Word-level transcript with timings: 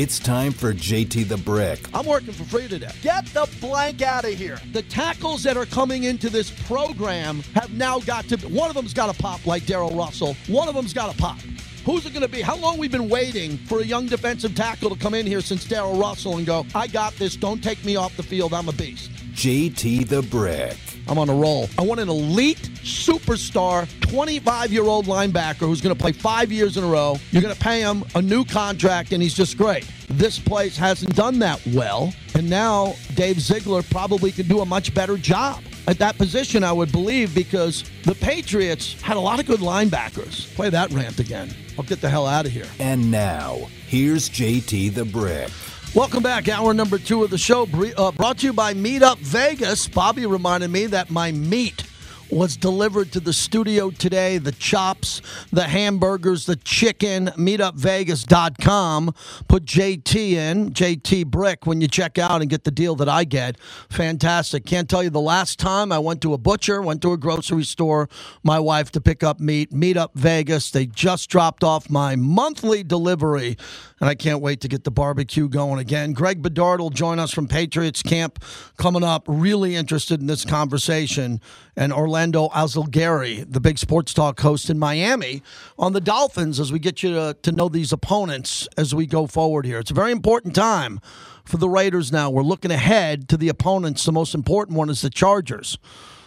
It's 0.00 0.18
time 0.18 0.52
for 0.52 0.72
JT 0.72 1.28
the 1.28 1.36
Brick. 1.36 1.78
I'm 1.92 2.06
working 2.06 2.32
for 2.32 2.44
free 2.44 2.66
today. 2.66 2.90
Get 3.02 3.26
the 3.26 3.46
blank 3.60 4.00
out 4.00 4.24
of 4.24 4.30
here. 4.30 4.58
The 4.72 4.80
tackles 4.80 5.42
that 5.42 5.58
are 5.58 5.66
coming 5.66 6.04
into 6.04 6.30
this 6.30 6.50
program 6.66 7.42
have 7.54 7.74
now 7.74 7.98
got 7.98 8.24
to. 8.28 8.38
One 8.48 8.70
of 8.70 8.74
them's 8.76 8.94
got 8.94 9.14
to 9.14 9.22
pop 9.22 9.44
like 9.44 9.66
Darrell 9.66 9.90
Russell. 9.90 10.36
One 10.46 10.68
of 10.68 10.74
them's 10.74 10.94
got 10.94 11.12
to 11.12 11.18
pop. 11.18 11.38
Who's 11.84 12.06
it 12.06 12.14
going 12.14 12.22
to 12.22 12.28
be? 12.28 12.40
How 12.40 12.56
long 12.56 12.78
we've 12.78 12.90
been 12.90 13.10
waiting 13.10 13.58
for 13.58 13.80
a 13.80 13.84
young 13.84 14.06
defensive 14.06 14.54
tackle 14.54 14.88
to 14.88 14.96
come 14.96 15.12
in 15.12 15.26
here 15.26 15.42
since 15.42 15.66
Darrell 15.66 15.98
Russell 15.98 16.38
and 16.38 16.46
go, 16.46 16.64
I 16.74 16.86
got 16.86 17.12
this. 17.16 17.36
Don't 17.36 17.62
take 17.62 17.84
me 17.84 17.96
off 17.96 18.16
the 18.16 18.22
field. 18.22 18.54
I'm 18.54 18.70
a 18.70 18.72
beast. 18.72 19.10
JT 19.34 20.08
the 20.08 20.22
Brick. 20.22 20.78
I'm 21.08 21.18
on 21.18 21.28
a 21.28 21.34
roll. 21.34 21.68
I 21.78 21.82
want 21.82 22.00
an 22.00 22.08
elite 22.08 22.70
superstar 22.82 23.88
25 24.00 24.72
year 24.72 24.84
old 24.84 25.06
linebacker 25.06 25.66
who's 25.66 25.80
going 25.80 25.94
to 25.94 26.00
play 26.00 26.12
five 26.12 26.50
years 26.52 26.76
in 26.76 26.84
a 26.84 26.86
row. 26.86 27.16
You're 27.30 27.42
going 27.42 27.54
to 27.54 27.60
pay 27.60 27.80
him 27.80 28.04
a 28.14 28.22
new 28.22 28.44
contract, 28.44 29.12
and 29.12 29.22
he's 29.22 29.34
just 29.34 29.56
great. 29.56 29.86
This 30.08 30.38
place 30.38 30.76
hasn't 30.76 31.14
done 31.14 31.38
that 31.40 31.60
well, 31.68 32.12
and 32.34 32.48
now 32.48 32.94
Dave 33.14 33.40
Ziegler 33.40 33.82
probably 33.82 34.32
could 34.32 34.48
do 34.48 34.60
a 34.60 34.66
much 34.66 34.94
better 34.94 35.16
job 35.16 35.62
at 35.86 35.98
that 35.98 36.16
position, 36.18 36.62
I 36.62 36.72
would 36.72 36.92
believe, 36.92 37.34
because 37.34 37.84
the 38.04 38.14
Patriots 38.14 39.00
had 39.02 39.16
a 39.16 39.20
lot 39.20 39.40
of 39.40 39.46
good 39.46 39.60
linebackers. 39.60 40.54
Play 40.54 40.70
that 40.70 40.90
rant 40.92 41.18
again. 41.18 41.54
I'll 41.78 41.84
get 41.84 42.00
the 42.00 42.08
hell 42.08 42.26
out 42.26 42.46
of 42.46 42.52
here. 42.52 42.66
And 42.78 43.10
now, 43.10 43.68
here's 43.86 44.28
JT 44.28 44.94
the 44.94 45.04
Brick. 45.04 45.50
Welcome 45.92 46.22
back. 46.22 46.48
Hour 46.48 46.72
number 46.72 46.98
two 46.98 47.24
of 47.24 47.30
the 47.30 47.38
show, 47.38 47.66
uh, 47.96 48.12
brought 48.12 48.38
to 48.38 48.46
you 48.46 48.52
by 48.52 48.74
Meetup 48.74 49.18
Vegas. 49.18 49.88
Bobby 49.88 50.24
reminded 50.24 50.70
me 50.70 50.86
that 50.86 51.10
my 51.10 51.32
meat 51.32 51.82
was 52.30 52.56
delivered 52.56 53.12
to 53.12 53.20
the 53.20 53.32
studio 53.32 53.90
today. 53.90 54.38
The 54.38 54.52
chops, 54.52 55.22
the 55.50 55.64
hamburgers, 55.64 56.46
the 56.46 56.56
chicken, 56.56 57.26
meetupvegas.com. 57.28 59.14
Put 59.48 59.64
JT 59.64 60.14
in, 60.14 60.70
JT 60.70 61.26
Brick, 61.26 61.66
when 61.66 61.80
you 61.80 61.88
check 61.88 62.18
out 62.18 62.40
and 62.40 62.50
get 62.50 62.64
the 62.64 62.70
deal 62.70 62.94
that 62.96 63.08
I 63.08 63.24
get. 63.24 63.58
Fantastic. 63.88 64.64
Can't 64.64 64.88
tell 64.88 65.02
you 65.02 65.10
the 65.10 65.20
last 65.20 65.58
time 65.58 65.90
I 65.90 65.98
went 65.98 66.20
to 66.22 66.34
a 66.34 66.38
butcher, 66.38 66.80
went 66.80 67.02
to 67.02 67.12
a 67.12 67.16
grocery 67.16 67.64
store, 67.64 68.08
my 68.42 68.58
wife 68.58 68.90
to 68.92 69.00
pick 69.00 69.22
up 69.22 69.40
meat. 69.40 69.72
Meetup 69.72 70.10
Vegas. 70.14 70.70
They 70.70 70.86
just 70.86 71.30
dropped 71.30 71.64
off 71.64 71.90
my 71.90 72.16
monthly 72.16 72.82
delivery, 72.82 73.56
and 74.00 74.08
I 74.08 74.14
can't 74.14 74.40
wait 74.40 74.60
to 74.60 74.68
get 74.68 74.84
the 74.84 74.90
barbecue 74.90 75.48
going 75.48 75.78
again. 75.78 76.12
Greg 76.12 76.42
Bedard 76.42 76.80
will 76.80 76.90
join 76.90 77.18
us 77.18 77.32
from 77.32 77.48
Patriots 77.48 78.02
Camp 78.02 78.44
coming 78.76 79.02
up. 79.02 79.24
Really 79.26 79.74
interested 79.74 80.20
in 80.20 80.26
this 80.26 80.44
conversation. 80.44 81.40
And 81.76 81.92
Orlando 81.92 82.19
Orlando 82.20 82.50
Alzugaray, 82.50 83.50
the 83.50 83.60
big 83.60 83.78
sports 83.78 84.12
talk 84.12 84.38
host 84.40 84.68
in 84.68 84.78
Miami, 84.78 85.42
on 85.78 85.94
the 85.94 86.02
Dolphins 86.02 86.60
as 86.60 86.70
we 86.70 86.78
get 86.78 87.02
you 87.02 87.14
to, 87.14 87.34
to 87.40 87.50
know 87.50 87.70
these 87.70 87.94
opponents 87.94 88.68
as 88.76 88.94
we 88.94 89.06
go 89.06 89.26
forward 89.26 89.64
here. 89.64 89.78
It's 89.78 89.90
a 89.90 89.94
very 89.94 90.12
important 90.12 90.54
time 90.54 91.00
for 91.46 91.56
the 91.56 91.66
Raiders 91.66 92.12
now. 92.12 92.28
We're 92.28 92.42
looking 92.42 92.70
ahead 92.70 93.26
to 93.30 93.38
the 93.38 93.48
opponents. 93.48 94.04
The 94.04 94.12
most 94.12 94.34
important 94.34 94.76
one 94.76 94.90
is 94.90 95.00
the 95.00 95.08
Chargers. 95.08 95.78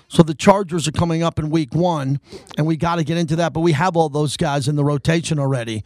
So 0.07 0.23
the 0.23 0.33
Chargers 0.33 0.87
are 0.87 0.91
coming 0.91 1.21
up 1.21 1.37
in 1.37 1.51
week 1.51 1.75
one, 1.75 2.19
and 2.57 2.65
we 2.65 2.75
got 2.75 2.95
to 2.95 3.03
get 3.03 3.19
into 3.19 3.35
that. 3.35 3.53
But 3.53 3.59
we 3.59 3.73
have 3.73 3.95
all 3.95 4.09
those 4.09 4.35
guys 4.35 4.67
in 4.67 4.75
the 4.75 4.83
rotation 4.83 5.37
already. 5.37 5.83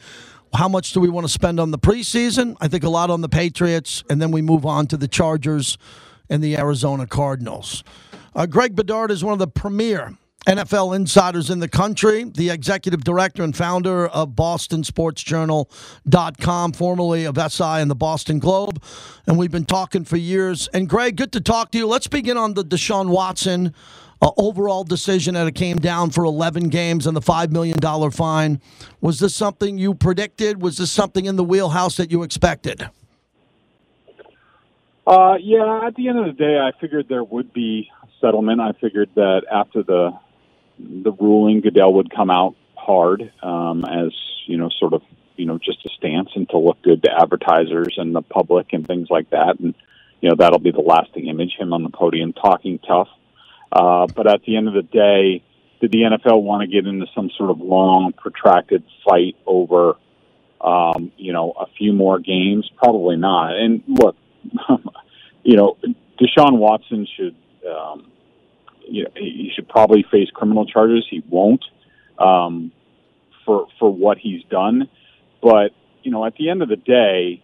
How 0.53 0.69
much 0.69 0.93
do 0.93 1.01
we 1.01 1.09
want 1.09 1.27
to 1.27 1.33
spend 1.33 1.59
on 1.59 1.71
the 1.71 1.79
preseason? 1.79 2.55
I 2.61 2.69
think 2.69 2.85
a 2.85 2.89
lot 2.89 3.09
on 3.09 3.19
the 3.19 3.27
Patriots, 3.27 4.05
and 4.09 4.21
then 4.21 4.31
we 4.31 4.41
move 4.41 4.65
on 4.65 4.87
to 4.87 4.95
the 4.95 5.09
Chargers 5.09 5.77
and 6.29 6.41
the 6.41 6.57
Arizona 6.57 7.07
Cardinals. 7.07 7.83
Uh, 8.37 8.45
Greg 8.45 8.73
Bedard 8.75 9.09
is 9.09 9.23
one 9.23 9.33
of 9.33 9.39
the 9.39 9.47
premier 9.47 10.13
NFL 10.45 10.95
insiders 10.95 11.49
in 11.49 11.59
the 11.59 11.67
country, 11.67 12.23
the 12.23 12.51
executive 12.51 13.03
director 13.03 13.41
and 13.41 13.57
founder 13.57 14.05
of 14.09 14.33
BostonSportsJournal.com, 14.33 16.73
formerly 16.73 17.25
of 17.25 17.51
SI 17.51 17.63
and 17.63 17.89
the 17.89 17.95
Boston 17.95 18.37
Globe. 18.37 18.79
And 19.25 19.39
we've 19.39 19.49
been 19.49 19.65
talking 19.65 20.05
for 20.05 20.17
years. 20.17 20.67
And 20.67 20.87
Greg, 20.87 21.15
good 21.15 21.31
to 21.31 21.41
talk 21.41 21.71
to 21.71 21.79
you. 21.79 21.87
Let's 21.87 22.05
begin 22.05 22.37
on 22.37 22.53
the 22.53 22.63
Deshaun 22.63 23.09
Watson 23.09 23.73
uh, 24.21 24.29
overall 24.37 24.83
decision 24.83 25.33
that 25.33 25.47
it 25.47 25.55
came 25.55 25.77
down 25.77 26.11
for 26.11 26.23
11 26.23 26.69
games 26.69 27.07
and 27.07 27.17
the 27.17 27.21
$5 27.21 27.49
million 27.49 27.79
fine. 28.11 28.61
Was 29.01 29.19
this 29.19 29.33
something 29.33 29.79
you 29.79 29.95
predicted? 29.95 30.61
Was 30.61 30.77
this 30.77 30.91
something 30.91 31.25
in 31.25 31.37
the 31.37 31.43
wheelhouse 31.43 31.97
that 31.97 32.11
you 32.11 32.21
expected? 32.21 32.87
Uh, 35.07 35.37
yeah, 35.41 35.87
at 35.87 35.95
the 35.95 36.07
end 36.07 36.19
of 36.19 36.27
the 36.27 36.33
day, 36.33 36.59
I 36.59 36.69
figured 36.79 37.07
there 37.09 37.23
would 37.23 37.51
be 37.51 37.89
settlement. 38.21 38.61
I 38.61 38.73
figured 38.73 39.09
that 39.15 39.43
after 39.51 39.83
the 39.83 40.17
the 40.79 41.11
ruling, 41.11 41.61
Goodell 41.61 41.93
would 41.93 42.13
come 42.13 42.29
out 42.29 42.55
hard 42.75 43.31
um, 43.41 43.83
as 43.85 44.11
you 44.45 44.57
know, 44.57 44.69
sort 44.69 44.93
of 44.93 45.01
you 45.37 45.45
know, 45.45 45.59
just 45.59 45.85
a 45.85 45.89
stance 45.89 46.29
and 46.35 46.49
to 46.49 46.57
look 46.57 46.81
good 46.81 47.03
to 47.03 47.11
advertisers 47.11 47.95
and 47.97 48.15
the 48.15 48.21
public 48.21 48.73
and 48.73 48.85
things 48.85 49.07
like 49.09 49.29
that. 49.29 49.59
And 49.59 49.75
you 50.19 50.29
know, 50.29 50.35
that'll 50.35 50.59
be 50.59 50.71
the 50.71 50.81
lasting 50.81 51.27
image 51.27 51.53
him 51.57 51.73
on 51.73 51.83
the 51.83 51.89
podium 51.89 52.33
talking 52.33 52.79
tough. 52.79 53.09
Uh, 53.71 54.07
but 54.07 54.27
at 54.27 54.41
the 54.43 54.57
end 54.57 54.67
of 54.67 54.73
the 54.73 54.81
day, 54.81 55.43
did 55.79 55.91
the 55.91 55.99
NFL 55.99 56.41
want 56.41 56.61
to 56.61 56.67
get 56.67 56.87
into 56.87 57.05
some 57.13 57.29
sort 57.37 57.51
of 57.51 57.59
long, 57.59 58.13
protracted 58.13 58.83
fight 59.07 59.35
over, 59.45 59.95
um, 60.59 61.11
you 61.17 61.33
know, 61.33 61.51
a 61.51 61.67
few 61.77 61.93
more 61.93 62.17
games? 62.17 62.69
Probably 62.77 63.15
not. 63.15 63.55
And 63.55 63.83
look, 63.87 64.15
you 65.43 65.55
know, 65.55 65.77
Deshaun 66.19 66.57
Watson 66.57 67.07
should 67.15 67.35
um, 67.67 68.11
you 68.87 69.03
know, 69.03 69.09
he 69.15 69.51
should 69.55 69.67
probably 69.67 70.05
face 70.09 70.29
criminal 70.33 70.65
charges. 70.65 71.05
He 71.09 71.23
won't 71.29 71.63
um, 72.17 72.71
for 73.45 73.67
for 73.79 73.93
what 73.93 74.17
he's 74.17 74.43
done. 74.49 74.89
But 75.41 75.71
you 76.03 76.11
know, 76.11 76.25
at 76.25 76.35
the 76.35 76.49
end 76.49 76.61
of 76.61 76.69
the 76.69 76.77
day, 76.77 77.43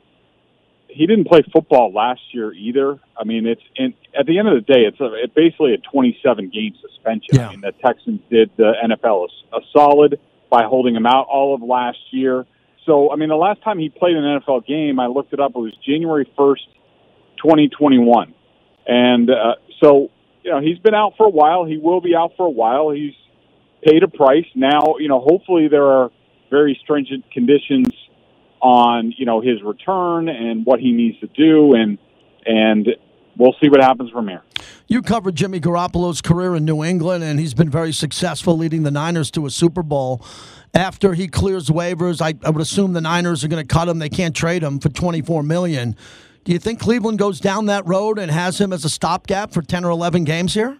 he 0.87 1.07
didn't 1.07 1.27
play 1.27 1.41
football 1.51 1.91
last 1.91 2.21
year 2.31 2.53
either. 2.53 2.99
I 3.17 3.23
mean, 3.23 3.45
it's 3.45 3.61
in, 3.75 3.93
at 4.17 4.25
the 4.25 4.39
end 4.39 4.47
of 4.47 4.55
the 4.55 4.73
day, 4.73 4.81
it's, 4.81 4.99
a, 4.99 5.11
it's 5.15 5.33
basically 5.33 5.73
a 5.73 5.77
27 5.77 6.49
game 6.49 6.75
suspension. 6.81 7.35
Yeah. 7.35 7.47
I 7.47 7.51
mean, 7.51 7.61
the 7.61 7.73
Texans 7.83 8.21
did 8.29 8.51
the 8.57 8.73
NFL 8.83 9.27
a, 9.51 9.57
a 9.57 9.61
solid 9.75 10.19
by 10.49 10.63
holding 10.63 10.95
him 10.95 11.05
out 11.05 11.27
all 11.27 11.55
of 11.55 11.61
last 11.61 11.97
year. 12.11 12.45
So, 12.85 13.11
I 13.11 13.15
mean, 13.15 13.29
the 13.29 13.35
last 13.35 13.61
time 13.63 13.79
he 13.79 13.89
played 13.89 14.15
an 14.15 14.39
NFL 14.39 14.67
game, 14.67 14.99
I 14.99 15.07
looked 15.07 15.33
it 15.33 15.39
up. 15.39 15.51
It 15.55 15.59
was 15.59 15.73
January 15.85 16.29
1st, 16.37 16.67
2021, 17.37 18.33
and 18.87 19.29
uh, 19.29 19.55
so 19.81 20.09
you 20.43 20.51
know, 20.51 20.61
he's 20.61 20.77
been 20.79 20.93
out 20.93 21.13
for 21.17 21.25
a 21.25 21.29
while. 21.29 21.65
He 21.65 21.77
will 21.77 22.01
be 22.01 22.15
out 22.15 22.33
for 22.35 22.45
a 22.45 22.49
while. 22.51 22.89
He's 22.89 23.13
paid 23.83 24.03
a 24.03 24.07
price. 24.07 24.45
Now, 24.55 24.95
you 24.99 25.07
know, 25.07 25.19
hopefully 25.19 25.67
there 25.69 25.85
are 25.85 26.11
very 26.49 26.79
stringent 26.83 27.29
conditions 27.31 27.87
on, 28.61 29.13
you 29.17 29.25
know, 29.25 29.41
his 29.41 29.61
return 29.63 30.29
and 30.29 30.65
what 30.65 30.79
he 30.79 30.91
needs 30.91 31.19
to 31.19 31.27
do 31.27 31.73
and 31.73 31.97
and 32.45 32.89
we'll 33.37 33.55
see 33.61 33.69
what 33.69 33.81
happens 33.81 34.11
from 34.11 34.27
here. 34.27 34.41
You 34.87 35.01
covered 35.01 35.35
Jimmy 35.35 35.61
Garoppolo's 35.61 36.21
career 36.21 36.55
in 36.55 36.65
New 36.65 36.83
England, 36.83 37.23
and 37.23 37.39
he's 37.39 37.53
been 37.53 37.69
very 37.69 37.93
successful 37.93 38.57
leading 38.57 38.83
the 38.83 38.91
Niners 38.91 39.31
to 39.31 39.45
a 39.45 39.49
Super 39.49 39.81
Bowl. 39.81 40.23
After 40.73 41.13
he 41.13 41.29
clears 41.29 41.69
waivers, 41.69 42.21
I, 42.21 42.33
I 42.45 42.49
would 42.49 42.61
assume 42.61 42.91
the 42.91 43.01
Niners 43.01 43.43
are 43.43 43.47
going 43.47 43.65
to 43.65 43.73
cut 43.73 43.87
him. 43.87 43.99
They 43.99 44.09
can't 44.09 44.35
trade 44.35 44.61
him 44.61 44.79
for 44.79 44.89
twenty 44.89 45.21
four 45.21 45.41
million. 45.41 45.95
Do 46.43 46.51
you 46.51 46.59
think 46.59 46.79
Cleveland 46.79 47.19
goes 47.19 47.39
down 47.39 47.67
that 47.67 47.87
road 47.87 48.19
and 48.19 48.29
has 48.29 48.59
him 48.59 48.73
as 48.73 48.83
a 48.83 48.89
stopgap 48.89 49.53
for 49.53 49.61
10 49.61 49.85
or 49.85 49.89
11 49.91 50.25
games 50.25 50.53
here? 50.53 50.77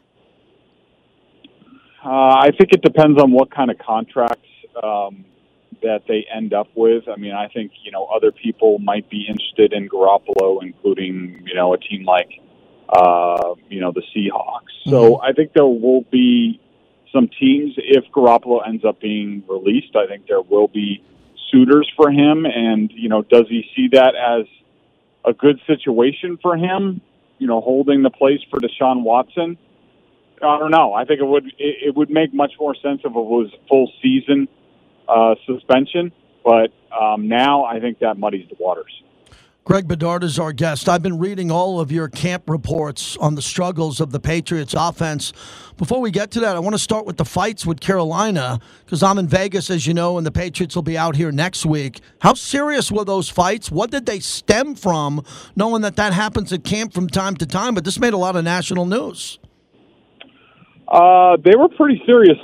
Uh, 2.06 2.10
I 2.10 2.52
think 2.58 2.74
it 2.74 2.82
depends 2.82 3.22
on 3.22 3.32
what 3.32 3.50
kind 3.50 3.72
of 3.72 3.78
contracts 3.78 4.50
um, 4.82 5.24
that 5.82 6.02
they 6.06 6.26
end 6.34 6.54
up 6.54 6.68
with. 6.76 7.08
I 7.08 7.16
mean, 7.16 7.32
I 7.32 7.48
think, 7.48 7.72
you 7.84 7.92
know, 7.92 8.06
other 8.14 8.34
people 8.34 8.78
might 8.80 9.10
be 9.10 9.26
interested 9.26 9.72
in 9.72 9.88
Garoppolo, 9.88 10.62
including, 10.62 11.44
you 11.46 11.56
know, 11.56 11.74
a 11.74 11.78
team 11.78 12.04
like, 12.04 12.30
uh, 12.90 13.56
you 13.70 13.80
know, 13.80 13.94
the 13.94 14.04
Seahawks. 14.14 14.74
Mm-hmm. 14.86 14.90
So 14.90 15.22
I 15.22 15.32
think 15.32 15.54
there 15.54 15.66
will 15.66 16.02
be 16.12 16.60
some 17.14 17.30
teams, 17.40 17.76
if 17.78 18.04
Garoppolo 18.12 18.68
ends 18.68 18.84
up 18.84 19.00
being 19.00 19.44
released, 19.48 19.96
I 19.96 20.08
think 20.08 20.28
there 20.28 20.42
will 20.42 20.68
be 20.68 21.02
suitors 21.52 21.90
for 21.96 22.12
him. 22.12 22.46
And, 22.46 22.92
you 22.94 23.08
know, 23.08 23.22
does 23.22 23.46
he 23.48 23.64
see 23.74 23.88
that 23.94 24.14
as– 24.16 24.46
a 25.26 25.34
good 25.34 25.60
situation 25.68 26.38
for 26.42 26.56
him, 26.58 27.02
you 27.40 27.48
know, 27.48 27.62
holding 27.62 28.04
the 28.04 28.10
place 28.10 28.40
for 28.50 28.60
Deshaun 28.60 29.04
Watson. 29.04 29.58
I 30.42 30.60
don't 30.60 30.72
know. 30.72 30.94
I 30.94 31.06
think 31.06 31.22
it 31.22 31.26
would 31.26 31.54
it, 31.58 31.96
would 31.96 32.10
make 32.10 32.34
much 32.34 32.54
more 32.60 32.76
sense 32.76 33.00
if 33.00 33.06
it 33.06 33.14
was 33.14 33.50
full 33.70 33.92
season 34.02 34.48
uh, 35.08 35.36
suspension, 35.46 36.12
but 36.44 36.72
um, 36.92 37.28
now 37.30 37.64
I 37.64 37.80
think 37.80 38.00
that 38.00 38.18
muddies 38.18 38.48
the 38.50 38.58
waters. 38.60 38.92
Greg 39.66 39.88
Bedard 39.88 40.26
is 40.26 40.40
our 40.40 40.52
guest. 40.52 40.90
I've 40.90 41.02
been 41.02 41.18
reading 41.18 41.50
all 41.50 41.80
of 41.80 41.90
your 41.90 42.10
camp 42.10 42.50
reports 42.50 43.16
on 43.16 43.36
the 43.36 43.42
struggles 43.42 44.02
of 44.02 44.12
the 44.12 44.20
Patriots 44.20 44.76
offense. 44.78 45.32
Before 45.78 46.02
we 46.02 46.12
get 46.12 46.32
to 46.32 46.42
that, 46.42 46.58
I 46.58 46.60
want 46.60 46.74
to 46.76 46.80
start 46.80 47.06
with 47.06 47.16
the 47.16 47.24
fights 47.24 47.66
with 47.66 47.80
Carolina 47.80 48.60
because 48.84 49.02
I'm 49.02 49.18
in 49.18 49.28
Vegas, 49.30 49.70
as 49.70 49.88
you 49.88 49.94
know, 49.94 50.18
and 50.18 50.28
the 50.28 50.34
Patriots 50.34 50.76
will 50.76 50.84
be 50.84 50.98
out 50.98 51.16
here 51.16 51.32
next 51.32 51.66
week. 51.66 52.02
How 52.20 52.34
serious 52.34 52.92
were 52.92 53.06
those 53.06 53.30
fights? 53.30 53.72
What 53.72 53.90
did 53.90 54.06
they 54.06 54.20
stem 54.20 54.76
from, 54.76 55.24
knowing 55.56 55.82
that 55.84 55.96
that 55.96 56.12
happens 56.12 56.52
at 56.52 56.66
camp 56.66 56.94
from 56.94 57.08
time 57.08 57.38
to 57.38 57.46
time? 57.46 57.74
But 57.74 57.86
this 57.86 57.98
made 57.98 58.14
a 58.14 58.18
lot 58.18 58.36
of 58.36 58.44
national 58.44 58.86
news. 58.86 59.40
Uh, 60.90 61.38
they 61.38 61.56
were 61.56 61.70
pretty 61.70 62.02
serious 62.06 62.38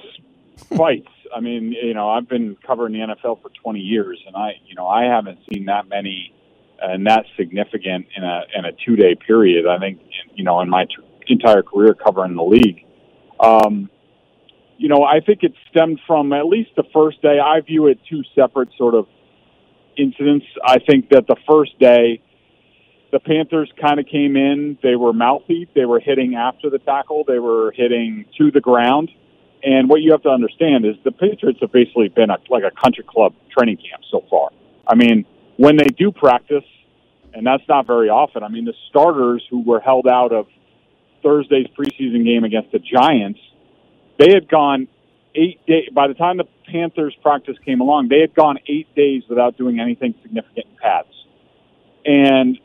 fights. 0.78 1.10
I 1.36 1.42
mean, 1.42 1.74
you 1.74 1.94
know, 1.94 2.10
I've 2.10 2.30
been 2.30 2.56
covering 2.66 2.94
the 2.94 3.00
NFL 3.00 3.42
for 3.42 3.50
20 3.62 3.82
years, 3.82 4.24
and 4.26 4.38
I, 4.38 4.54
you 4.66 4.76
know, 4.76 4.88
I 4.88 5.04
haven't 5.04 5.40
seen 5.52 5.66
that 5.66 5.90
many 5.90 6.34
and 6.82 7.06
that's 7.06 7.28
significant 7.38 8.08
in 8.16 8.24
a 8.24 8.42
in 8.56 8.66
a 8.66 8.72
two 8.86 8.96
day 8.96 9.16
period. 9.16 9.66
I 9.68 9.80
think 9.80 10.00
you 10.34 10.44
know 10.44 10.62
in 10.62 10.70
my 10.70 10.86
t- 10.86 10.96
entire 11.28 11.64
career 11.64 11.94
covering 11.94 12.36
the 12.36 12.44
league. 12.44 12.86
Um, 13.40 13.90
you 14.78 14.88
know, 14.88 15.04
I 15.04 15.20
think 15.20 15.44
it 15.44 15.54
stemmed 15.70 16.00
from 16.08 16.32
at 16.32 16.46
least 16.46 16.72
the 16.78 16.86
first 16.94 17.22
day. 17.22 17.38
I 17.40 17.60
view 17.62 17.88
it 17.88 18.00
two 18.10 18.24
separate 18.34 18.70
sort 18.78 18.96
of 18.96 19.08
incidents. 19.98 20.46
I 20.66 20.80
think 20.80 21.10
that 21.10 21.28
the 21.28 21.36
first 21.48 21.78
day, 21.80 22.22
the 23.12 23.20
Panthers 23.20 23.70
kind 23.80 24.00
of 24.00 24.06
came 24.06 24.38
in. 24.38 24.78
They 24.82 24.96
were 24.96 25.12
mouthy. 25.12 25.68
They 25.76 25.86
were 25.86 26.00
hitting 26.00 26.36
after 26.36 26.70
the 26.70 26.80
tackle. 26.80 27.26
They 27.28 27.40
were 27.40 27.74
hitting 27.76 28.26
to 28.38 28.52
the 28.52 28.62
ground. 28.62 29.12
And 29.64 29.90
what 29.90 30.02
you 30.02 30.12
have 30.12 30.22
to 30.24 30.30
understand 30.30 30.86
is 30.86 30.96
the 31.04 31.12
Patriots 31.12 31.60
have 31.60 31.74
basically 31.74 32.08
been 32.08 32.30
a, 32.30 32.38
like 32.50 32.64
a 32.64 32.72
country 32.72 33.04
club 33.06 33.34
training 33.56 33.78
camp 33.78 34.04
so 34.10 34.24
far. 34.30 34.52
I 34.88 34.96
mean, 34.96 35.26
when 35.60 35.76
they 35.76 35.90
do 35.98 36.12
practice, 36.12 36.64
and 37.34 37.46
that's 37.46 37.64
not 37.68 37.86
very 37.86 38.10
often. 38.10 38.44
I 38.44 38.48
mean, 38.48 38.64
the 38.64 38.74
starters 38.90 39.44
who 39.50 39.62
were 39.62 39.82
held 39.82 40.08
out 40.08 40.32
of 40.32 40.48
Thursday's 41.22 41.68
preseason 41.78 42.24
game 42.24 42.46
against 42.46 42.72
the 42.72 42.80
Giants 42.80 43.40
they 44.20 44.34
had 44.34 44.48
gone 44.48 44.88
eight 45.34 45.66
days. 45.66 45.90
By 45.94 46.08
the 46.08 46.14
time 46.14 46.38
the 46.38 46.48
Panthers 46.68 47.16
practice 47.24 47.58
came 47.66 47.80
along, 47.80 48.10
they 48.10 48.20
had 48.20 48.36
gone 48.36 48.60
eight 48.68 48.94
days 48.96 49.24
without 49.28 49.58
doing 49.58 49.80
anything 49.80 50.14
significant 50.22 50.68
in 50.70 50.78
pads, 50.78 51.08
and 52.06 52.60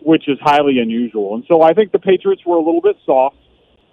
which 0.00 0.28
is 0.28 0.38
highly 0.40 0.78
unusual. 0.78 1.34
And 1.34 1.44
so 1.46 1.62
I 1.62 1.74
think 1.74 1.92
the 1.92 1.98
Patriots 1.98 2.42
were 2.46 2.56
a 2.56 2.62
little 2.62 2.80
bit 2.80 2.96
soft. 3.04 3.36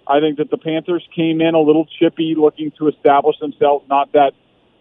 I 0.06 0.20
think 0.20 0.38
that 0.38 0.50
the 0.50 0.58
Panthers 0.58 1.06
came 1.14 1.40
in 1.40 1.54
a 1.54 1.60
little 1.60 1.86
chippy, 1.98 2.34
looking 2.36 2.72
to 2.78 2.88
establish 2.88 3.38
themselves. 3.38 3.86
Not 3.88 4.12
that 4.12 4.32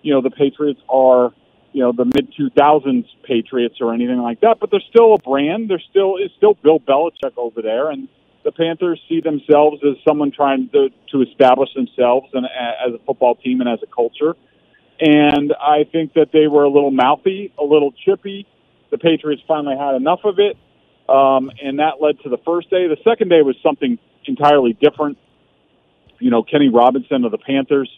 you 0.01 0.13
know 0.13 0.21
the 0.21 0.31
Patriots 0.31 0.81
are 0.87 1.33
you 1.73 1.81
know 1.81 1.91
the 1.91 2.05
mid 2.05 2.33
2000s 2.33 3.05
Patriots 3.23 3.75
or 3.81 3.93
anything 3.93 4.19
like 4.19 4.41
that, 4.41 4.59
but 4.59 4.71
they're 4.71 4.83
still 4.89 5.15
a 5.15 5.17
brand. 5.17 5.69
They're 5.69 5.83
still 5.89 6.15
it's 6.17 6.33
still 6.35 6.53
Bill 6.63 6.79
Belichick 6.79 7.33
over 7.35 7.61
there, 7.61 7.89
and 7.89 8.07
the 8.43 8.51
Panthers 8.51 9.01
see 9.09 9.21
themselves 9.21 9.81
as 9.83 9.95
someone 10.07 10.31
trying 10.31 10.69
to, 10.69 10.89
to 11.11 11.21
establish 11.21 11.69
themselves 11.73 12.27
and 12.33 12.45
as 12.45 12.93
a 12.93 12.99
football 13.05 13.35
team 13.35 13.61
and 13.61 13.69
as 13.69 13.79
a 13.81 13.87
culture. 13.87 14.35
And 14.99 15.53
I 15.59 15.85
think 15.91 16.13
that 16.13 16.29
they 16.31 16.47
were 16.47 16.63
a 16.63 16.69
little 16.69 16.91
mouthy, 16.91 17.53
a 17.57 17.63
little 17.63 17.93
chippy. 18.05 18.45
The 18.91 18.97
Patriots 18.97 19.41
finally 19.47 19.75
had 19.77 19.95
enough 19.95 20.19
of 20.23 20.39
it, 20.39 20.57
um, 21.09 21.51
and 21.61 21.79
that 21.79 22.01
led 22.01 22.19
to 22.21 22.29
the 22.29 22.37
first 22.45 22.69
day. 22.69 22.87
The 22.87 22.97
second 23.03 23.29
day 23.29 23.41
was 23.41 23.55
something 23.63 23.97
entirely 24.25 24.77
different. 24.79 25.17
You 26.19 26.29
know, 26.29 26.43
Kenny 26.43 26.69
Robinson 26.69 27.25
of 27.25 27.31
the 27.31 27.37
Panthers 27.39 27.89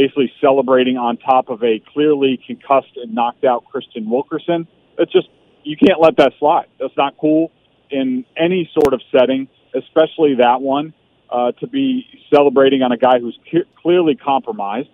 basically 0.00 0.32
celebrating 0.40 0.96
on 0.96 1.16
top 1.16 1.48
of 1.48 1.62
a 1.62 1.82
clearly 1.92 2.38
concussed 2.46 2.96
and 2.96 3.14
knocked 3.14 3.44
out 3.44 3.64
Kristian 3.72 4.06
Wilkerson. 4.06 4.68
It's 4.98 5.12
just 5.12 5.28
you 5.64 5.76
can't 5.76 6.00
let 6.00 6.16
that 6.16 6.32
slide. 6.38 6.66
That's 6.78 6.96
not 6.96 7.16
cool 7.18 7.50
in 7.90 8.24
any 8.36 8.70
sort 8.74 8.94
of 8.94 9.00
setting 9.10 9.48
especially 9.74 10.36
that 10.36 10.60
one, 10.60 10.92
uh, 11.30 11.52
to 11.52 11.66
be 11.66 12.06
celebrating 12.32 12.82
on 12.82 12.92
a 12.92 12.96
guy 12.96 13.18
who's 13.20 13.38
clearly 13.82 14.16
compromised. 14.16 14.88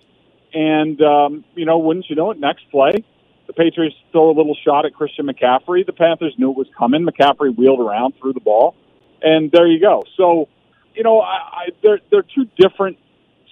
And, 0.52 1.00
um, 1.02 1.44
you 1.54 1.64
know, 1.64 1.78
wouldn't 1.78 2.08
you 2.08 2.16
know 2.16 2.30
it, 2.30 2.38
next 2.38 2.70
play, 2.70 3.04
the 3.46 3.52
Patriots 3.52 3.96
throw 4.12 4.30
a 4.30 4.36
little 4.36 4.56
shot 4.64 4.86
at 4.86 4.94
Christian 4.94 5.26
McCaffrey. 5.26 5.84
The 5.84 5.92
Panthers 5.92 6.34
knew 6.38 6.50
it 6.50 6.56
was 6.56 6.68
coming. 6.78 7.06
McCaffrey 7.06 7.56
wheeled 7.56 7.80
around, 7.80 8.14
threw 8.20 8.32
the 8.32 8.40
ball, 8.40 8.74
and 9.20 9.50
there 9.50 9.66
you 9.66 9.80
go. 9.80 10.04
So, 10.16 10.48
you 10.94 11.02
know, 11.02 11.20
I, 11.20 11.34
I, 11.34 11.68
they're, 11.82 12.00
they're 12.10 12.22
two 12.22 12.46
different 12.56 12.98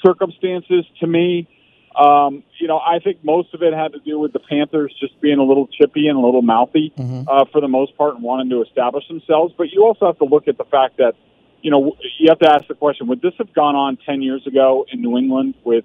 circumstances 0.04 0.84
to 1.00 1.06
me. 1.06 1.48
Um, 1.96 2.42
you 2.58 2.68
know, 2.68 2.78
I 2.78 3.00
think 3.00 3.22
most 3.22 3.52
of 3.52 3.62
it 3.62 3.74
had 3.74 3.92
to 3.92 3.98
do 3.98 4.18
with 4.18 4.32
the 4.32 4.38
Panthers 4.38 4.94
just 4.98 5.20
being 5.20 5.38
a 5.38 5.42
little 5.42 5.66
chippy 5.66 6.08
and 6.08 6.16
a 6.16 6.20
little 6.20 6.40
mouthy 6.40 6.92
mm-hmm. 6.96 7.28
uh, 7.28 7.44
for 7.52 7.60
the 7.60 7.68
most 7.68 7.96
part 7.98 8.14
and 8.14 8.22
wanting 8.22 8.48
to 8.50 8.62
establish 8.62 9.06
themselves. 9.08 9.52
But 9.56 9.70
you 9.72 9.84
also 9.84 10.06
have 10.06 10.18
to 10.18 10.24
look 10.24 10.48
at 10.48 10.56
the 10.56 10.64
fact 10.64 10.96
that, 10.98 11.14
you 11.60 11.70
know, 11.70 11.96
you 12.18 12.28
have 12.28 12.38
to 12.38 12.50
ask 12.50 12.66
the 12.66 12.74
question: 12.74 13.08
Would 13.08 13.20
this 13.20 13.34
have 13.38 13.52
gone 13.52 13.76
on 13.76 13.98
ten 14.06 14.22
years 14.22 14.46
ago 14.46 14.86
in 14.90 15.02
New 15.02 15.18
England 15.18 15.54
with 15.64 15.84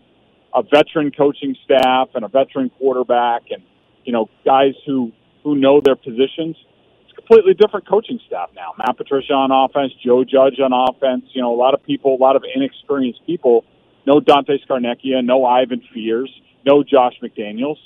a 0.54 0.64
veteran 0.64 1.12
coaching 1.12 1.56
staff 1.66 2.10
and 2.16 2.24
a 2.24 2.30
veteran 2.30 2.70
quarterback 2.78 3.44
and 3.52 3.62
you 4.06 4.14
know 4.14 4.30
guys 4.46 4.74
who 4.86 5.12
who 5.44 5.56
know 5.56 5.82
their 5.84 5.98
positions? 5.98 6.56
It's 7.04 7.12
a 7.12 7.16
completely 7.16 7.54
different 7.54 7.88
coaching 7.88 8.20
staff 8.26 8.50
now. 8.56 8.74
Matt 8.78 8.96
Patricia 8.96 9.34
on 9.34 9.52
offense, 9.52 9.92
Joe 10.04 10.24
Judge 10.24 10.60
on 10.64 10.72
offense. 10.72 11.26
You 11.34 11.42
know, 11.42 11.54
a 11.54 11.60
lot 11.60 11.74
of 11.74 11.84
people, 11.84 12.16
a 12.16 12.22
lot 12.22 12.38
of 12.38 12.44
inexperienced 12.56 13.26
people 13.26 13.66
no 14.08 14.22
Dante 14.22 14.58
Scarnecchia, 14.66 15.24
no 15.24 15.46
Ivan 15.46 15.84
Fears, 15.94 16.32
no 16.66 16.82
Josh 16.82 17.14
McDaniels. 17.22 17.78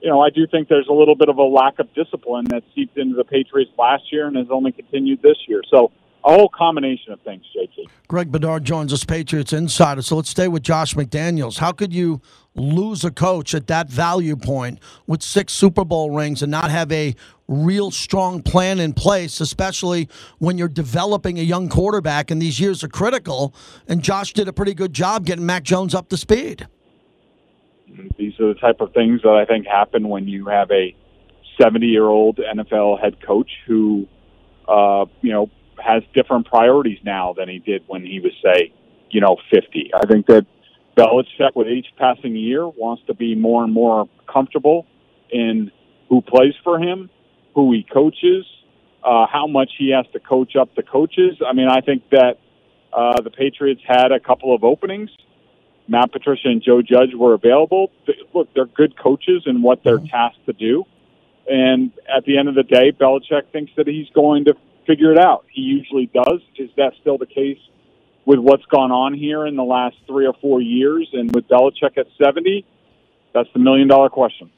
You 0.00 0.08
know, 0.08 0.20
I 0.20 0.30
do 0.30 0.46
think 0.46 0.68
there's 0.68 0.88
a 0.88 0.92
little 0.92 1.14
bit 1.14 1.28
of 1.28 1.36
a 1.36 1.42
lack 1.42 1.78
of 1.78 1.92
discipline 1.92 2.46
that 2.46 2.64
seeped 2.74 2.96
into 2.96 3.14
the 3.14 3.24
Patriots 3.24 3.70
last 3.78 4.10
year 4.10 4.26
and 4.26 4.36
has 4.36 4.46
only 4.50 4.72
continued 4.72 5.20
this 5.20 5.36
year. 5.46 5.60
So 5.70 5.92
a 6.24 6.32
whole 6.32 6.48
combination 6.48 7.12
of 7.12 7.20
things, 7.20 7.44
JT. 7.54 7.88
Greg 8.08 8.32
Bedard 8.32 8.64
joins 8.64 8.90
us, 8.94 9.04
Patriots 9.04 9.52
insider. 9.52 10.00
So 10.00 10.16
let's 10.16 10.30
stay 10.30 10.48
with 10.48 10.62
Josh 10.62 10.94
McDaniels. 10.94 11.58
How 11.58 11.72
could 11.72 11.92
you 11.92 12.22
lose 12.54 13.04
a 13.04 13.10
coach 13.10 13.54
at 13.54 13.66
that 13.68 13.88
value 13.88 14.36
point 14.36 14.78
with 15.06 15.22
six 15.22 15.52
Super 15.52 15.84
Bowl 15.84 16.10
rings 16.10 16.42
and 16.42 16.50
not 16.50 16.70
have 16.70 16.90
a 16.90 17.14
real 17.48 17.90
strong 17.90 18.42
plan 18.42 18.78
in 18.78 18.92
place, 18.92 19.40
especially 19.40 20.08
when 20.38 20.58
you're 20.58 20.68
developing 20.68 21.38
a 21.38 21.42
young 21.42 21.68
quarterback 21.68 22.30
and 22.30 22.40
these 22.40 22.60
years 22.60 22.82
are 22.82 22.88
critical? 22.88 23.54
And 23.88 24.02
Josh 24.02 24.32
did 24.32 24.48
a 24.48 24.52
pretty 24.52 24.74
good 24.74 24.92
job 24.92 25.26
getting 25.26 25.46
Mac 25.46 25.62
Jones 25.62 25.94
up 25.94 26.08
to 26.10 26.16
speed. 26.16 26.66
These 28.16 28.38
are 28.40 28.54
the 28.54 28.60
type 28.60 28.80
of 28.80 28.92
things 28.92 29.22
that 29.22 29.32
I 29.32 29.44
think 29.44 29.66
happen 29.66 30.08
when 30.08 30.28
you 30.28 30.46
have 30.46 30.70
a 30.70 30.94
70 31.60 31.86
year 31.86 32.04
old 32.04 32.38
NFL 32.38 33.00
head 33.00 33.16
coach 33.24 33.50
who, 33.66 34.06
uh, 34.68 35.06
you 35.22 35.32
know, 35.32 35.50
has 35.82 36.02
different 36.14 36.46
priorities 36.46 36.98
now 37.04 37.32
than 37.36 37.48
he 37.48 37.58
did 37.58 37.82
when 37.86 38.04
he 38.04 38.20
was, 38.20 38.32
say, 38.44 38.72
you 39.10 39.20
know, 39.20 39.36
50. 39.50 39.90
I 39.94 40.06
think 40.06 40.26
that 40.26 40.46
Belichick, 41.00 41.54
with 41.54 41.68
each 41.68 41.86
passing 41.96 42.36
year, 42.36 42.68
wants 42.68 43.02
to 43.06 43.14
be 43.14 43.34
more 43.34 43.64
and 43.64 43.72
more 43.72 44.08
comfortable 44.30 44.86
in 45.30 45.70
who 46.08 46.20
plays 46.20 46.54
for 46.62 46.78
him, 46.78 47.08
who 47.54 47.72
he 47.72 47.82
coaches, 47.82 48.44
uh, 49.02 49.26
how 49.26 49.46
much 49.46 49.70
he 49.78 49.90
has 49.90 50.06
to 50.12 50.20
coach 50.20 50.56
up 50.56 50.74
the 50.74 50.82
coaches. 50.82 51.40
I 51.46 51.52
mean, 51.52 51.68
I 51.68 51.80
think 51.80 52.10
that 52.10 52.38
uh, 52.92 53.20
the 53.22 53.30
Patriots 53.30 53.80
had 53.86 54.12
a 54.12 54.20
couple 54.20 54.54
of 54.54 54.64
openings. 54.64 55.10
Matt 55.88 56.12
Patricia 56.12 56.48
and 56.48 56.62
Joe 56.62 56.82
Judge 56.82 57.14
were 57.14 57.34
available. 57.34 57.90
Look, 58.34 58.52
they're 58.54 58.66
good 58.66 58.96
coaches 58.98 59.44
in 59.46 59.62
what 59.62 59.82
they're 59.82 59.98
tasked 59.98 60.44
to 60.46 60.52
do. 60.52 60.84
And 61.48 61.92
at 62.14 62.24
the 62.26 62.38
end 62.38 62.48
of 62.48 62.54
the 62.54 62.62
day, 62.62 62.92
Belichick 62.92 63.50
thinks 63.52 63.72
that 63.76 63.88
he's 63.88 64.08
going 64.10 64.44
to 64.44 64.54
figure 64.86 65.12
it 65.12 65.18
out. 65.18 65.46
He 65.50 65.62
usually 65.62 66.06
does. 66.06 66.40
Is 66.56 66.70
that 66.76 66.92
still 67.00 67.18
the 67.18 67.26
case 67.26 67.58
with 68.30 68.38
what's 68.38 68.64
gone 68.66 68.92
on 68.92 69.12
here 69.12 69.44
in 69.44 69.56
the 69.56 69.64
last 69.64 69.96
three 70.06 70.24
or 70.24 70.34
four 70.40 70.60
years? 70.62 71.08
And 71.12 71.34
with 71.34 71.48
Belichick 71.48 71.98
at 71.98 72.06
70, 72.22 72.64
that's 73.34 73.48
the 73.52 73.58
million 73.58 73.88
dollar 73.88 74.08
question. 74.08 74.52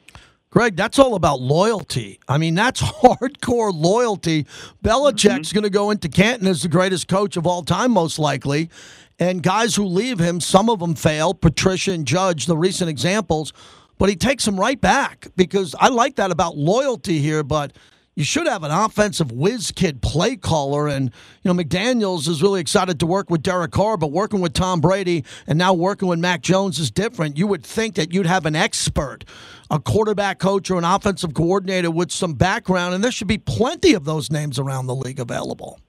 Greg, 0.51 0.75
that's 0.75 0.99
all 0.99 1.15
about 1.15 1.41
loyalty. 1.41 2.19
I 2.27 2.37
mean, 2.37 2.53
that's 2.53 2.79
hardcore 3.01 3.73
loyalty. 3.73 4.43
Belichick's 4.83 5.49
mm-hmm. 5.49 5.55
going 5.55 5.63
to 5.63 5.71
go 5.71 5.89
into 5.89 6.07
Canton 6.07 6.47
as 6.47 6.61
the 6.61 6.67
greatest 6.67 7.07
coach 7.07 7.35
of 7.35 7.47
all 7.47 7.63
time, 7.63 7.89
most 7.89 8.19
likely. 8.19 8.69
And 9.17 9.41
guys 9.41 9.75
who 9.75 9.85
leave 9.85 10.19
him, 10.19 10.39
some 10.39 10.69
of 10.69 10.77
them 10.77 10.93
fail. 10.93 11.33
Patricia 11.33 11.93
and 11.93 12.05
Judge, 12.05 12.45
the 12.45 12.55
recent 12.55 12.91
examples, 12.91 13.53
but 13.97 14.07
he 14.07 14.15
takes 14.15 14.45
them 14.45 14.59
right 14.59 14.79
back 14.79 15.29
because 15.35 15.73
I 15.79 15.89
like 15.89 16.17
that 16.17 16.29
about 16.29 16.57
loyalty 16.57 17.17
here. 17.17 17.41
But 17.41 17.73
you 18.15 18.23
should 18.23 18.47
have 18.47 18.63
an 18.63 18.71
offensive 18.71 19.31
whiz 19.31 19.71
kid 19.71 20.01
play 20.01 20.35
caller. 20.35 20.87
And, 20.87 21.11
you 21.41 21.53
know, 21.53 21.63
McDaniels 21.63 22.27
is 22.27 22.43
really 22.43 22.61
excited 22.61 22.99
to 22.99 23.05
work 23.05 23.29
with 23.29 23.41
Derek 23.41 23.71
Carr, 23.71 23.97
but 23.97 24.11
working 24.11 24.39
with 24.39 24.53
Tom 24.53 24.81
Brady 24.81 25.23
and 25.47 25.57
now 25.57 25.73
working 25.73 26.07
with 26.07 26.19
Mac 26.19 26.41
Jones 26.41 26.79
is 26.79 26.91
different. 26.91 27.37
You 27.37 27.47
would 27.47 27.63
think 27.63 27.95
that 27.95 28.13
you'd 28.13 28.27
have 28.27 28.45
an 28.45 28.55
expert, 28.55 29.25
a 29.71 29.79
quarterback 29.79 30.39
coach 30.39 30.69
or 30.69 30.77
an 30.77 30.85
offensive 30.85 31.33
coordinator 31.33 31.89
with 31.89 32.11
some 32.11 32.33
background, 32.33 32.93
and 32.93 33.03
there 33.03 33.11
should 33.11 33.27
be 33.27 33.39
plenty 33.39 33.93
of 33.93 34.05
those 34.05 34.29
names 34.29 34.59
around 34.59 34.85
the 34.85 34.95
league 34.95 35.19
available. 35.19 35.79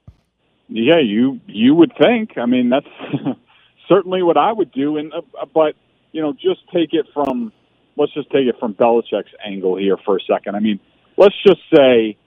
Yeah, 0.67 0.99
you 0.99 1.39
you 1.45 1.75
would 1.75 1.93
think. 2.01 2.39
I 2.39 2.47
mean, 2.47 2.69
that's 2.69 2.87
certainly 3.87 4.23
what 4.23 4.35
I 4.35 4.51
would 4.51 4.71
do. 4.71 4.97
And 4.97 5.13
uh, 5.13 5.45
but 5.53 5.75
you 6.11 6.23
know, 6.23 6.33
just 6.33 6.61
take 6.73 6.93
it 6.93 7.05
from 7.13 7.51
let's 7.97 8.13
just 8.13 8.31
take 8.31 8.47
it 8.47 8.55
from 8.59 8.73
Belichick's 8.73 9.33
angle 9.45 9.77
here 9.77 9.97
for 10.03 10.17
a 10.17 10.21
second. 10.21 10.55
I 10.55 10.59
mean, 10.59 10.79
let's 11.17 11.35
just 11.45 11.61
say 11.73 12.17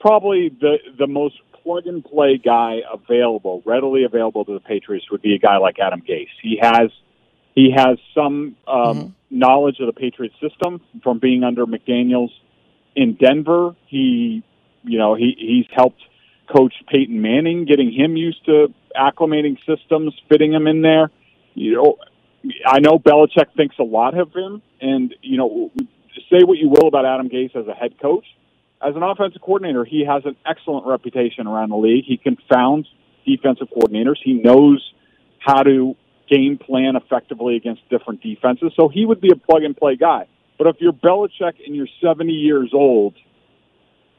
probably 0.00 0.50
the 0.60 0.76
the 0.98 1.06
most 1.06 1.36
plug 1.62 1.86
and 1.86 2.04
play 2.04 2.40
guy 2.42 2.78
available, 2.92 3.62
readily 3.64 4.04
available 4.04 4.44
to 4.44 4.54
the 4.54 4.60
Patriots 4.60 5.10
would 5.10 5.22
be 5.22 5.34
a 5.34 5.38
guy 5.38 5.58
like 5.58 5.78
Adam 5.78 6.00
Gase. 6.00 6.28
He 6.42 6.58
has 6.60 6.90
he 7.54 7.72
has 7.76 7.98
some 8.14 8.56
um, 8.66 8.76
mm-hmm. 8.76 9.08
knowledge 9.30 9.76
of 9.80 9.86
the 9.86 9.92
Patriots 9.92 10.36
system 10.40 10.80
from 11.02 11.18
being 11.18 11.44
under 11.44 11.66
McDaniels 11.66 12.30
in 12.94 13.14
Denver. 13.14 13.74
He 13.86 14.42
you 14.82 14.98
know 14.98 15.14
he 15.14 15.34
he's 15.38 15.66
helped 15.74 16.00
coach 16.54 16.74
Peyton 16.90 17.20
Manning, 17.20 17.64
getting 17.64 17.92
him 17.92 18.16
used 18.16 18.44
to 18.46 18.72
acclimating 18.96 19.58
systems, 19.66 20.14
fitting 20.28 20.52
him 20.52 20.66
in 20.66 20.82
there. 20.82 21.10
You 21.54 21.74
know, 21.74 21.96
I 22.66 22.80
know 22.80 22.98
Belichick 22.98 23.54
thinks 23.56 23.76
a 23.78 23.84
lot 23.84 24.18
of 24.18 24.32
him, 24.34 24.62
and 24.80 25.14
you 25.20 25.36
know 25.36 25.70
say 26.30 26.44
what 26.44 26.58
you 26.58 26.68
will 26.68 26.88
about 26.88 27.04
Adam 27.04 27.28
Gase 27.28 27.54
as 27.56 27.66
a 27.66 27.74
head 27.74 28.00
coach, 28.00 28.24
as 28.80 28.94
an 28.94 29.02
offensive 29.02 29.42
coordinator, 29.42 29.84
he 29.84 30.04
has 30.04 30.22
an 30.24 30.36
excellent 30.46 30.86
reputation 30.86 31.46
around 31.46 31.70
the 31.70 31.76
league. 31.76 32.04
He 32.06 32.16
confounds 32.16 32.88
defensive 33.26 33.68
coordinators. 33.68 34.16
He 34.22 34.34
knows 34.34 34.92
how 35.38 35.62
to 35.62 35.96
game 36.30 36.58
plan 36.58 36.94
effectively 36.94 37.56
against 37.56 37.88
different 37.88 38.22
defenses. 38.22 38.72
So 38.76 38.88
he 38.88 39.04
would 39.04 39.20
be 39.20 39.30
a 39.32 39.36
plug 39.36 39.62
and 39.64 39.76
play 39.76 39.96
guy. 39.96 40.26
But 40.58 40.66
if 40.68 40.76
you're 40.80 40.92
Belichick 40.92 41.64
and 41.64 41.74
you're 41.74 41.88
70 42.02 42.32
years 42.32 42.70
old, 42.72 43.14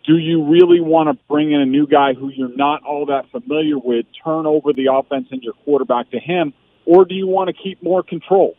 do 0.05 0.17
you 0.17 0.49
really 0.49 0.79
want 0.79 1.09
to 1.09 1.23
bring 1.27 1.51
in 1.51 1.61
a 1.61 1.65
new 1.65 1.85
guy 1.85 2.13
who 2.13 2.29
you're 2.29 2.55
not 2.55 2.83
all 2.83 3.07
that 3.07 3.29
familiar 3.31 3.77
with, 3.77 4.05
turn 4.23 4.45
over 4.45 4.73
the 4.73 4.87
offense 4.91 5.27
and 5.31 5.43
your 5.43 5.53
quarterback 5.65 6.09
to 6.11 6.19
him, 6.19 6.53
or 6.85 7.05
do 7.05 7.13
you 7.13 7.27
want 7.27 7.49
to 7.49 7.53
keep 7.53 7.83
more 7.83 8.01
control? 8.01 8.55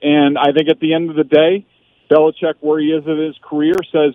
And 0.00 0.38
I 0.38 0.52
think 0.52 0.70
at 0.70 0.80
the 0.80 0.94
end 0.94 1.10
of 1.10 1.16
the 1.16 1.24
day, 1.24 1.66
Belichick, 2.14 2.54
where 2.60 2.78
he 2.78 2.88
is 2.88 3.04
in 3.06 3.18
his 3.18 3.36
career, 3.42 3.74
says, 3.90 4.14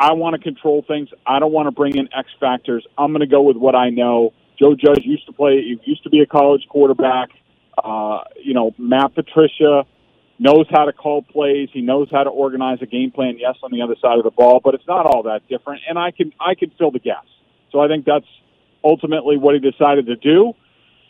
I 0.00 0.12
want 0.12 0.36
to 0.36 0.42
control 0.42 0.84
things. 0.86 1.08
I 1.26 1.38
don't 1.40 1.52
want 1.52 1.66
to 1.66 1.72
bring 1.72 1.96
in 1.96 2.08
X 2.16 2.28
factors. 2.40 2.86
I'm 2.96 3.10
going 3.10 3.20
to 3.20 3.26
go 3.26 3.42
with 3.42 3.56
what 3.56 3.74
I 3.74 3.90
know. 3.90 4.32
Joe 4.58 4.74
Judge 4.74 5.02
used 5.04 5.26
to 5.26 5.32
play, 5.32 5.56
he 5.62 5.80
used 5.84 6.02
to 6.04 6.10
be 6.10 6.20
a 6.20 6.26
college 6.26 6.62
quarterback. 6.68 7.30
Uh, 7.82 8.20
you 8.42 8.54
know, 8.54 8.74
Matt 8.78 9.14
Patricia 9.14 9.84
knows 10.38 10.66
how 10.70 10.84
to 10.84 10.92
call 10.92 11.22
plays. 11.22 11.68
He 11.72 11.80
knows 11.80 12.08
how 12.10 12.24
to 12.24 12.30
organize 12.30 12.78
a 12.80 12.86
game 12.86 13.10
plan. 13.10 13.36
Yes, 13.38 13.56
on 13.62 13.70
the 13.70 13.82
other 13.82 13.94
side 14.00 14.18
of 14.18 14.24
the 14.24 14.30
ball, 14.30 14.60
but 14.62 14.74
it's 14.74 14.86
not 14.86 15.06
all 15.06 15.24
that 15.24 15.48
different. 15.48 15.82
And 15.88 15.98
I 15.98 16.10
can 16.10 16.32
I 16.40 16.54
can 16.54 16.72
fill 16.78 16.90
the 16.90 16.98
gaps. 16.98 17.28
So 17.70 17.80
I 17.80 17.88
think 17.88 18.04
that's 18.04 18.26
ultimately 18.82 19.36
what 19.36 19.54
he 19.54 19.60
decided 19.60 20.06
to 20.06 20.16
do. 20.16 20.54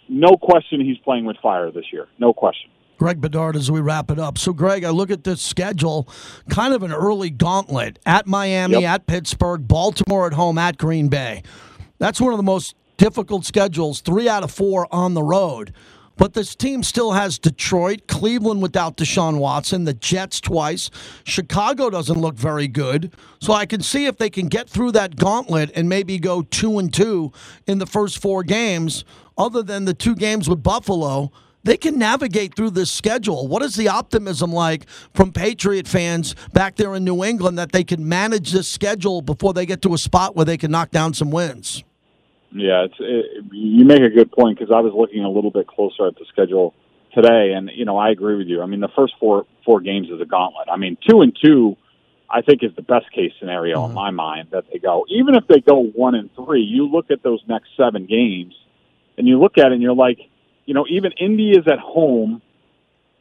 No 0.08 0.36
question, 0.36 0.80
he's 0.80 0.98
playing 0.98 1.26
with 1.26 1.36
fire 1.42 1.70
this 1.70 1.84
year. 1.92 2.06
No 2.18 2.32
question. 2.32 2.70
Greg 2.98 3.20
Bedard, 3.20 3.54
as 3.54 3.70
we 3.70 3.80
wrap 3.80 4.10
it 4.10 4.18
up. 4.18 4.36
So, 4.36 4.52
Greg, 4.52 4.84
I 4.84 4.90
look 4.90 5.10
at 5.10 5.24
this 5.24 5.40
schedule, 5.40 6.08
kind 6.50 6.74
of 6.74 6.82
an 6.82 6.92
early 6.92 7.30
gauntlet 7.30 7.98
at 8.04 8.26
Miami, 8.26 8.82
yep. 8.82 8.90
at 8.90 9.06
Pittsburgh, 9.06 9.66
Baltimore 9.66 10.26
at 10.26 10.32
home, 10.32 10.58
at 10.58 10.76
Green 10.76 11.08
Bay. 11.08 11.42
That's 11.98 12.20
one 12.20 12.32
of 12.32 12.38
the 12.38 12.42
most 12.42 12.74
difficult 12.96 13.44
schedules, 13.46 14.00
three 14.00 14.28
out 14.28 14.42
of 14.42 14.50
four 14.50 14.92
on 14.92 15.14
the 15.14 15.22
road. 15.22 15.72
But 16.16 16.34
this 16.34 16.56
team 16.56 16.82
still 16.82 17.12
has 17.12 17.38
Detroit, 17.38 18.08
Cleveland 18.08 18.60
without 18.60 18.96
Deshaun 18.96 19.38
Watson, 19.38 19.84
the 19.84 19.94
Jets 19.94 20.40
twice. 20.40 20.90
Chicago 21.22 21.90
doesn't 21.90 22.20
look 22.20 22.34
very 22.34 22.66
good. 22.66 23.14
So 23.40 23.52
I 23.52 23.66
can 23.66 23.80
see 23.80 24.06
if 24.06 24.18
they 24.18 24.28
can 24.28 24.48
get 24.48 24.68
through 24.68 24.92
that 24.92 25.14
gauntlet 25.14 25.70
and 25.76 25.88
maybe 25.88 26.18
go 26.18 26.42
two 26.42 26.80
and 26.80 26.92
two 26.92 27.32
in 27.68 27.78
the 27.78 27.86
first 27.86 28.20
four 28.20 28.42
games, 28.42 29.04
other 29.38 29.62
than 29.62 29.84
the 29.84 29.94
two 29.94 30.16
games 30.16 30.48
with 30.48 30.60
Buffalo 30.60 31.30
they 31.64 31.76
can 31.76 31.98
navigate 31.98 32.54
through 32.54 32.70
this 32.70 32.90
schedule. 32.90 33.48
What 33.48 33.62
is 33.62 33.74
the 33.74 33.88
optimism 33.88 34.52
like 34.52 34.88
from 35.14 35.32
Patriot 35.32 35.86
fans 35.86 36.34
back 36.52 36.76
there 36.76 36.94
in 36.94 37.04
New 37.04 37.24
England 37.24 37.58
that 37.58 37.72
they 37.72 37.84
can 37.84 38.08
manage 38.08 38.52
this 38.52 38.68
schedule 38.68 39.22
before 39.22 39.52
they 39.52 39.66
get 39.66 39.82
to 39.82 39.94
a 39.94 39.98
spot 39.98 40.36
where 40.36 40.44
they 40.44 40.56
can 40.56 40.70
knock 40.70 40.90
down 40.90 41.14
some 41.14 41.30
wins? 41.30 41.84
Yeah, 42.50 42.84
it's 42.84 42.94
it, 42.98 43.44
you 43.52 43.84
make 43.84 44.00
a 44.00 44.08
good 44.08 44.32
point 44.32 44.58
because 44.58 44.72
I 44.74 44.80
was 44.80 44.92
looking 44.96 45.22
a 45.22 45.30
little 45.30 45.50
bit 45.50 45.66
closer 45.66 46.06
at 46.06 46.14
the 46.14 46.24
schedule 46.32 46.74
today, 47.14 47.52
and 47.54 47.70
you 47.74 47.84
know 47.84 47.98
I 47.98 48.10
agree 48.10 48.36
with 48.36 48.46
you. 48.46 48.62
I 48.62 48.66
mean, 48.66 48.80
the 48.80 48.88
first 48.96 49.14
four 49.20 49.46
four 49.66 49.80
games 49.80 50.08
is 50.08 50.20
a 50.20 50.24
gauntlet. 50.24 50.68
I 50.72 50.76
mean, 50.76 50.96
two 51.08 51.20
and 51.20 51.36
two, 51.44 51.76
I 52.30 52.40
think 52.40 52.62
is 52.62 52.74
the 52.74 52.82
best 52.82 53.12
case 53.12 53.32
scenario 53.38 53.80
mm-hmm. 53.80 53.90
in 53.90 53.94
my 53.94 54.10
mind 54.10 54.48
that 54.52 54.64
they 54.72 54.78
go. 54.78 55.04
Even 55.10 55.34
if 55.34 55.46
they 55.46 55.60
go 55.60 55.82
one 55.82 56.14
and 56.14 56.30
three, 56.34 56.62
you 56.62 56.88
look 56.88 57.10
at 57.10 57.22
those 57.22 57.42
next 57.48 57.68
seven 57.76 58.06
games, 58.06 58.54
and 59.18 59.28
you 59.28 59.38
look 59.38 59.58
at 59.58 59.66
it 59.66 59.72
and 59.72 59.82
you're 59.82 59.94
like, 59.94 60.18
you 60.68 60.74
know, 60.74 60.84
even 60.86 61.12
Indy 61.12 61.52
is 61.52 61.66
at 61.66 61.78
home. 61.78 62.42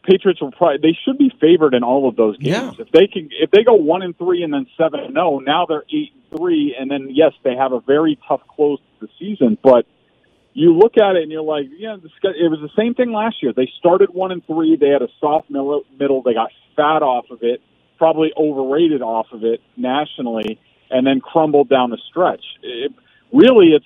Patriots 0.03 0.41
will 0.41 0.51
probably 0.51 0.79
they 0.81 0.97
should 1.05 1.17
be 1.17 1.31
favored 1.39 1.73
in 1.73 1.81
all 1.81 2.09
of 2.09 2.17
those 2.17 2.37
games. 2.37 2.75
Yeah. 2.77 2.85
If 2.85 2.91
they 2.91 3.07
can 3.07 3.29
if 3.31 3.51
they 3.51 3.63
go 3.63 3.73
one 3.73 4.01
and 4.01 4.17
three 4.17 4.43
and 4.43 4.53
then 4.53 4.67
seven 4.77 4.99
and 4.99 5.13
zero, 5.13 5.39
now 5.39 5.65
they're 5.65 5.85
eight 5.89 6.11
and 6.13 6.37
three, 6.37 6.75
and 6.77 6.91
then 6.91 7.07
yes, 7.09 7.31
they 7.45 7.55
have 7.55 7.71
a 7.71 7.79
very 7.79 8.19
tough 8.27 8.41
close 8.53 8.79
to 8.99 9.07
the 9.07 9.11
season. 9.17 9.57
But 9.63 9.85
you 10.53 10.77
look 10.77 10.97
at 10.97 11.15
it 11.15 11.23
and 11.23 11.31
you're 11.31 11.41
like, 11.41 11.67
yeah, 11.77 11.95
it 11.95 12.51
was 12.51 12.59
the 12.59 12.69
same 12.75 12.95
thing 12.95 13.13
last 13.13 13.41
year. 13.41 13.53
They 13.55 13.71
started 13.79 14.09
one 14.09 14.33
and 14.33 14.45
three. 14.45 14.75
They 14.75 14.89
had 14.89 15.01
a 15.01 15.09
soft 15.21 15.49
middle. 15.49 15.83
They 16.23 16.33
got 16.33 16.51
fat 16.75 17.01
off 17.01 17.31
of 17.31 17.43
it, 17.43 17.61
probably 17.97 18.33
overrated 18.35 19.01
off 19.01 19.27
of 19.31 19.45
it 19.45 19.61
nationally, 19.77 20.59
and 20.89 21.07
then 21.07 21.21
crumbled 21.21 21.69
down 21.69 21.91
the 21.91 21.99
stretch. 22.09 22.43
It, 22.61 22.91
really, 23.31 23.67
it's 23.67 23.85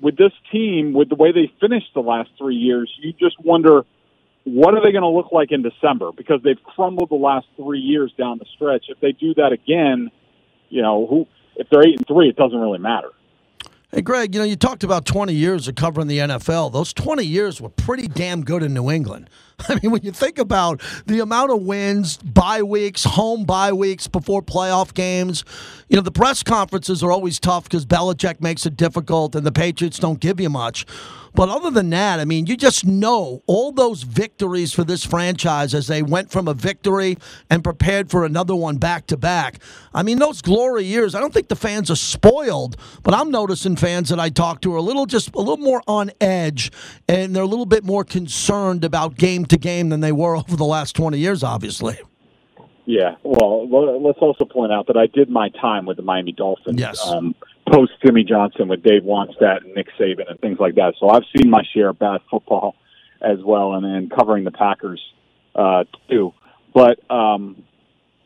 with 0.00 0.16
this 0.16 0.32
team, 0.52 0.92
with 0.92 1.08
the 1.08 1.14
way 1.14 1.32
they 1.32 1.52
finished 1.60 1.92
the 1.94 2.00
last 2.00 2.30
three 2.38 2.56
years, 2.56 2.92
you 3.00 3.12
just 3.12 3.38
wonder 3.40 3.84
what 4.44 4.74
are 4.74 4.82
they 4.82 4.92
going 4.92 5.02
to 5.02 5.08
look 5.08 5.32
like 5.32 5.52
in 5.52 5.62
December 5.62 6.12
because 6.12 6.40
they've 6.42 6.62
crumbled 6.62 7.10
the 7.10 7.14
last 7.14 7.46
three 7.56 7.80
years 7.80 8.12
down 8.16 8.38
the 8.38 8.46
stretch. 8.54 8.86
If 8.88 9.00
they 9.00 9.12
do 9.12 9.34
that 9.34 9.52
again, 9.52 10.10
you 10.68 10.82
know, 10.82 11.06
who 11.06 11.26
if 11.56 11.68
they're 11.70 11.82
eight 11.86 11.98
and 11.98 12.06
three, 12.06 12.28
it 12.28 12.36
doesn't 12.36 12.58
really 12.58 12.78
matter. 12.78 13.10
Hey, 13.92 14.02
Greg, 14.02 14.36
you 14.36 14.40
know, 14.40 14.46
you 14.46 14.54
talked 14.54 14.84
about 14.84 15.04
20 15.04 15.34
years 15.34 15.66
of 15.66 15.74
covering 15.74 16.06
the 16.06 16.18
NFL. 16.18 16.72
Those 16.72 16.92
20 16.92 17.24
years 17.24 17.60
were 17.60 17.70
pretty 17.70 18.06
damn 18.06 18.44
good 18.44 18.62
in 18.62 18.72
New 18.72 18.88
England. 18.88 19.28
I 19.68 19.80
mean, 19.82 19.90
when 19.90 20.02
you 20.02 20.12
think 20.12 20.38
about 20.38 20.80
the 21.06 21.18
amount 21.18 21.50
of 21.50 21.62
wins, 21.62 22.16
bye 22.18 22.62
weeks, 22.62 23.02
home 23.02 23.42
bye 23.42 23.72
weeks 23.72 24.06
before 24.06 24.42
playoff 24.42 24.94
games, 24.94 25.44
you 25.88 25.96
know, 25.96 26.02
the 26.02 26.12
press 26.12 26.44
conferences 26.44 27.02
are 27.02 27.10
always 27.10 27.40
tough 27.40 27.64
because 27.64 27.84
Belichick 27.84 28.40
makes 28.40 28.64
it 28.64 28.76
difficult 28.76 29.34
and 29.34 29.44
the 29.44 29.50
Patriots 29.50 29.98
don't 29.98 30.20
give 30.20 30.38
you 30.38 30.50
much. 30.50 30.86
But 31.34 31.48
other 31.48 31.70
than 31.70 31.90
that, 31.90 32.20
I 32.20 32.24
mean, 32.24 32.46
you 32.46 32.56
just 32.56 32.84
know 32.84 33.42
all 33.46 33.72
those 33.72 34.02
victories 34.02 34.72
for 34.72 34.84
this 34.84 35.04
franchise 35.04 35.74
as 35.74 35.86
they 35.86 36.02
went 36.02 36.30
from 36.30 36.48
a 36.48 36.54
victory 36.54 37.18
and 37.48 37.62
prepared 37.62 38.10
for 38.10 38.24
another 38.24 38.54
one 38.54 38.78
back 38.78 39.06
to 39.08 39.16
back. 39.16 39.60
I 39.94 40.02
mean, 40.02 40.18
those 40.18 40.42
glory 40.42 40.84
years, 40.84 41.14
I 41.14 41.20
don't 41.20 41.32
think 41.32 41.48
the 41.48 41.56
fans 41.56 41.90
are 41.90 41.96
spoiled, 41.96 42.76
but 43.02 43.14
I'm 43.14 43.30
noticing 43.30 43.76
fans 43.76 44.08
that 44.08 44.20
I 44.20 44.28
talk 44.28 44.60
to 44.62 44.74
are 44.74 44.78
a 44.78 44.82
little 44.82 45.06
just 45.06 45.34
a 45.34 45.38
little 45.38 45.56
more 45.56 45.82
on 45.86 46.10
edge 46.20 46.70
and 47.08 47.34
they're 47.34 47.42
a 47.42 47.46
little 47.46 47.66
bit 47.66 47.84
more 47.84 48.04
concerned 48.04 48.84
about 48.84 49.16
game 49.16 49.44
to 49.46 49.56
game 49.56 49.88
than 49.88 50.00
they 50.00 50.12
were 50.12 50.36
over 50.36 50.56
the 50.56 50.64
last 50.64 50.96
20 50.96 51.18
years, 51.18 51.42
obviously. 51.42 51.98
Yeah, 52.86 53.16
well, 53.22 53.68
let's 54.02 54.18
also 54.18 54.44
point 54.44 54.72
out 54.72 54.88
that 54.88 54.96
I 54.96 55.06
did 55.06 55.30
my 55.30 55.50
time 55.50 55.86
with 55.86 55.96
the 55.96 56.02
Miami 56.02 56.32
Dolphins. 56.32 56.80
Yes. 56.80 57.06
Um, 57.06 57.36
post 57.70 57.92
Jimmy 58.04 58.24
Johnson 58.24 58.68
with 58.68 58.82
Dave 58.82 59.02
Wannstedt 59.02 59.64
and 59.64 59.74
Nick 59.74 59.88
Saban 59.98 60.28
and 60.28 60.38
things 60.40 60.58
like 60.58 60.74
that. 60.76 60.94
So 60.98 61.08
I've 61.08 61.24
seen 61.36 61.50
my 61.50 61.62
share 61.74 61.90
of 61.90 61.98
bad 61.98 62.20
football 62.30 62.74
as 63.20 63.38
well, 63.44 63.74
and 63.74 63.84
then 63.84 64.10
covering 64.16 64.44
the 64.44 64.50
Packers 64.50 65.00
uh, 65.54 65.84
too. 66.08 66.32
But 66.74 66.98
um, 67.10 67.62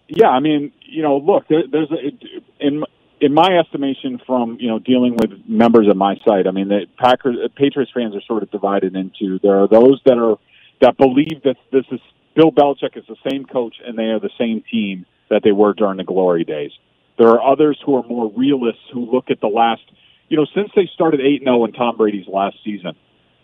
yeah, 0.08 0.28
I 0.28 0.40
mean, 0.40 0.72
you 0.82 1.02
know, 1.02 1.18
look, 1.18 1.48
there, 1.48 1.64
there's 1.70 1.90
a, 1.90 2.66
in 2.66 2.84
in 3.20 3.32
my 3.32 3.58
estimation, 3.58 4.20
from 4.26 4.58
you 4.60 4.68
know 4.68 4.78
dealing 4.78 5.16
with 5.16 5.30
members 5.48 5.88
of 5.88 5.96
my 5.96 6.16
site, 6.26 6.46
I 6.46 6.50
mean, 6.50 6.68
the 6.68 6.86
Packers, 6.98 7.36
Patriots 7.56 7.92
fans 7.94 8.14
are 8.14 8.22
sort 8.26 8.42
of 8.42 8.50
divided 8.50 8.96
into 8.96 9.38
there 9.42 9.62
are 9.62 9.68
those 9.68 10.00
that 10.04 10.18
are 10.18 10.36
that 10.80 10.96
believe 10.96 11.42
that 11.44 11.56
this 11.72 11.84
is 11.90 12.00
Bill 12.34 12.50
Belichick 12.50 12.96
is 12.96 13.04
the 13.08 13.16
same 13.30 13.44
coach 13.44 13.76
and 13.84 13.96
they 13.96 14.04
are 14.04 14.20
the 14.20 14.30
same 14.38 14.62
team 14.70 15.06
that 15.30 15.42
they 15.42 15.52
were 15.52 15.72
during 15.72 15.96
the 15.96 16.04
glory 16.04 16.44
days. 16.44 16.72
There 17.18 17.28
are 17.28 17.52
others 17.52 17.78
who 17.84 17.96
are 17.96 18.02
more 18.02 18.32
realists 18.36 18.82
who 18.92 19.10
look 19.10 19.30
at 19.30 19.40
the 19.40 19.46
last, 19.46 19.82
you 20.28 20.36
know, 20.36 20.46
since 20.54 20.70
they 20.74 20.88
started 20.94 21.20
8 21.20 21.42
0 21.44 21.64
in 21.64 21.72
Tom 21.72 21.96
Brady's 21.96 22.26
last 22.26 22.56
season, 22.64 22.94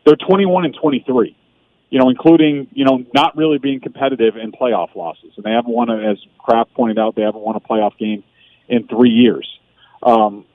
they're 0.04 0.16
21 0.16 0.64
and 0.64 0.76
23, 0.80 1.36
you 1.90 1.98
know, 1.98 2.08
including, 2.08 2.68
you 2.72 2.84
know, 2.84 3.04
not 3.14 3.36
really 3.36 3.58
being 3.58 3.80
competitive 3.80 4.36
in 4.36 4.52
playoff 4.52 4.94
losses. 4.96 5.32
And 5.36 5.44
they 5.44 5.50
haven't 5.50 5.72
won, 5.72 5.90
a, 5.90 6.10
as 6.10 6.18
Kraft 6.38 6.74
pointed 6.74 6.98
out, 6.98 7.14
they 7.14 7.22
haven't 7.22 7.42
won 7.42 7.56
a 7.56 7.60
playoff 7.60 7.96
game 7.98 8.24
in 8.68 8.88
three 8.88 9.10
years. 9.10 9.48
Um, 10.02 10.46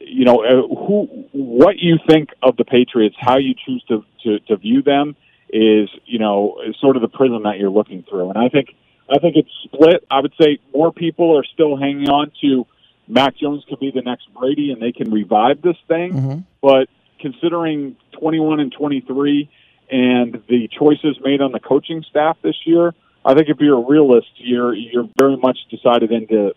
you 0.00 0.24
know, 0.24 0.44
uh, 0.44 0.68
who, 0.68 1.26
what 1.32 1.78
you 1.78 1.98
think 2.08 2.30
of 2.42 2.56
the 2.56 2.64
Patriots, 2.64 3.16
how 3.18 3.38
you 3.38 3.54
choose 3.54 3.82
to, 3.88 4.04
to, 4.22 4.38
to 4.40 4.56
view 4.56 4.82
them 4.82 5.16
is, 5.48 5.88
you 6.04 6.18
know, 6.18 6.60
is 6.66 6.76
sort 6.80 6.96
of 6.96 7.02
the 7.02 7.08
prism 7.08 7.44
that 7.44 7.58
you're 7.58 7.70
looking 7.70 8.04
through. 8.08 8.30
And 8.30 8.38
I 8.38 8.48
think 8.48 8.74
I 9.10 9.18
think 9.18 9.36
it's 9.36 9.50
split. 9.64 10.04
I 10.10 10.20
would 10.20 10.32
say 10.40 10.58
more 10.74 10.92
people 10.92 11.36
are 11.38 11.44
still 11.44 11.76
hanging 11.76 12.08
on 12.08 12.32
to 12.40 12.66
Mac 13.06 13.36
Jones 13.36 13.64
could 13.68 13.80
be 13.80 13.90
the 13.90 14.02
next 14.02 14.32
Brady 14.34 14.70
and 14.70 14.80
they 14.80 14.92
can 14.92 15.10
revive 15.10 15.60
this 15.62 15.76
thing. 15.88 16.12
Mm-hmm. 16.12 16.38
But 16.62 16.88
considering 17.20 17.96
21 18.18 18.60
and 18.60 18.72
23 18.72 19.50
and 19.90 20.42
the 20.48 20.68
choices 20.78 21.18
made 21.22 21.40
on 21.40 21.52
the 21.52 21.60
coaching 21.60 22.04
staff 22.08 22.38
this 22.42 22.56
year, 22.64 22.94
I 23.24 23.34
think 23.34 23.48
if 23.48 23.58
you're 23.60 23.78
a 23.78 23.86
realist, 23.86 24.28
you're 24.36 24.74
you're 24.74 25.08
very 25.18 25.36
much 25.36 25.58
decided 25.70 26.12
into. 26.12 26.52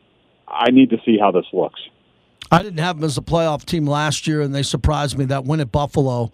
I 0.48 0.72
need 0.72 0.92
to 0.92 0.98
see 1.06 1.18
how 1.20 1.32
this 1.32 1.46
looks. 1.52 1.80
I 2.50 2.64
didn't 2.64 2.80
have 2.80 2.98
them 2.98 3.04
as 3.04 3.18
a 3.18 3.22
playoff 3.22 3.66
team 3.66 3.86
last 3.86 4.28
year, 4.28 4.42
and 4.42 4.56
they 4.56 4.64
surprised 4.64 5.18
me 5.18 5.26
that 5.26 5.44
win 5.44 5.60
at 5.60 5.72
Buffalo 5.72 6.32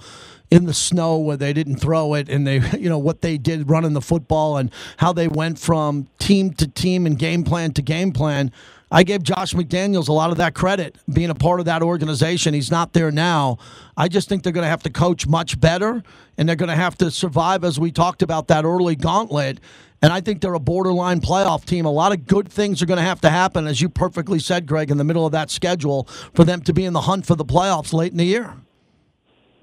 in 0.53 0.65
the 0.65 0.73
snow 0.73 1.17
where 1.17 1.35
they 1.35 1.51
didn't 1.51 1.77
throw 1.77 2.13
it 2.13 2.29
and 2.29 2.45
they 2.45 2.59
you 2.79 2.87
know 2.87 2.99
what 2.99 3.21
they 3.21 3.37
did 3.39 3.69
running 3.69 3.93
the 3.93 4.01
football 4.01 4.57
and 4.57 4.71
how 4.97 5.11
they 5.11 5.27
went 5.27 5.57
from 5.57 6.07
team 6.19 6.53
to 6.53 6.67
team 6.67 7.07
and 7.07 7.17
game 7.17 7.43
plan 7.43 7.73
to 7.73 7.81
game 7.81 8.11
plan 8.11 8.51
I 8.91 9.01
gave 9.01 9.23
Josh 9.23 9.55
McDaniels 9.55 10.07
a 10.07 10.13
lot 10.13 10.29
of 10.29 10.37
that 10.37 10.53
credit 10.53 10.95
being 11.11 11.31
a 11.31 11.35
part 11.35 11.59
of 11.59 11.65
that 11.65 11.81
organization. 11.81 12.53
He's 12.53 12.69
not 12.69 12.93
there 12.93 13.09
now. 13.09 13.57
I 13.97 14.07
just 14.07 14.29
think 14.29 14.43
they're 14.43 14.53
going 14.53 14.65
to 14.65 14.69
have 14.69 14.83
to 14.83 14.91
coach 14.91 15.25
much 15.25 15.59
better 15.59 16.03
and 16.37 16.47
they're 16.47 16.55
going 16.55 16.69
to 16.69 16.75
have 16.75 16.95
to 16.99 17.09
survive, 17.09 17.63
as 17.63 17.79
we 17.79 17.91
talked 17.91 18.21
about, 18.21 18.49
that 18.49 18.65
early 18.65 18.95
gauntlet. 18.95 19.59
And 20.03 20.13
I 20.13 20.21
think 20.21 20.41
they're 20.41 20.53
a 20.53 20.59
borderline 20.59 21.21
playoff 21.21 21.65
team. 21.65 21.85
A 21.85 21.91
lot 21.91 22.11
of 22.11 22.27
good 22.27 22.51
things 22.51 22.83
are 22.83 22.85
going 22.85 22.97
to 22.97 23.03
have 23.03 23.19
to 23.21 23.31
happen, 23.31 23.65
as 23.65 23.81
you 23.81 23.89
perfectly 23.89 24.37
said, 24.37 24.67
Greg, 24.67 24.91
in 24.91 24.99
the 24.99 25.03
middle 25.03 25.25
of 25.25 25.31
that 25.31 25.49
schedule 25.49 26.03
for 26.35 26.43
them 26.43 26.61
to 26.61 26.71
be 26.71 26.85
in 26.85 26.93
the 26.93 27.01
hunt 27.01 27.25
for 27.25 27.33
the 27.33 27.45
playoffs 27.45 27.93
late 27.93 28.11
in 28.11 28.19
the 28.19 28.25
year. 28.25 28.53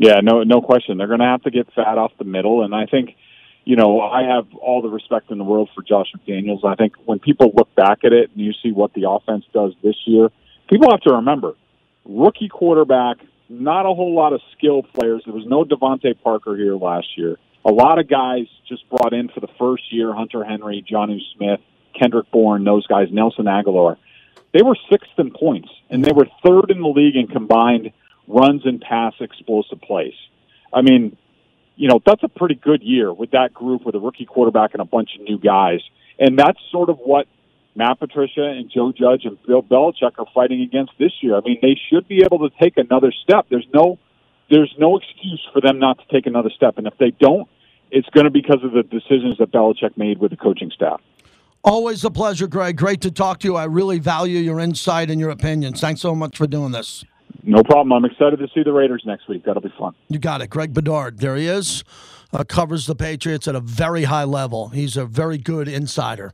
Yeah, 0.00 0.20
no, 0.22 0.44
no 0.44 0.62
question. 0.62 0.96
They're 0.96 1.08
going 1.08 1.20
to 1.20 1.26
have 1.26 1.42
to 1.42 1.50
get 1.50 1.70
fat 1.74 1.98
off 1.98 2.12
the 2.18 2.24
middle, 2.24 2.64
and 2.64 2.74
I 2.74 2.86
think, 2.86 3.16
you 3.66 3.76
know, 3.76 4.00
I 4.00 4.22
have 4.22 4.46
all 4.54 4.80
the 4.80 4.88
respect 4.88 5.30
in 5.30 5.36
the 5.36 5.44
world 5.44 5.68
for 5.74 5.82
Josh 5.82 6.06
McDaniels. 6.16 6.64
I 6.64 6.74
think 6.74 6.94
when 7.04 7.18
people 7.18 7.52
look 7.54 7.74
back 7.74 7.98
at 8.02 8.14
it 8.14 8.30
and 8.30 8.40
you 8.40 8.54
see 8.62 8.72
what 8.72 8.94
the 8.94 9.10
offense 9.10 9.44
does 9.52 9.74
this 9.82 9.96
year, 10.06 10.30
people 10.70 10.90
have 10.90 11.02
to 11.02 11.16
remember 11.16 11.54
rookie 12.06 12.48
quarterback, 12.48 13.18
not 13.50 13.84
a 13.84 13.92
whole 13.92 14.14
lot 14.14 14.32
of 14.32 14.40
skill 14.56 14.82
players. 14.82 15.20
There 15.26 15.34
was 15.34 15.44
no 15.46 15.64
DeVante 15.64 16.18
Parker 16.22 16.56
here 16.56 16.76
last 16.76 17.18
year. 17.18 17.36
A 17.66 17.70
lot 17.70 17.98
of 17.98 18.08
guys 18.08 18.46
just 18.66 18.88
brought 18.88 19.12
in 19.12 19.28
for 19.28 19.40
the 19.40 19.52
first 19.58 19.92
year: 19.92 20.14
Hunter 20.14 20.44
Henry, 20.44 20.82
Jonnu 20.90 21.18
Smith, 21.36 21.60
Kendrick 21.92 22.30
Bourne, 22.30 22.64
those 22.64 22.86
guys, 22.86 23.08
Nelson 23.12 23.44
Agholor. 23.44 23.98
They 24.54 24.62
were 24.62 24.78
sixth 24.90 25.12
in 25.18 25.30
points, 25.30 25.68
and 25.90 26.02
they 26.02 26.12
were 26.12 26.26
third 26.42 26.70
in 26.70 26.80
the 26.80 26.88
league 26.88 27.16
in 27.16 27.26
combined 27.26 27.92
runs 28.30 28.64
and 28.64 28.80
pass 28.80 29.14
explosive 29.20 29.80
plays. 29.80 30.14
I 30.72 30.82
mean, 30.82 31.16
you 31.76 31.88
know, 31.88 32.00
that's 32.04 32.22
a 32.22 32.28
pretty 32.28 32.54
good 32.54 32.82
year 32.82 33.12
with 33.12 33.30
that 33.32 33.54
group 33.54 33.84
with 33.84 33.94
a 33.94 33.98
rookie 33.98 34.26
quarterback 34.26 34.72
and 34.74 34.80
a 34.80 34.84
bunch 34.84 35.10
of 35.18 35.22
new 35.22 35.38
guys. 35.38 35.80
And 36.18 36.38
that's 36.38 36.58
sort 36.70 36.90
of 36.90 36.98
what 36.98 37.26
Matt 37.74 37.98
Patricia 37.98 38.44
and 38.44 38.70
Joe 38.70 38.92
Judge 38.92 39.24
and 39.24 39.38
Bill 39.46 39.62
Belichick 39.62 40.18
are 40.18 40.26
fighting 40.34 40.60
against 40.60 40.92
this 40.98 41.12
year. 41.22 41.36
I 41.36 41.40
mean, 41.40 41.58
they 41.62 41.78
should 41.88 42.06
be 42.06 42.22
able 42.22 42.48
to 42.48 42.54
take 42.60 42.76
another 42.76 43.12
step. 43.22 43.46
There's 43.48 43.66
no 43.72 43.98
there's 44.50 44.74
no 44.78 44.98
excuse 44.98 45.46
for 45.52 45.60
them 45.60 45.78
not 45.78 45.98
to 45.98 46.04
take 46.12 46.26
another 46.26 46.50
step. 46.50 46.76
And 46.76 46.86
if 46.86 46.98
they 46.98 47.12
don't, 47.12 47.48
it's 47.90 48.08
going 48.10 48.24
to 48.24 48.30
be 48.30 48.40
because 48.40 48.64
of 48.64 48.72
the 48.72 48.82
decisions 48.82 49.38
that 49.38 49.52
Belichick 49.52 49.96
made 49.96 50.18
with 50.18 50.32
the 50.32 50.36
coaching 50.36 50.72
staff. 50.74 51.00
Always 51.62 52.04
a 52.04 52.10
pleasure, 52.10 52.46
Greg. 52.46 52.76
Great 52.76 53.00
to 53.02 53.10
talk 53.10 53.38
to 53.40 53.48
you. 53.48 53.56
I 53.56 53.64
really 53.64 53.98
value 53.98 54.38
your 54.38 54.58
insight 54.60 55.10
and 55.10 55.20
your 55.20 55.30
opinions. 55.30 55.80
Thanks 55.80 56.00
so 56.00 56.14
much 56.14 56.36
for 56.36 56.46
doing 56.46 56.72
this. 56.72 57.04
No 57.42 57.62
problem. 57.62 57.92
I'm 57.92 58.04
excited 58.04 58.38
to 58.38 58.48
see 58.54 58.62
the 58.62 58.72
Raiders 58.72 59.02
next 59.06 59.28
week. 59.28 59.44
That'll 59.44 59.62
be 59.62 59.72
fun. 59.78 59.94
You 60.08 60.18
got 60.18 60.42
it. 60.42 60.48
Greg 60.48 60.74
Bedard. 60.74 61.18
There 61.18 61.36
he 61.36 61.46
is. 61.46 61.84
Uh, 62.32 62.44
covers 62.44 62.86
the 62.86 62.94
Patriots 62.94 63.48
at 63.48 63.54
a 63.54 63.60
very 63.60 64.04
high 64.04 64.24
level. 64.24 64.68
He's 64.68 64.96
a 64.96 65.04
very 65.04 65.38
good 65.38 65.68
insider. 65.68 66.32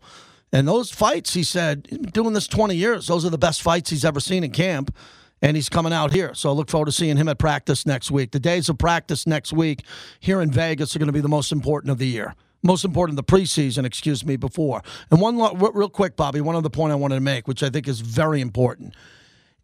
And 0.53 0.69
those 0.69 0.91
fights, 0.91 1.35
he 1.35 1.43
said, 1.43 2.13
doing 2.13 2.33
this 2.33 2.47
20 2.47 2.75
years, 2.75 3.07
those 3.07 3.25
are 3.25 3.31
the 3.31 3.39
best 3.39 3.63
fights 3.63 3.91
he's 3.91 4.05
ever 4.05 4.21
seen 4.21 4.45
in 4.45 4.51
camp. 4.51 4.95
And 5.43 5.55
he's 5.55 5.69
coming 5.69 5.93
out 5.93 6.13
here. 6.13 6.33
So 6.35 6.49
I 6.49 6.53
look 6.53 6.71
forward 6.71 6.87
to 6.87 6.93
seeing 6.93 7.19
him 7.19 7.29
at 7.29 7.39
practice 7.39 7.85
next 7.85 8.11
week. 8.11 8.31
The 8.31 8.41
days 8.41 8.69
of 8.69 8.79
practice 8.79 9.27
next 9.27 9.53
week 9.53 9.85
here 10.19 10.41
in 10.41 10.51
Vegas 10.51 10.97
are 10.97 10.99
going 10.99 11.09
to 11.09 11.13
be 11.13 11.21
the 11.21 11.29
most 11.29 11.53
important 11.53 11.91
of 11.91 11.99
the 11.99 12.07
year. 12.07 12.35
Most 12.63 12.85
important 12.85 13.17
the 13.17 13.23
preseason, 13.23 13.85
excuse 13.85 14.25
me, 14.25 14.37
before. 14.37 14.83
And 15.11 15.21
one 15.21 15.37
real 15.59 15.91
quick, 15.91 16.17
Bobby, 16.17 16.41
one 16.41 16.57
other 16.57 16.71
point 16.71 16.91
I 16.91 16.97
wanted 16.97 17.17
to 17.17 17.21
make, 17.21 17.47
which 17.47 17.63
I 17.63 17.69
think 17.69 17.87
is 17.87 18.01
very 18.01 18.41
important, 18.41 18.95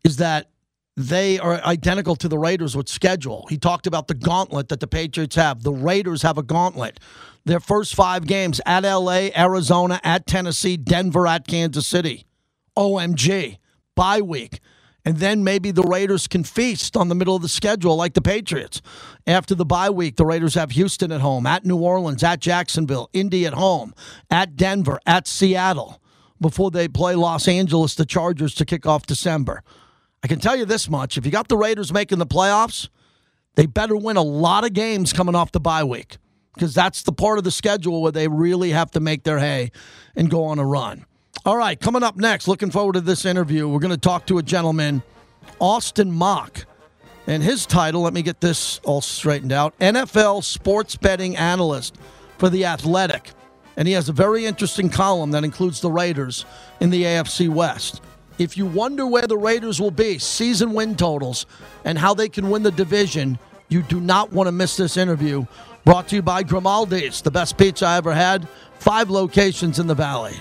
is 0.04 0.18
that 0.18 0.50
they 0.96 1.38
are 1.38 1.62
identical 1.64 2.16
to 2.16 2.28
the 2.28 2.38
Raiders 2.38 2.76
with 2.76 2.88
schedule. 2.88 3.46
He 3.48 3.56
talked 3.56 3.86
about 3.86 4.08
the 4.08 4.14
gauntlet 4.14 4.68
that 4.68 4.80
the 4.80 4.86
Patriots 4.86 5.36
have. 5.36 5.62
The 5.62 5.72
Raiders 5.72 6.22
have 6.22 6.36
a 6.36 6.42
gauntlet. 6.42 7.00
Their 7.44 7.60
first 7.60 7.94
five 7.94 8.26
games 8.26 8.60
at 8.66 8.84
LA, 8.84 9.30
Arizona, 9.36 10.00
at 10.04 10.26
Tennessee, 10.26 10.76
Denver, 10.76 11.26
at 11.26 11.46
Kansas 11.46 11.86
City. 11.86 12.26
OMG. 12.76 13.58
Bye 13.96 14.20
week. 14.20 14.60
And 15.04 15.16
then 15.16 15.42
maybe 15.42 15.72
the 15.72 15.82
Raiders 15.82 16.28
can 16.28 16.44
feast 16.44 16.96
on 16.96 17.08
the 17.08 17.14
middle 17.14 17.34
of 17.34 17.42
the 17.42 17.48
schedule 17.48 17.96
like 17.96 18.14
the 18.14 18.22
Patriots. 18.22 18.80
After 19.26 19.54
the 19.54 19.64
bye 19.64 19.90
week, 19.90 20.16
the 20.16 20.26
Raiders 20.26 20.54
have 20.54 20.72
Houston 20.72 21.10
at 21.10 21.20
home, 21.20 21.46
at 21.46 21.64
New 21.64 21.76
Orleans, 21.78 22.22
at 22.22 22.40
Jacksonville, 22.40 23.10
Indy 23.12 23.44
at 23.44 23.54
home, 23.54 23.94
at 24.30 24.54
Denver, 24.56 25.00
at 25.04 25.26
Seattle, 25.26 26.00
before 26.40 26.70
they 26.70 26.86
play 26.86 27.16
Los 27.16 27.48
Angeles, 27.48 27.96
the 27.96 28.06
Chargers, 28.06 28.54
to 28.54 28.64
kick 28.64 28.86
off 28.86 29.04
December. 29.04 29.64
I 30.22 30.28
can 30.28 30.38
tell 30.38 30.56
you 30.56 30.64
this 30.64 30.88
much 30.88 31.18
if 31.18 31.26
you 31.26 31.32
got 31.32 31.48
the 31.48 31.56
Raiders 31.56 31.92
making 31.92 32.18
the 32.18 32.26
playoffs, 32.26 32.88
they 33.54 33.66
better 33.66 33.96
win 33.96 34.16
a 34.16 34.22
lot 34.22 34.64
of 34.64 34.72
games 34.72 35.12
coming 35.12 35.34
off 35.34 35.52
the 35.52 35.60
bye 35.60 35.84
week 35.84 36.16
because 36.54 36.74
that's 36.74 37.02
the 37.02 37.12
part 37.12 37.38
of 37.38 37.44
the 37.44 37.50
schedule 37.50 38.02
where 38.02 38.12
they 38.12 38.28
really 38.28 38.70
have 38.70 38.90
to 38.92 39.00
make 39.00 39.24
their 39.24 39.38
hay 39.38 39.70
and 40.14 40.30
go 40.30 40.44
on 40.44 40.58
a 40.58 40.64
run. 40.64 41.04
All 41.44 41.56
right, 41.56 41.78
coming 41.78 42.02
up 42.02 42.16
next, 42.16 42.46
looking 42.46 42.70
forward 42.70 42.92
to 42.94 43.00
this 43.00 43.24
interview. 43.24 43.66
We're 43.68 43.80
going 43.80 43.94
to 43.94 44.00
talk 44.00 44.26
to 44.26 44.38
a 44.38 44.42
gentleman, 44.42 45.02
Austin 45.58 46.12
Mock. 46.12 46.66
And 47.26 47.42
his 47.42 47.66
title, 47.66 48.02
let 48.02 48.12
me 48.12 48.22
get 48.22 48.40
this 48.40 48.80
all 48.84 49.00
straightened 49.00 49.52
out 49.52 49.78
NFL 49.78 50.44
sports 50.44 50.96
betting 50.96 51.36
analyst 51.36 51.96
for 52.38 52.48
The 52.48 52.64
Athletic. 52.64 53.30
And 53.76 53.88
he 53.88 53.94
has 53.94 54.08
a 54.08 54.12
very 54.12 54.44
interesting 54.44 54.88
column 54.88 55.30
that 55.30 55.44
includes 55.44 55.80
the 55.80 55.90
Raiders 55.90 56.44
in 56.80 56.90
the 56.90 57.04
AFC 57.04 57.48
West. 57.48 58.02
If 58.38 58.56
you 58.56 58.66
wonder 58.66 59.06
where 59.06 59.26
the 59.26 59.36
Raiders 59.36 59.80
will 59.80 59.90
be, 59.90 60.18
season 60.18 60.72
win 60.72 60.96
totals, 60.96 61.46
and 61.84 61.98
how 61.98 62.14
they 62.14 62.28
can 62.28 62.50
win 62.50 62.62
the 62.62 62.70
division, 62.70 63.38
you 63.68 63.82
do 63.82 64.00
not 64.00 64.32
want 64.32 64.48
to 64.48 64.52
miss 64.52 64.76
this 64.76 64.96
interview. 64.96 65.46
Brought 65.84 66.08
to 66.08 66.16
you 66.16 66.22
by 66.22 66.42
Grimaldi's, 66.42 67.22
the 67.22 67.30
best 67.30 67.56
pizza 67.58 67.86
I 67.86 67.96
ever 67.96 68.14
had, 68.14 68.48
five 68.78 69.10
locations 69.10 69.78
in 69.78 69.86
the 69.86 69.94
valley. 69.94 70.40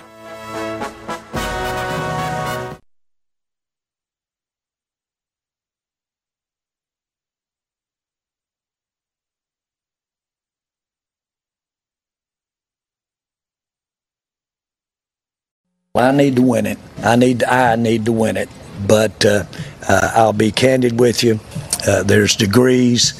I 15.94 16.10
need 16.10 16.36
to 16.36 16.42
win 16.42 16.64
it. 16.64 16.78
I 17.02 17.16
need 17.16 17.44
I 17.44 17.76
need 17.76 18.06
to 18.06 18.12
win 18.12 18.38
it. 18.38 18.48
But 18.88 19.26
uh, 19.26 19.44
uh, 19.86 20.12
I'll 20.14 20.32
be 20.32 20.50
candid 20.50 20.98
with 20.98 21.22
you. 21.22 21.38
Uh, 21.86 22.02
there's 22.02 22.34
degrees. 22.34 23.12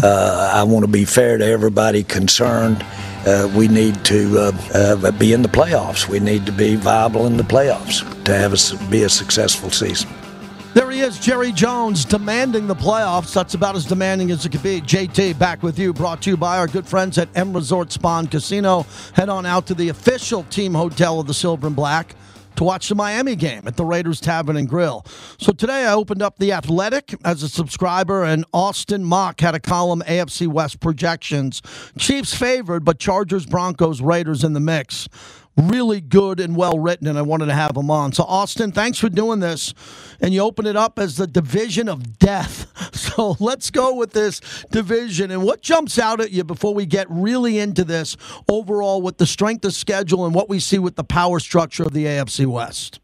Uh, 0.00 0.52
I 0.54 0.62
want 0.62 0.84
to 0.84 0.88
be 0.88 1.04
fair 1.04 1.38
to 1.38 1.44
everybody 1.44 2.04
concerned. 2.04 2.86
Uh, 3.26 3.52
we 3.56 3.66
need 3.66 4.04
to 4.04 4.38
uh, 4.38 5.10
be 5.18 5.32
in 5.32 5.42
the 5.42 5.48
playoffs. 5.48 6.06
We 6.06 6.20
need 6.20 6.46
to 6.46 6.52
be 6.52 6.76
viable 6.76 7.26
in 7.26 7.36
the 7.36 7.42
playoffs 7.42 8.06
to 8.22 8.32
have 8.32 8.52
a, 8.52 8.90
be 8.90 9.02
a 9.02 9.08
successful 9.08 9.70
season. 9.70 10.08
There 10.72 10.88
he 10.88 11.00
is, 11.00 11.18
Jerry 11.18 11.50
Jones, 11.50 12.04
demanding 12.04 12.68
the 12.68 12.76
playoffs. 12.76 13.34
That's 13.34 13.54
about 13.54 13.74
as 13.74 13.84
demanding 13.84 14.30
as 14.30 14.46
it 14.46 14.52
could 14.52 14.62
be. 14.62 14.80
JT, 14.80 15.36
back 15.36 15.64
with 15.64 15.80
you, 15.80 15.92
brought 15.92 16.22
to 16.22 16.30
you 16.30 16.36
by 16.36 16.58
our 16.58 16.68
good 16.68 16.86
friends 16.86 17.18
at 17.18 17.28
M 17.34 17.52
Resort 17.52 17.90
Spa 17.90 18.22
Casino. 18.22 18.86
Head 19.14 19.28
on 19.28 19.46
out 19.46 19.66
to 19.66 19.74
the 19.74 19.88
official 19.88 20.44
team 20.44 20.72
hotel 20.72 21.18
of 21.18 21.26
the 21.26 21.34
Silver 21.34 21.66
and 21.66 21.74
Black 21.74 22.14
to 22.54 22.62
watch 22.62 22.88
the 22.88 22.94
Miami 22.94 23.34
game 23.34 23.62
at 23.66 23.76
the 23.76 23.84
Raiders 23.84 24.20
Tavern 24.20 24.56
and 24.56 24.68
Grill. 24.68 25.04
So 25.38 25.50
today 25.50 25.86
I 25.86 25.92
opened 25.92 26.22
up 26.22 26.38
The 26.38 26.52
Athletic 26.52 27.16
as 27.24 27.42
a 27.42 27.48
subscriber, 27.48 28.22
and 28.22 28.44
Austin 28.52 29.04
Mock 29.04 29.40
had 29.40 29.56
a 29.56 29.60
column 29.60 30.02
AFC 30.06 30.46
West 30.46 30.78
projections. 30.78 31.62
Chiefs 31.98 32.32
favored, 32.32 32.84
but 32.84 33.00
Chargers, 33.00 33.44
Broncos, 33.44 34.00
Raiders 34.00 34.44
in 34.44 34.52
the 34.52 34.60
mix 34.60 35.08
really 35.56 36.00
good 36.00 36.40
and 36.40 36.56
well 36.56 36.78
written, 36.78 37.06
and 37.06 37.18
I 37.18 37.22
wanted 37.22 37.46
to 37.46 37.54
have 37.54 37.76
him 37.76 37.90
on. 37.90 38.12
So, 38.12 38.24
Austin, 38.24 38.72
thanks 38.72 38.98
for 38.98 39.08
doing 39.08 39.40
this. 39.40 39.74
And 40.20 40.32
you 40.32 40.40
open 40.40 40.66
it 40.66 40.76
up 40.76 40.98
as 40.98 41.16
the 41.16 41.26
division 41.26 41.88
of 41.88 42.18
death. 42.18 42.66
So, 43.00 43.36
let's 43.40 43.70
go 43.70 43.94
with 43.94 44.12
this 44.12 44.40
division. 44.70 45.30
And 45.30 45.42
what 45.42 45.62
jumps 45.62 45.98
out 45.98 46.20
at 46.20 46.30
you 46.30 46.44
before 46.44 46.74
we 46.74 46.86
get 46.86 47.06
really 47.10 47.58
into 47.58 47.82
this 47.82 48.16
overall 48.48 49.02
with 49.02 49.18
the 49.18 49.26
strength 49.26 49.64
of 49.64 49.72
schedule 49.72 50.24
and 50.24 50.34
what 50.34 50.48
we 50.48 50.60
see 50.60 50.78
with 50.78 50.96
the 50.96 51.04
power 51.04 51.40
structure 51.40 51.82
of 51.82 51.92
the 51.92 52.04
AFC 52.04 52.46
West? 52.46 53.00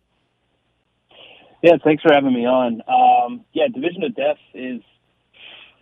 Yeah, 1.62 1.72
thanks 1.82 2.02
for 2.02 2.12
having 2.12 2.32
me 2.32 2.46
on. 2.46 2.82
Um, 2.86 3.44
yeah, 3.52 3.66
division 3.68 4.04
of 4.04 4.14
death 4.14 4.38
is, 4.54 4.80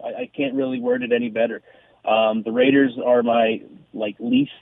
I, 0.03 0.23
I 0.23 0.31
can't 0.35 0.55
really 0.55 0.81
word 0.81 1.03
it 1.03 1.13
any 1.13 1.29
better. 1.29 1.61
Um, 2.05 2.43
the 2.43 2.53
Raiders 2.53 2.93
are 3.05 3.23
my 3.23 3.63
like 3.93 4.17
least 4.21 4.53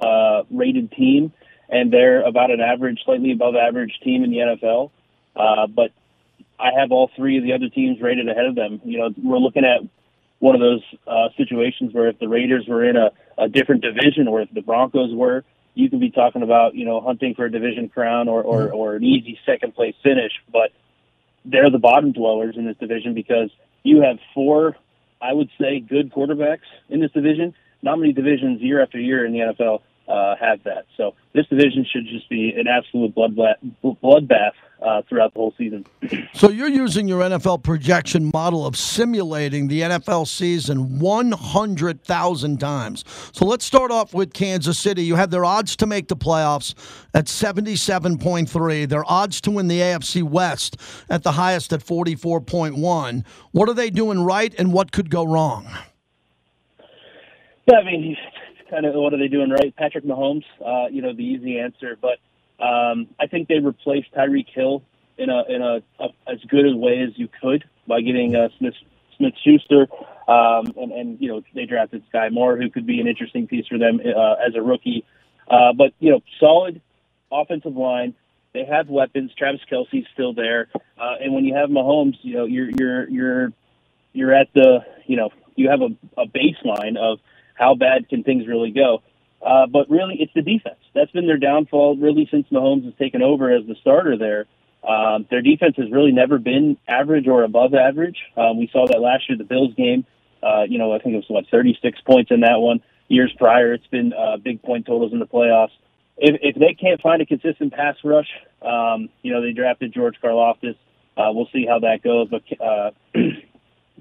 uh, 0.00 0.42
rated 0.50 0.90
team 0.92 1.32
and 1.68 1.92
they're 1.92 2.22
about 2.22 2.50
an 2.50 2.60
average, 2.60 3.00
slightly 3.04 3.32
above 3.32 3.54
average 3.56 3.98
team 4.02 4.24
in 4.24 4.30
the 4.30 4.38
NFL. 4.38 4.90
Uh, 5.34 5.66
but 5.66 5.90
I 6.58 6.70
have 6.78 6.92
all 6.92 7.10
three 7.16 7.38
of 7.38 7.44
the 7.44 7.52
other 7.52 7.68
teams 7.68 8.00
rated 8.00 8.28
ahead 8.28 8.46
of 8.46 8.54
them. 8.54 8.80
You 8.84 8.98
know, 8.98 9.10
we're 9.22 9.38
looking 9.38 9.64
at 9.64 9.82
one 10.38 10.54
of 10.54 10.60
those 10.60 10.82
uh, 11.06 11.28
situations 11.36 11.94
where 11.94 12.08
if 12.08 12.18
the 12.18 12.28
Raiders 12.28 12.66
were 12.68 12.84
in 12.84 12.96
a, 12.96 13.10
a 13.38 13.48
different 13.48 13.82
division 13.82 14.28
or 14.28 14.40
if 14.40 14.50
the 14.52 14.60
Broncos 14.60 15.14
were, 15.14 15.44
you 15.74 15.88
could 15.88 16.00
be 16.00 16.10
talking 16.10 16.42
about 16.42 16.74
you 16.74 16.84
know 16.84 17.00
hunting 17.00 17.34
for 17.34 17.46
a 17.46 17.50
division 17.50 17.88
crown 17.88 18.28
or 18.28 18.42
or, 18.42 18.66
mm-hmm. 18.66 18.76
or 18.76 18.96
an 18.96 19.04
easy 19.04 19.38
second 19.46 19.74
place 19.74 19.94
finish. 20.02 20.32
But 20.52 20.70
they're 21.44 21.70
the 21.70 21.78
bottom 21.78 22.12
dwellers 22.12 22.56
in 22.56 22.66
this 22.66 22.76
division 22.76 23.14
because 23.14 23.50
you 23.82 24.02
have 24.02 24.18
four, 24.34 24.76
I 25.20 25.32
would 25.32 25.48
say, 25.60 25.80
good 25.80 26.12
quarterbacks 26.12 26.68
in 26.88 27.00
this 27.00 27.10
division. 27.12 27.54
Not 27.80 27.98
many 27.98 28.12
divisions 28.12 28.60
year 28.60 28.82
after 28.82 28.98
year 28.98 29.24
in 29.24 29.32
the 29.32 29.38
NFL 29.40 29.80
uh, 30.08 30.34
have 30.36 30.62
that. 30.64 30.86
So 30.96 31.14
this 31.32 31.46
division 31.46 31.86
should 31.90 32.06
just 32.06 32.28
be 32.28 32.52
an 32.56 32.66
absolute 32.66 33.14
bloodbath, 33.14 33.56
bloodbath 33.82 34.52
uh, 34.84 35.02
throughout 35.08 35.32
the 35.32 35.38
whole 35.38 35.54
season. 35.56 35.86
So 36.34 36.50
you're 36.50 36.68
using 36.68 37.06
your 37.06 37.20
NFL 37.22 37.62
projection 37.62 38.30
model 38.32 38.66
of 38.66 38.76
simulating 38.76 39.68
the 39.68 39.82
NFL 39.82 40.26
season 40.26 40.98
100,000 40.98 42.58
times. 42.58 43.04
So 43.32 43.44
let's 43.44 43.64
start 43.64 43.90
off 43.90 44.12
with 44.12 44.32
Kansas 44.32 44.78
City. 44.78 45.04
You 45.04 45.14
have 45.14 45.30
their 45.30 45.44
odds 45.44 45.76
to 45.76 45.86
make 45.86 46.08
the 46.08 46.16
playoffs 46.16 46.74
at 47.14 47.26
77.3, 47.26 48.88
their 48.88 49.08
odds 49.10 49.40
to 49.42 49.52
win 49.52 49.68
the 49.68 49.78
AFC 49.78 50.22
West 50.22 50.76
at 51.08 51.22
the 51.22 51.32
highest 51.32 51.72
at 51.72 51.80
44.1. 51.80 53.24
What 53.52 53.68
are 53.68 53.74
they 53.74 53.90
doing 53.90 54.24
right 54.24 54.52
and 54.58 54.72
what 54.72 54.90
could 54.90 55.10
go 55.10 55.24
wrong? 55.24 55.68
Yeah, 57.70 57.78
I 57.78 57.84
mean, 57.84 58.16
kind 58.72 58.86
of 58.86 58.94
what 58.94 59.12
are 59.12 59.18
they 59.18 59.28
doing 59.28 59.50
right? 59.50 59.74
Patrick 59.76 60.04
Mahomes, 60.04 60.44
uh, 60.64 60.88
you 60.90 61.02
know, 61.02 61.12
the 61.14 61.22
easy 61.22 61.58
answer, 61.58 61.98
but 62.00 62.18
um, 62.64 63.08
I 63.20 63.26
think 63.26 63.48
they 63.48 63.58
replaced 63.58 64.12
Tyreek 64.14 64.48
Hill 64.48 64.82
in 65.18 65.28
a 65.28 65.44
in 65.48 65.62
a, 65.62 65.82
a 66.00 66.08
as 66.26 66.38
good 66.48 66.66
a 66.66 66.76
way 66.76 67.02
as 67.06 67.10
you 67.16 67.28
could 67.40 67.64
by 67.86 68.00
getting 68.00 68.34
uh, 68.34 68.48
Smith 68.58 68.74
Smith 69.18 69.34
Schuster, 69.44 69.88
um, 70.26 70.72
and 70.76 70.90
and 70.92 71.20
you 71.20 71.28
know 71.28 71.42
they 71.54 71.66
drafted 71.66 72.02
Skyy 72.12 72.32
Moore, 72.32 72.56
who 72.56 72.70
could 72.70 72.86
be 72.86 73.00
an 73.00 73.06
interesting 73.06 73.46
piece 73.46 73.66
for 73.66 73.78
them 73.78 74.00
uh, 74.00 74.34
as 74.46 74.54
a 74.54 74.62
rookie. 74.62 75.04
Uh, 75.48 75.72
but 75.76 75.92
you 75.98 76.10
know, 76.10 76.20
solid 76.40 76.80
offensive 77.30 77.76
line. 77.76 78.14
They 78.54 78.64
have 78.66 78.88
weapons. 78.88 79.32
Travis 79.36 79.62
Kelce's 79.70 80.06
still 80.12 80.34
there, 80.34 80.68
uh, 80.74 81.14
and 81.20 81.34
when 81.34 81.44
you 81.44 81.54
have 81.54 81.68
Mahomes, 81.68 82.16
you 82.22 82.36
know 82.36 82.44
you're 82.46 82.70
you're 82.70 83.08
you're 83.08 83.52
you're 84.12 84.34
at 84.34 84.48
the 84.54 84.80
you 85.06 85.16
know 85.16 85.30
you 85.56 85.68
have 85.68 85.80
a, 85.82 85.88
a 86.20 86.26
baseline 86.26 86.96
of 86.96 87.18
how 87.54 87.74
bad 87.74 88.08
can 88.08 88.22
things 88.22 88.46
really 88.46 88.70
go. 88.70 89.02
Uh, 89.44 89.66
but 89.66 89.90
really, 89.90 90.16
it's 90.20 90.32
the 90.34 90.42
defense. 90.42 90.78
That's 90.94 91.10
been 91.10 91.26
their 91.26 91.38
downfall 91.38 91.96
really 91.96 92.28
since 92.30 92.46
Mahomes 92.52 92.84
has 92.84 92.94
taken 92.98 93.22
over 93.22 93.50
as 93.50 93.66
the 93.66 93.74
starter 93.80 94.16
there. 94.16 94.46
Um, 94.86 95.26
their 95.30 95.42
defense 95.42 95.76
has 95.76 95.90
really 95.90 96.12
never 96.12 96.38
been 96.38 96.76
average 96.88 97.28
or 97.28 97.44
above 97.44 97.74
average. 97.74 98.18
Um, 98.36 98.58
we 98.58 98.68
saw 98.72 98.86
that 98.86 99.00
last 99.00 99.28
year, 99.28 99.38
the 99.38 99.44
Bills 99.44 99.74
game. 99.74 100.04
Uh, 100.42 100.62
you 100.68 100.78
know, 100.78 100.92
I 100.92 100.98
think 100.98 101.14
it 101.14 101.18
was 101.18 101.24
what 101.28 101.44
36 101.50 102.00
points 102.02 102.30
in 102.30 102.40
that 102.40 102.58
one. 102.58 102.80
Years 103.08 103.32
prior, 103.38 103.72
it's 103.72 103.86
been 103.88 104.12
uh, 104.12 104.38
big 104.38 104.62
point 104.62 104.86
totals 104.86 105.12
in 105.12 105.18
the 105.18 105.26
playoffs. 105.26 105.70
If, 106.16 106.36
if 106.42 106.54
they 106.56 106.74
can't 106.74 107.00
find 107.00 107.22
a 107.22 107.26
consistent 107.26 107.72
pass 107.72 107.96
rush, 108.04 108.28
um, 108.60 109.08
you 109.22 109.32
know, 109.32 109.40
they 109.40 109.52
drafted 109.52 109.92
George 109.92 110.16
Karlaftis. 110.22 110.76
Uh, 111.16 111.30
we'll 111.32 111.48
see 111.52 111.66
how 111.66 111.80
that 111.80 112.02
goes. 112.02 112.28
But 112.28 112.42
uh, 112.60 112.90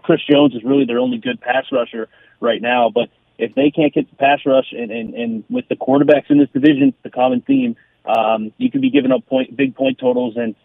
Chris 0.04 0.22
Jones 0.30 0.56
is 0.56 0.64
really 0.64 0.86
their 0.86 1.00
only 1.00 1.18
good 1.18 1.42
pass 1.42 1.66
rusher 1.72 2.08
right 2.40 2.62
now. 2.62 2.90
But 2.90 3.10
if 3.42 3.56
they 3.56 3.72
can't 3.72 3.94
get 3.94 4.10
the 4.10 4.16
pass 4.16 4.40
rush 4.46 4.72
and, 4.72 4.92
and, 4.92 5.14
and 5.14 5.44
with 5.50 5.68
the 5.68 5.76
quarterbacks 5.76 6.30
in 6.30 6.38
this 6.38 6.50
division, 6.54 6.94
the 7.04 7.10
common 7.10 7.42
theme, 7.42 7.76
um, 8.06 8.52
you 8.58 8.72
could 8.72 8.82
be 8.82 8.90
giving 8.90 9.12
up 9.12 9.26
point 9.28 9.56
big 9.56 9.76
point 9.76 10.00
totals 10.00 10.36
and 10.38 10.56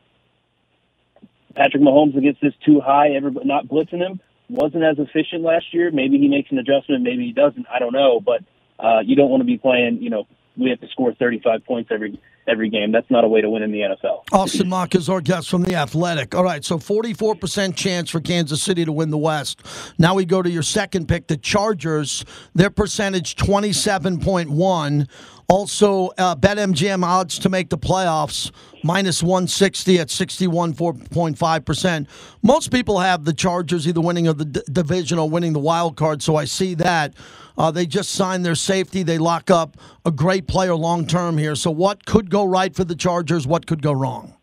Patrick 1.55 1.83
Mahomes 1.83 2.17
against 2.17 2.43
this 2.43 2.53
too 2.65 2.81
high, 2.81 3.11
everybody 3.11 3.47
not 3.47 3.67
blitzing 3.67 3.99
him 3.99 4.21
wasn't 4.49 4.85
as 4.85 4.99
efficient 4.99 5.43
last 5.43 5.73
year. 5.73 5.91
Maybe 5.91 6.19
he 6.19 6.29
makes 6.29 6.51
an 6.51 6.59
adjustment, 6.59 7.03
maybe 7.03 7.25
he 7.25 7.33
doesn't. 7.33 7.67
I 7.73 7.79
don't 7.79 7.93
know, 7.93 8.21
but 8.21 8.45
uh, 8.79 9.01
you 9.01 9.17
don't 9.17 9.31
want 9.31 9.41
to 9.41 9.47
be 9.47 9.59
playing. 9.59 10.03
You 10.03 10.11
know, 10.11 10.27
we 10.57 10.71
have 10.71 10.81
to 10.81 10.89
score 10.89 11.15
35 11.15 11.65
points 11.65 11.91
every 11.93 12.21
every 12.49 12.71
game. 12.71 12.93
That's 12.93 13.11
not 13.11 13.25
a 13.25 13.29
way 13.29 13.41
to 13.41 13.51
win 13.51 13.63
in 13.63 13.73
the 13.73 13.81
NFL. 13.81 14.25
Austin 14.33 14.69
Mock 14.69 14.95
is 14.95 15.09
our 15.09 15.21
guest 15.21 15.49
from 15.49 15.63
the 15.63 15.75
Athletic. 15.75 16.35
All 16.35 16.45
right, 16.45 16.65
so 16.65 16.79
44% 16.79 17.75
chance 17.77 18.11
for 18.11 18.21
Kansas 18.21 18.63
City 18.63 18.85
to 18.85 18.93
win 18.93 19.11
the 19.11 19.19
West. 19.19 19.63
Now 19.99 20.15
we 20.15 20.25
go 20.25 20.43
to 20.43 20.51
your 20.51 20.63
second 20.63 21.09
pick, 21.09 21.27
the 21.27 21.37
Chargers. 21.37 22.25
Their 22.55 22.71
percentage 22.71 23.37
27.1. 23.37 25.09
Also, 25.49 26.09
uh, 26.19 26.35
BetMGM 26.35 27.05
odds 27.05 27.39
to 27.39 27.49
make 27.49 27.71
the 27.71 27.79
playoffs 27.79 28.51
minus 28.83 29.23
160 29.23 30.01
at 30.01 30.09
61.5%. 30.09 32.07
Most 32.43 32.73
people 32.73 32.99
have 32.99 33.25
the 33.25 33.33
Chargers 33.33 33.87
either 33.87 34.01
winning 34.01 34.27
of 34.27 34.39
the 34.39 34.45
d- 34.45 34.63
division 34.73 35.19
or 35.19 35.31
winning 35.31 35.53
the 35.53 35.61
wild 35.61 35.97
card, 35.97 36.21
so 36.21 36.35
I 36.35 36.47
see 36.47 36.75
that. 36.75 37.15
Uh, 37.59 37.71
they 37.71 37.87
just 37.87 38.11
signed 38.11 38.45
their 38.45 38.55
safety. 38.55 39.03
They 39.03 39.19
lock 39.19 39.51
up 39.51 39.77
a 40.05 40.11
great 40.11 40.47
player 40.47 40.75
long 40.75 41.07
term 41.07 41.39
here. 41.39 41.55
So, 41.55 41.71
what 41.71 42.05
could 42.05 42.31
go 42.31 42.45
right 42.45 42.75
for 42.75 42.85
the 42.85 42.95
Chargers? 42.95 43.47
What 43.47 43.67
could 43.67 43.83
go 43.83 43.93
wrong? 43.93 44.35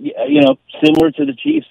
You 0.00 0.40
know, 0.42 0.56
similar 0.84 1.10
to 1.10 1.24
the 1.24 1.34
Chiefs, 1.34 1.66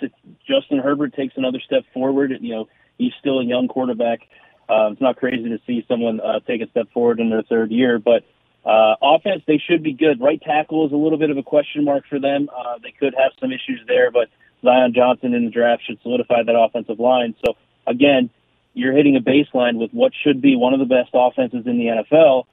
Justin 0.46 0.80
Herbert 0.80 1.14
takes 1.16 1.36
another 1.38 1.60
step 1.66 1.84
forward, 1.94 2.32
you 2.42 2.54
know, 2.54 2.68
he's 2.98 3.14
still 3.20 3.40
a 3.40 3.46
young 3.46 3.68
quarterback. 3.68 4.20
Uh, 4.70 4.90
it's 4.92 5.02
not 5.02 5.16
crazy 5.16 5.48
to 5.48 5.60
see 5.66 5.86
someone 5.88 6.20
uh, 6.20 6.40
take 6.42 6.62
a 6.62 6.70
step 6.70 6.92
forward 6.94 7.22
in 7.22 7.30
their 7.30 7.44
third 7.44 7.72
year, 7.72 8.00
but 8.00 8.24
uh, 8.66 8.96
offense, 9.02 9.44
they 9.48 9.62
should 9.66 9.82
be 9.82 9.94
good. 9.94 10.20
Right 10.20 10.42
tackle 10.42 10.86
is 10.86 10.92
a 10.92 10.98
little 10.98 11.18
bit 11.18 11.30
of 11.30 11.38
a 11.38 11.44
question 11.44 11.86
mark 11.86 12.04
for 12.10 12.20
them. 12.20 12.50
Uh, 12.50 12.78
they 12.84 12.92
could 12.92 13.16
have 13.18 13.32
some 13.40 13.52
issues 13.52 13.80
there, 13.88 14.12
but 14.12 14.28
Zion 14.62 14.94
Johnson 14.94 15.34
in 15.34 15.46
the 15.46 15.52
draft 15.52 15.84
should 15.88 16.02
solidify 16.02 16.44
that 16.44 16.56
offensive 16.58 17.00
line. 17.00 17.34
So, 17.46 17.54
again, 17.86 18.30
you're 18.78 18.94
hitting 18.94 19.16
a 19.16 19.20
baseline 19.20 19.78
with 19.78 19.92
what 19.92 20.12
should 20.24 20.42
be 20.42 20.56
one 20.56 20.74
of 20.74 20.80
the 20.80 20.86
best 20.86 21.10
offenses 21.14 21.66
in 21.66 21.78
the 21.78 21.86
NFL. 21.86 22.44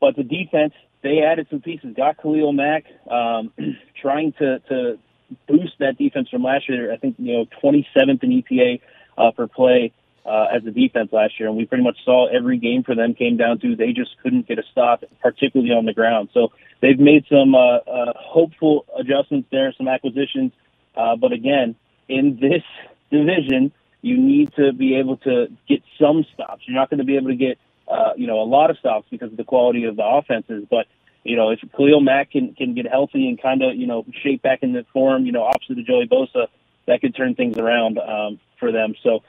But 0.00 0.16
the 0.16 0.24
defense, 0.24 0.74
they 1.02 1.20
added 1.20 1.46
some 1.50 1.60
pieces. 1.60 1.94
Got 1.96 2.20
Khalil 2.20 2.52
Mack, 2.52 2.84
um, 3.08 3.52
trying 4.00 4.32
to, 4.34 4.58
to 4.68 4.98
boost 5.46 5.74
that 5.78 5.96
defense 5.98 6.28
from 6.28 6.42
last 6.42 6.68
year. 6.68 6.92
I 6.92 6.96
think 6.96 7.16
you 7.18 7.32
know 7.32 7.46
27th 7.62 8.22
in 8.22 8.42
EPA 8.42 8.80
uh, 9.16 9.30
per 9.30 9.46
play 9.46 9.92
uh, 10.26 10.46
as 10.54 10.64
a 10.66 10.70
defense 10.70 11.10
last 11.12 11.38
year, 11.38 11.48
and 11.48 11.56
we 11.56 11.64
pretty 11.64 11.84
much 11.84 11.98
saw 12.04 12.26
every 12.26 12.58
game 12.58 12.82
for 12.82 12.94
them 12.94 13.14
came 13.14 13.36
down 13.36 13.60
to 13.60 13.76
they 13.76 13.92
just 13.92 14.10
couldn't 14.22 14.48
get 14.48 14.58
a 14.58 14.62
stop, 14.70 15.04
particularly 15.20 15.72
on 15.72 15.84
the 15.84 15.92
ground. 15.92 16.28
So 16.34 16.48
they've 16.80 16.98
made 16.98 17.24
some 17.30 17.54
uh, 17.54 17.78
uh, 17.78 18.12
hopeful 18.16 18.84
adjustments 18.98 19.48
there, 19.52 19.72
some 19.76 19.88
acquisitions, 19.88 20.52
uh, 20.96 21.16
but 21.16 21.32
again, 21.32 21.76
in 22.08 22.38
this 22.40 22.62
division, 23.10 23.72
you 24.02 24.18
need 24.18 24.52
to 24.54 24.72
be 24.72 24.96
able 24.96 25.16
to 25.18 25.46
get 25.68 25.82
some 25.98 26.26
stops. 26.34 26.62
You're 26.66 26.76
not 26.76 26.90
going 26.90 26.98
to 26.98 27.04
be 27.04 27.16
able 27.16 27.28
to 27.28 27.36
get 27.36 27.58
uh, 27.88 28.12
you 28.16 28.26
know 28.26 28.40
a 28.40 28.44
lot 28.44 28.70
of 28.70 28.78
stops 28.78 29.06
because 29.10 29.30
of 29.30 29.36
the 29.36 29.44
quality 29.44 29.84
of 29.84 29.96
the 29.96 30.04
offenses, 30.04 30.66
but 30.70 30.86
you 31.24 31.36
know 31.36 31.50
if 31.50 31.60
Khalil 31.76 32.00
Mack 32.00 32.32
can 32.32 32.54
can 32.54 32.74
get 32.74 32.86
healthy 32.86 33.28
and 33.28 33.40
kind 33.40 33.62
of 33.62 33.76
you 33.76 33.86
know 33.86 34.04
shape 34.22 34.42
back 34.42 34.62
into 34.62 34.84
form, 34.92 35.24
you 35.24 35.32
know 35.32 35.44
opposite 35.44 35.78
of 35.78 35.86
Joey 35.86 36.06
Bosa, 36.06 36.48
that 36.86 37.00
could 37.00 37.14
turn 37.14 37.34
things 37.34 37.56
around 37.56 37.98
um, 37.98 38.40
for 38.58 38.72
them. 38.72 38.94
So 39.02 39.20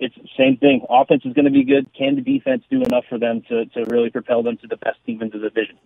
it's 0.00 0.14
the 0.16 0.28
same 0.36 0.56
thing. 0.56 0.84
Offense 0.88 1.22
is 1.24 1.34
going 1.34 1.44
to 1.44 1.50
be 1.50 1.62
good. 1.62 1.86
Can 1.92 2.16
the 2.16 2.22
defense 2.22 2.64
do 2.70 2.82
enough 2.82 3.04
for 3.08 3.18
them 3.18 3.42
to, 3.48 3.66
to 3.66 3.84
really 3.84 4.10
propel 4.10 4.42
them 4.42 4.56
to 4.58 4.66
the 4.66 4.76
best 4.78 4.96
team 5.04 5.20
in 5.22 5.30
the 5.30 5.38
division? 5.38 5.78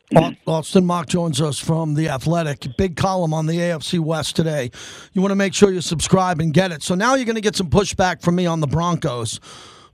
Austin 0.46 0.87
Mock 0.87 1.09
joins 1.09 1.40
us 1.40 1.59
from 1.59 1.94
The 1.94 2.09
Athletic. 2.09 2.77
Big 2.79 2.96
column 2.96 3.35
on 3.35 3.46
the 3.46 3.59
AFC 3.59 3.98
West 3.98 4.37
today. 4.37 4.70
You 5.12 5.20
want 5.20 5.33
to 5.33 5.37
make 5.37 5.53
sure 5.53 5.72
you 5.72 5.81
subscribe 5.81 6.40
and 6.40 6.55
get 6.55 6.70
it. 6.70 6.83
So 6.83 6.94
now 6.94 7.16
you're 7.16 7.27
going 7.27 7.35
to 7.35 7.40
get 7.40 7.57
some 7.57 7.68
pushback 7.68 8.22
from 8.22 8.37
me 8.37 8.46
on 8.46 8.61
the 8.61 8.68
Broncos 8.68 9.40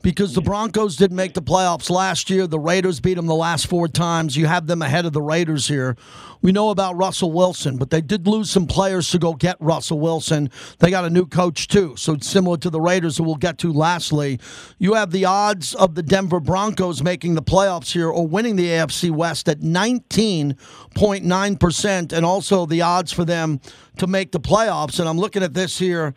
because 0.02 0.34
the 0.34 0.40
Broncos 0.40 0.96
didn't 0.96 1.16
make 1.16 1.34
the 1.34 1.42
playoffs 1.42 1.90
last 1.90 2.30
year. 2.30 2.46
The 2.46 2.58
Raiders 2.58 3.00
beat 3.00 3.14
them 3.14 3.26
the 3.26 3.34
last 3.34 3.66
four 3.66 3.86
times. 3.86 4.34
You 4.36 4.46
have 4.46 4.66
them 4.66 4.80
ahead 4.82 5.04
of 5.04 5.12
the 5.12 5.20
Raiders 5.20 5.68
here. 5.68 5.94
We 6.42 6.52
know 6.52 6.70
about 6.70 6.96
Russell 6.96 7.32
Wilson, 7.32 7.76
but 7.76 7.90
they 7.90 8.00
did 8.00 8.26
lose 8.26 8.50
some 8.50 8.66
players 8.66 9.10
to 9.10 9.18
go 9.18 9.34
get 9.34 9.58
Russell 9.60 10.00
Wilson. 10.00 10.48
They 10.78 10.90
got 10.90 11.04
a 11.04 11.10
new 11.10 11.26
coach, 11.26 11.68
too. 11.68 11.96
So 11.96 12.14
it's 12.14 12.26
similar 12.26 12.56
to 12.58 12.70
the 12.70 12.80
Raiders, 12.80 13.18
who 13.18 13.24
we'll 13.24 13.34
get 13.34 13.58
to 13.58 13.70
lastly. 13.72 14.40
You 14.78 14.94
have 14.94 15.10
the 15.10 15.26
odds 15.26 15.74
of 15.74 15.96
the 15.96 16.02
Denver 16.02 16.40
Broncos 16.40 17.02
making 17.02 17.34
the 17.34 17.42
playoffs 17.42 17.92
here 17.92 18.08
or 18.08 18.26
winning 18.26 18.56
the 18.56 18.68
AFC 18.68 19.10
West 19.10 19.50
at 19.50 19.60
19.9%, 19.60 22.12
and 22.12 22.24
also 22.24 22.64
the 22.64 22.80
odds 22.80 23.12
for 23.12 23.26
them 23.26 23.60
to 23.98 24.06
make 24.06 24.32
the 24.32 24.40
playoffs. 24.40 24.98
And 24.98 25.06
I'm 25.06 25.18
looking 25.18 25.42
at 25.42 25.52
this 25.52 25.78
here. 25.78 26.14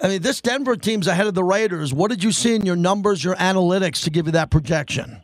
I 0.00 0.08
mean, 0.08 0.22
this 0.22 0.40
Denver 0.40 0.76
team's 0.76 1.06
ahead 1.06 1.26
of 1.26 1.34
the 1.34 1.44
Raiders. 1.44 1.94
What 1.94 2.10
did 2.10 2.22
you 2.22 2.32
see 2.32 2.54
in 2.54 2.66
your 2.66 2.76
numbers, 2.76 3.24
your 3.24 3.34
analytics 3.36 4.04
to 4.04 4.10
give 4.10 4.26
you 4.26 4.32
that 4.32 4.50
projection? 4.50 5.22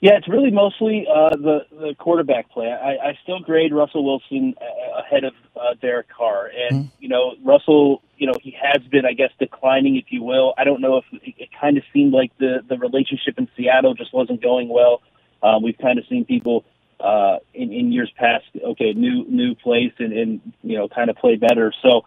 Yeah, 0.00 0.12
it's 0.16 0.28
really 0.28 0.50
mostly 0.50 1.06
uh, 1.06 1.36
the 1.36 1.66
the 1.70 1.94
quarterback 1.98 2.50
play. 2.50 2.68
I, 2.68 3.08
I 3.08 3.18
still 3.22 3.38
grade 3.40 3.74
Russell 3.74 4.02
Wilson 4.02 4.54
uh, 4.58 5.00
ahead 5.00 5.24
of 5.24 5.34
uh, 5.54 5.74
Derek 5.82 6.08
Carr, 6.08 6.50
and 6.56 6.84
mm-hmm. 6.84 6.94
you 7.00 7.08
know 7.10 7.34
Russell, 7.44 8.02
you 8.16 8.26
know 8.26 8.32
he 8.42 8.56
has 8.62 8.82
been, 8.90 9.04
I 9.04 9.12
guess, 9.12 9.30
declining, 9.38 9.96
if 9.96 10.06
you 10.08 10.22
will. 10.22 10.54
I 10.56 10.64
don't 10.64 10.80
know 10.80 10.96
if 10.96 11.04
it, 11.12 11.34
it 11.36 11.48
kind 11.58 11.76
of 11.76 11.84
seemed 11.92 12.14
like 12.14 12.32
the 12.38 12.60
the 12.66 12.78
relationship 12.78 13.34
in 13.36 13.46
Seattle 13.56 13.92
just 13.92 14.14
wasn't 14.14 14.42
going 14.42 14.70
well. 14.70 15.02
Um, 15.42 15.62
we've 15.62 15.76
kind 15.76 15.98
of 15.98 16.06
seen 16.08 16.24
people 16.24 16.64
uh, 16.98 17.36
in, 17.52 17.70
in 17.70 17.92
years 17.92 18.10
past, 18.16 18.44
okay, 18.62 18.94
new 18.94 19.26
new 19.28 19.54
place, 19.54 19.92
and, 19.98 20.14
and 20.14 20.40
you 20.62 20.78
know 20.78 20.88
kind 20.88 21.10
of 21.10 21.16
play 21.16 21.36
better. 21.36 21.74
So 21.82 22.06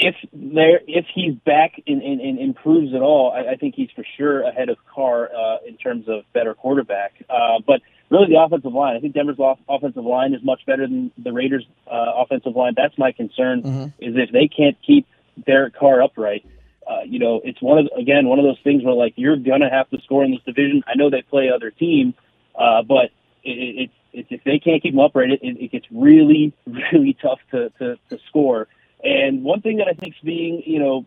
if 0.00 0.16
there 0.32 0.80
if 0.86 1.06
he's 1.14 1.34
back 1.34 1.72
and, 1.86 2.02
and, 2.02 2.20
and 2.20 2.38
improves 2.38 2.94
at 2.94 3.02
all, 3.02 3.32
I, 3.32 3.52
I 3.52 3.56
think 3.56 3.74
he's 3.74 3.90
for 3.94 4.04
sure 4.16 4.42
ahead 4.42 4.70
of 4.70 4.78
Carr 4.92 5.30
uh, 5.34 5.58
in 5.66 5.76
terms 5.76 6.08
of 6.08 6.24
better 6.32 6.54
quarterback. 6.54 7.12
Uh, 7.28 7.60
but 7.66 7.82
really, 8.08 8.26
the 8.28 8.40
offensive 8.40 8.72
line. 8.72 8.96
I 8.96 9.00
think 9.00 9.14
Denver's 9.14 9.38
offensive 9.68 10.04
line 10.04 10.32
is 10.32 10.42
much 10.42 10.64
better 10.66 10.86
than 10.86 11.12
the 11.18 11.32
Raiders' 11.32 11.66
uh, 11.86 12.12
offensive 12.16 12.56
line. 12.56 12.72
That's 12.76 12.96
my 12.98 13.12
concern. 13.12 13.62
Mm-hmm. 13.62 13.84
Is 14.04 14.14
if 14.16 14.32
they 14.32 14.48
can't 14.48 14.76
keep 14.84 15.06
Derek 15.46 15.74
Carr 15.74 16.02
upright, 16.02 16.46
uh, 16.88 17.02
you 17.04 17.18
know, 17.18 17.42
it's 17.44 17.60
one 17.60 17.78
of 17.78 17.88
again 17.96 18.26
one 18.26 18.38
of 18.38 18.44
those 18.44 18.58
things 18.64 18.82
where 18.82 18.94
like 18.94 19.12
you're 19.16 19.36
gonna 19.36 19.70
have 19.70 19.88
to 19.90 20.00
score 20.00 20.24
in 20.24 20.30
this 20.30 20.42
division. 20.46 20.82
I 20.86 20.94
know 20.96 21.10
they 21.10 21.22
play 21.22 21.50
other 21.54 21.70
teams, 21.70 22.14
uh, 22.58 22.82
but 22.82 23.10
it, 23.44 23.50
it, 23.52 23.90
it's 24.12 24.28
if 24.30 24.44
they 24.44 24.58
can't 24.58 24.82
keep 24.82 24.94
them 24.94 25.00
upright, 25.00 25.30
it, 25.30 25.40
it 25.42 25.70
gets 25.70 25.86
really 25.90 26.54
really 26.92 27.16
tough 27.20 27.40
to, 27.50 27.68
to 27.78 27.98
to 28.08 28.18
score. 28.28 28.66
And 29.02 29.42
one 29.42 29.60
thing 29.60 29.78
that 29.78 29.88
I 29.88 29.92
think 29.92 30.14
is 30.14 30.20
being 30.22 30.62
you 30.66 30.78
know 30.78 31.06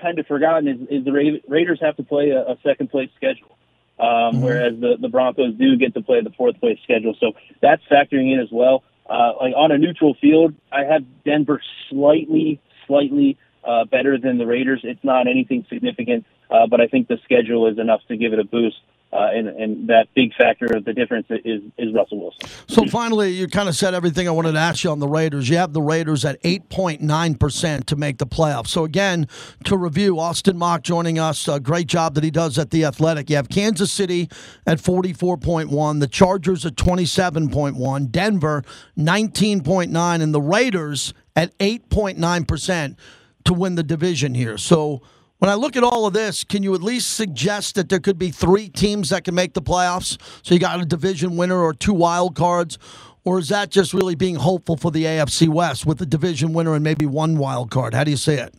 kind 0.00 0.18
of 0.18 0.26
forgotten 0.26 0.68
is, 0.68 0.80
is 0.90 1.04
the 1.04 1.12
Ra- 1.12 1.38
Raiders 1.48 1.78
have 1.80 1.96
to 1.96 2.02
play 2.02 2.30
a, 2.30 2.40
a 2.40 2.58
second 2.64 2.90
place 2.90 3.10
schedule. 3.16 3.56
Um, 3.98 4.06
mm-hmm. 4.06 4.42
Whereas 4.42 4.80
the, 4.80 4.96
the 5.00 5.08
Broncos 5.08 5.54
do 5.54 5.76
get 5.76 5.94
to 5.94 6.02
play 6.02 6.20
the 6.20 6.30
fourth 6.30 6.58
place 6.58 6.78
schedule, 6.82 7.14
so 7.20 7.32
that's 7.62 7.82
factoring 7.90 8.32
in 8.32 8.40
as 8.40 8.48
well. 8.50 8.82
Uh, 9.08 9.32
like 9.40 9.54
on 9.56 9.70
a 9.70 9.78
neutral 9.78 10.14
field, 10.20 10.54
I 10.72 10.84
have 10.84 11.04
Denver 11.24 11.60
slightly, 11.90 12.60
slightly 12.86 13.38
uh, 13.62 13.84
better 13.84 14.18
than 14.18 14.38
the 14.38 14.46
Raiders. 14.46 14.80
It's 14.82 15.04
not 15.04 15.26
anything 15.28 15.64
significant, 15.68 16.24
uh, 16.50 16.66
but 16.66 16.80
I 16.80 16.86
think 16.86 17.08
the 17.08 17.18
schedule 17.24 17.68
is 17.68 17.78
enough 17.78 18.00
to 18.08 18.16
give 18.16 18.32
it 18.32 18.38
a 18.38 18.44
boost. 18.44 18.76
Uh, 19.14 19.28
and, 19.32 19.46
and 19.48 19.88
that 19.88 20.08
big 20.16 20.34
factor 20.34 20.66
of 20.74 20.84
the 20.84 20.92
difference 20.92 21.28
is, 21.30 21.62
is 21.78 21.94
Russell 21.94 22.20
Wilson. 22.20 22.50
So 22.66 22.84
finally, 22.86 23.30
you 23.30 23.46
kind 23.46 23.68
of 23.68 23.76
said 23.76 23.94
everything 23.94 24.26
I 24.26 24.32
wanted 24.32 24.52
to 24.52 24.58
ask 24.58 24.82
you 24.82 24.90
on 24.90 24.98
the 24.98 25.06
Raiders. 25.06 25.48
You 25.48 25.56
have 25.56 25.72
the 25.72 25.80
Raiders 25.80 26.24
at 26.24 26.42
8.9% 26.42 27.84
to 27.84 27.96
make 27.96 28.18
the 28.18 28.26
playoffs. 28.26 28.68
So 28.68 28.82
again, 28.82 29.28
to 29.66 29.76
review, 29.76 30.18
Austin 30.18 30.58
Mock 30.58 30.82
joining 30.82 31.20
us. 31.20 31.46
A 31.46 31.60
great 31.60 31.86
job 31.86 32.14
that 32.14 32.24
he 32.24 32.30
does 32.32 32.58
at 32.58 32.70
the 32.70 32.84
Athletic. 32.84 33.30
You 33.30 33.36
have 33.36 33.48
Kansas 33.48 33.92
City 33.92 34.28
at 34.66 34.78
44.1, 34.78 36.00
the 36.00 36.08
Chargers 36.08 36.66
at 36.66 36.74
27.1, 36.74 38.10
Denver 38.10 38.64
19.9, 38.98 40.22
and 40.22 40.34
the 40.34 40.42
Raiders 40.42 41.14
at 41.36 41.56
8.9% 41.58 42.96
to 43.44 43.54
win 43.54 43.76
the 43.76 43.84
division 43.84 44.34
here. 44.34 44.58
So 44.58 45.02
when 45.44 45.50
I 45.50 45.56
look 45.56 45.76
at 45.76 45.84
all 45.84 46.06
of 46.06 46.14
this, 46.14 46.42
can 46.42 46.62
you 46.62 46.74
at 46.74 46.82
least 46.82 47.18
suggest 47.18 47.74
that 47.74 47.90
there 47.90 48.00
could 48.00 48.16
be 48.16 48.30
three 48.30 48.70
teams 48.70 49.10
that 49.10 49.24
can 49.24 49.34
make 49.34 49.52
the 49.52 49.60
playoffs? 49.60 50.16
So 50.42 50.54
you 50.54 50.58
got 50.58 50.80
a 50.80 50.86
division 50.86 51.36
winner 51.36 51.60
or 51.60 51.74
two 51.74 51.92
wild 51.92 52.34
cards? 52.34 52.78
Or 53.24 53.38
is 53.38 53.50
that 53.50 53.68
just 53.68 53.92
really 53.92 54.14
being 54.14 54.36
hopeful 54.36 54.78
for 54.78 54.90
the 54.90 55.04
AFC 55.04 55.50
West 55.50 55.84
with 55.84 55.98
the 55.98 56.06
division 56.06 56.54
winner 56.54 56.72
and 56.72 56.82
maybe 56.82 57.04
one 57.04 57.36
wild 57.36 57.70
card? 57.70 57.92
How 57.92 58.04
do 58.04 58.10
you 58.10 58.16
see 58.16 58.32
it? 58.32 58.54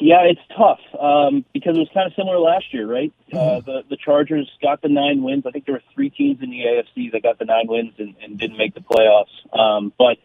Yeah, 0.00 0.20
it's 0.20 0.40
tough 0.56 0.78
um, 1.00 1.44
because 1.52 1.74
it 1.74 1.80
was 1.80 1.88
kind 1.92 2.06
of 2.06 2.12
similar 2.14 2.38
last 2.38 2.72
year, 2.72 2.86
right? 2.86 3.12
Uh, 3.32 3.36
mm-hmm. 3.36 3.68
the 3.68 3.82
the 3.90 3.96
Chargers 3.96 4.48
got 4.62 4.80
the 4.80 4.88
nine 4.88 5.24
wins. 5.24 5.44
I 5.44 5.50
think 5.50 5.64
there 5.64 5.74
were 5.74 5.82
three 5.92 6.10
teams 6.10 6.40
in 6.40 6.50
the 6.50 6.60
AFC 6.60 7.10
that 7.10 7.24
got 7.24 7.40
the 7.40 7.46
nine 7.46 7.66
wins 7.66 7.94
and, 7.98 8.14
and 8.22 8.38
didn't 8.38 8.58
make 8.58 8.74
the 8.74 8.80
playoffs. 8.80 9.58
Um, 9.58 9.92
but 9.98 10.18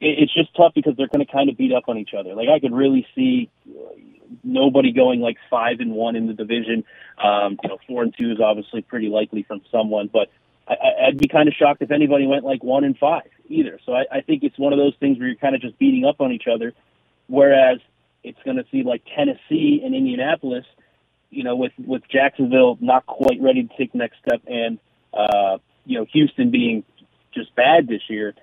it's 0.00 0.32
just 0.32 0.54
tough 0.56 0.72
because 0.74 0.96
they're 0.96 1.08
going 1.08 1.24
to 1.24 1.30
kind 1.30 1.48
of 1.48 1.56
beat 1.56 1.72
up 1.72 1.88
on 1.88 1.98
each 1.98 2.14
other. 2.18 2.34
Like 2.34 2.48
I 2.48 2.60
could 2.60 2.72
really 2.72 3.06
see 3.14 3.50
nobody 4.44 4.92
going 4.92 5.20
like 5.20 5.36
five 5.50 5.80
and 5.80 5.92
one 5.92 6.16
in 6.16 6.26
the 6.26 6.34
division. 6.34 6.84
Um, 7.22 7.58
you 7.62 7.68
know, 7.68 7.78
four 7.86 8.02
and 8.02 8.14
two 8.16 8.30
is 8.30 8.40
obviously 8.40 8.82
pretty 8.82 9.08
likely 9.08 9.42
from 9.42 9.60
someone, 9.70 10.08
but 10.12 10.28
I, 10.68 11.08
I'd 11.08 11.18
be 11.18 11.28
kind 11.28 11.48
of 11.48 11.54
shocked 11.54 11.82
if 11.82 11.90
anybody 11.90 12.26
went 12.26 12.44
like 12.44 12.62
one 12.62 12.84
and 12.84 12.96
five 12.96 13.28
either. 13.48 13.78
So 13.84 13.92
I, 13.94 14.04
I 14.12 14.20
think 14.20 14.44
it's 14.44 14.58
one 14.58 14.72
of 14.72 14.78
those 14.78 14.94
things 15.00 15.18
where 15.18 15.28
you're 15.28 15.36
kind 15.36 15.54
of 15.54 15.60
just 15.60 15.78
beating 15.78 16.04
up 16.04 16.20
on 16.20 16.32
each 16.32 16.46
other, 16.52 16.74
whereas 17.26 17.80
it's 18.22 18.38
going 18.44 18.56
to 18.56 18.64
see 18.70 18.82
like 18.82 19.02
Tennessee 19.16 19.82
and 19.84 19.94
Indianapolis, 19.94 20.64
you 21.30 21.44
know, 21.44 21.56
with 21.56 21.72
with 21.78 22.02
Jacksonville 22.08 22.78
not 22.80 23.06
quite 23.06 23.40
ready 23.40 23.64
to 23.64 23.76
take 23.76 23.92
the 23.92 23.98
next 23.98 24.18
step, 24.26 24.42
and 24.46 24.78
uh, 25.12 25.58
you 25.84 25.98
know 25.98 26.06
Houston 26.12 26.50
being 26.50 26.84
just 27.34 27.54
bad 27.54 27.88
this 27.88 28.02
year, 28.08 28.34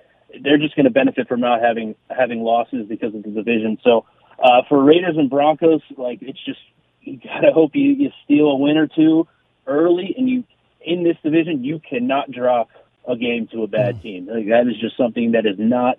they're 0.42 0.58
just 0.58 0.76
going 0.76 0.84
to 0.84 0.90
benefit 0.90 1.28
from 1.28 1.40
not 1.40 1.60
having 1.60 1.94
having 2.10 2.40
losses 2.40 2.86
because 2.88 3.14
of 3.14 3.22
the 3.22 3.30
division. 3.30 3.78
So 3.82 4.04
uh, 4.42 4.62
for 4.68 4.82
Raiders 4.82 5.16
and 5.16 5.30
Broncos, 5.30 5.82
like 5.96 6.18
it's 6.22 6.42
just 6.44 6.60
you 7.00 7.18
gotta 7.18 7.52
hope 7.52 7.72
you, 7.74 7.92
you 7.92 8.10
steal 8.24 8.46
a 8.46 8.56
win 8.56 8.76
or 8.76 8.86
two 8.86 9.26
early, 9.66 10.14
and 10.16 10.28
you 10.28 10.44
in 10.84 11.04
this 11.04 11.16
division 11.22 11.64
you 11.64 11.80
cannot 11.80 12.30
drop 12.30 12.68
a 13.08 13.16
game 13.16 13.48
to 13.52 13.62
a 13.62 13.66
bad 13.66 13.96
mm. 13.96 14.02
team. 14.02 14.26
Like, 14.26 14.46
that 14.48 14.66
is 14.68 14.78
just 14.80 14.96
something 14.96 15.32
that 15.32 15.46
is 15.46 15.56
not 15.58 15.98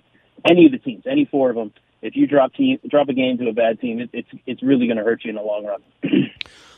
any 0.50 0.66
of 0.66 0.72
the 0.72 0.78
teams, 0.78 1.04
any 1.10 1.26
four 1.26 1.50
of 1.50 1.56
them. 1.56 1.74
If 2.02 2.16
you 2.16 2.28
drop 2.28 2.54
team 2.54 2.80
drop 2.88 3.10
a 3.10 3.14
game 3.14 3.38
to 3.40 3.50
a 3.50 3.54
bad 3.54 3.80
team, 3.80 4.00
it, 4.00 4.10
it's 4.14 4.30
it's 4.46 4.64
really 4.64 4.88
going 4.88 4.98
to 4.98 5.04
hurt 5.04 5.24
you 5.24 5.30
in 5.30 5.36
the 5.36 5.42
long 5.42 5.66
run. 5.66 5.82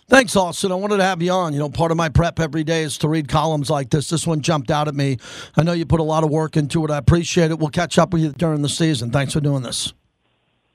Thanks, 0.10 0.36
Austin. 0.36 0.72
I 0.72 0.76
wanted 0.76 0.98
to 0.98 1.04
have 1.04 1.22
you 1.22 1.32
on. 1.32 1.54
You 1.54 1.60
know, 1.60 1.70
part 1.70 1.92
of 1.92 1.98
my 1.98 2.10
prep 2.10 2.40
every 2.40 2.64
day 2.64 2.82
is 2.82 2.98
to 3.00 3.08
read 3.08 3.28
columns 3.28 3.70
like 3.70 3.92
this. 3.92 4.10
This 4.10 4.26
one 4.26 4.42
jumped 4.42 4.72
out 4.72 4.88
at 4.88 4.96
me. 4.96 5.18
I 5.56 5.62
know 5.62 5.74
you 5.74 5.86
put 5.86 6.00
a 6.00 6.04
lot 6.04 6.24
of 6.24 6.32
work 6.32 6.58
into 6.58 6.84
it. 6.84 6.90
I 6.90 6.98
appreciate 6.98 7.52
it. 7.52 7.60
We'll 7.60 7.70
catch 7.70 8.00
up 8.00 8.12
with 8.12 8.24
you 8.24 8.32
during 8.32 8.64
the 8.64 8.70
season. 8.70 9.12
Thanks 9.12 9.34
for 9.34 9.40
doing 9.40 9.62
this. 9.62 9.94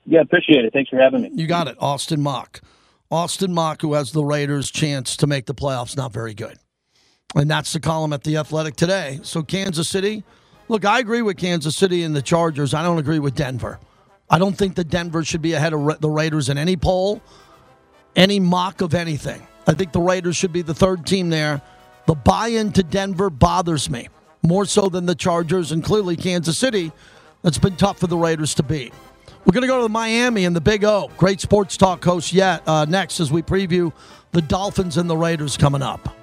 Yeah, 0.07 0.21
appreciate 0.21 0.65
it. 0.65 0.73
Thanks 0.73 0.89
for 0.89 0.99
having 0.99 1.23
me. 1.23 1.31
You 1.35 1.49
got 1.49 1.67
it. 1.67 1.77
Austin 1.81 2.21
Mock. 2.21 2.61
Austin 3.11 3.53
Mock, 3.53 3.83
who 3.83 3.95
has 3.95 4.13
the 4.13 4.25
Raiders' 4.25 4.71
chance 4.71 5.17
to 5.17 5.27
make 5.27 5.47
the 5.47 5.55
playoffs, 5.55 5.97
not 5.97 6.13
very 6.13 6.35
good. 6.35 6.59
And 7.35 7.51
that's 7.51 7.73
the 7.73 7.81
column 7.81 8.13
at 8.13 8.23
The 8.23 8.37
Athletic 8.37 8.77
today. 8.77 9.19
So, 9.23 9.43
Kansas 9.43 9.89
City, 9.89 10.23
look, 10.69 10.85
I 10.85 11.01
agree 11.01 11.23
with 11.23 11.39
Kansas 11.39 11.75
City 11.75 12.05
and 12.05 12.15
the 12.15 12.23
Chargers. 12.23 12.73
I 12.73 12.85
don't 12.85 12.99
agree 12.99 13.19
with 13.19 13.35
Denver. 13.35 13.81
I 14.29 14.39
don't 14.39 14.57
think 14.57 14.77
that 14.77 14.89
Denver 14.89 15.25
should 15.25 15.43
be 15.43 15.53
ahead 15.53 15.73
of 15.73 16.01
the 16.01 16.09
Raiders 16.09 16.49
in 16.49 16.59
any 16.59 16.77
poll, 16.77 17.23
any 18.17 18.41
mock 18.41 18.81
of 18.81 18.95
anything. 18.95 19.47
I 19.67 19.75
think 19.75 19.93
the 19.93 20.01
Raiders 20.01 20.37
should 20.37 20.53
be 20.53 20.63
the 20.63 20.75
third 20.75 21.07
team 21.07 21.31
there. 21.31 21.63
The 22.07 22.15
buy 22.15 22.49
in 22.49 22.73
to 22.73 22.83
Denver 22.83 23.31
bothers 23.31 23.89
me 23.89 24.09
more 24.43 24.67
so 24.67 24.89
than 24.89 25.07
the 25.07 25.15
Chargers 25.15 25.73
and 25.73 25.83
clearly 25.83 26.17
Kansas 26.17 26.59
City. 26.59 26.93
That's 27.43 27.59
been 27.59 27.77
tough 27.77 27.99
for 27.99 28.07
the 28.07 28.17
Raiders 28.17 28.55
to 28.57 28.63
beat. 28.63 28.93
We're 29.45 29.53
going 29.53 29.63
to 29.63 29.69
go 29.69 29.83
to 29.83 29.89
Miami 29.89 30.47
and 30.47 30.57
the 30.57 30.61
Big 30.61 30.85
O. 30.85 31.11
Great 31.19 31.41
sports 31.41 31.77
talk 31.77 32.03
host 32.03 32.33
yet 32.33 32.67
uh, 32.67 32.87
next 32.87 33.21
as 33.21 33.31
we 33.31 33.43
preview 33.43 33.93
the 34.33 34.41
Dolphins 34.43 34.97
and 34.97 35.09
the 35.09 35.17
Raiders 35.17 35.57
coming 35.57 35.83
up. 35.83 36.15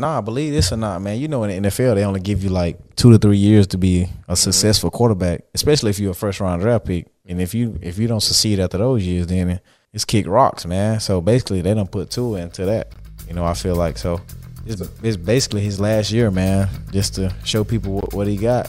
Nah, 0.00 0.18
I 0.18 0.20
believe 0.22 0.52
this 0.52 0.72
or 0.72 0.78
not, 0.78 1.02
man. 1.02 1.18
You 1.18 1.28
know, 1.28 1.44
in 1.44 1.62
the 1.62 1.68
NFL, 1.68 1.94
they 1.94 2.04
only 2.04 2.20
give 2.20 2.42
you 2.42 2.48
like 2.48 2.96
two 2.96 3.12
to 3.12 3.18
three 3.18 3.36
years 3.36 3.66
to 3.68 3.78
be 3.78 4.02
a 4.02 4.06
mm-hmm. 4.06 4.34
successful 4.34 4.90
quarterback, 4.90 5.42
especially 5.54 5.90
if 5.90 5.98
you're 5.98 6.12
a 6.12 6.14
first 6.14 6.40
round 6.40 6.62
draft 6.62 6.86
pick. 6.86 7.06
And 7.26 7.40
if 7.40 7.54
you 7.54 7.78
if 7.82 7.98
you 7.98 8.08
don't 8.08 8.22
succeed 8.22 8.60
after 8.60 8.78
those 8.78 9.04
years, 9.04 9.26
then 9.26 9.60
it's 9.92 10.04
kick 10.04 10.26
rocks, 10.26 10.64
man. 10.64 11.00
So 11.00 11.20
basically, 11.20 11.60
they 11.60 11.74
don't 11.74 11.90
put 11.90 12.10
two 12.10 12.36
into 12.36 12.64
that. 12.64 12.92
You 13.28 13.34
know, 13.34 13.44
I 13.44 13.54
feel 13.54 13.76
like 13.76 13.98
so. 13.98 14.20
It's, 14.66 14.82
it's 15.02 15.16
basically 15.16 15.62
his 15.62 15.80
last 15.80 16.10
year, 16.12 16.30
man, 16.30 16.68
just 16.92 17.14
to 17.16 17.34
show 17.44 17.64
people 17.64 17.92
what, 17.92 18.14
what 18.14 18.26
he 18.26 18.36
got. 18.36 18.68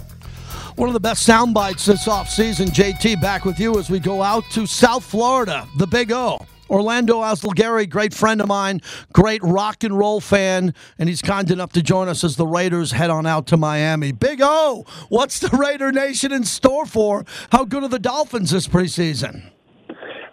One 0.76 0.90
of 0.90 0.94
the 0.94 1.00
best 1.00 1.24
sound 1.24 1.54
bites 1.54 1.86
this 1.86 2.08
offseason, 2.08 2.68
JT, 2.68 3.22
back 3.22 3.46
with 3.46 3.60
you 3.60 3.78
as 3.78 3.90
we 3.90 4.00
go 4.00 4.22
out 4.22 4.44
to 4.52 4.66
South 4.66 5.04
Florida, 5.04 5.68
the 5.78 5.88
Big 5.88 6.12
O. 6.12 6.40
Orlando 6.72 7.20
Alzugaray, 7.20 7.90
great 7.90 8.14
friend 8.14 8.40
of 8.40 8.48
mine, 8.48 8.80
great 9.12 9.44
rock 9.44 9.84
and 9.84 9.98
roll 9.98 10.22
fan, 10.22 10.74
and 10.98 11.10
he's 11.10 11.22
kind 11.22 11.52
enough 11.52 11.74
to 11.74 11.84
join 11.84 12.08
us 12.08 12.24
as 12.24 12.38
the 12.38 12.48
Raiders 12.48 12.94
head 12.94 13.10
on 13.10 13.26
out 13.26 13.46
to 13.48 13.58
Miami. 13.58 14.14
Big 14.14 14.40
O, 14.42 14.86
what's 15.10 15.40
the 15.40 15.56
Raider 15.56 15.92
Nation 15.92 16.32
in 16.32 16.46
store 16.46 16.86
for? 16.86 17.26
How 17.52 17.66
good 17.66 17.84
are 17.84 17.90
the 17.90 18.00
Dolphins 18.00 18.52
this 18.52 18.68
preseason? 18.68 19.52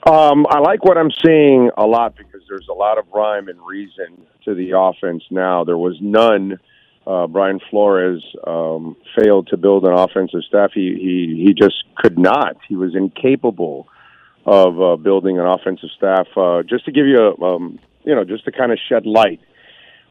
Um, 0.06 0.46
I 0.48 0.60
like 0.60 0.84
what 0.84 0.96
I'm 0.96 1.10
seeing 1.26 1.70
a 1.76 1.84
lot 1.84 2.16
because 2.16 2.40
there's 2.48 2.68
a 2.70 2.74
lot 2.74 2.98
of 2.98 3.06
rhyme 3.12 3.48
and 3.48 3.58
reason 3.66 4.24
to 4.44 4.54
the 4.54 4.78
offense 4.78 5.24
now. 5.30 5.64
There 5.64 5.76
was 5.76 5.98
none. 6.00 6.60
Uh, 7.04 7.26
Brian 7.26 7.58
Flores 7.68 8.22
um, 8.46 8.96
failed 9.18 9.48
to 9.48 9.56
build 9.56 9.84
an 9.84 9.92
offensive 9.92 10.44
staff. 10.46 10.70
He 10.72 10.94
he 10.94 11.44
he 11.46 11.54
just 11.54 11.82
could 11.96 12.18
not. 12.18 12.56
He 12.68 12.76
was 12.76 12.94
incapable 12.94 13.88
of 14.48 14.80
uh, 14.80 14.96
building 14.96 15.38
an 15.38 15.46
offensive 15.46 15.90
staff. 15.94 16.26
Uh, 16.34 16.62
just 16.62 16.86
to 16.86 16.92
give 16.92 17.06
you 17.06 17.18
a, 17.18 17.44
um, 17.44 17.78
you 18.04 18.14
know, 18.14 18.24
just 18.24 18.46
to 18.46 18.52
kind 18.52 18.72
of 18.72 18.78
shed 18.88 19.04
light, 19.04 19.40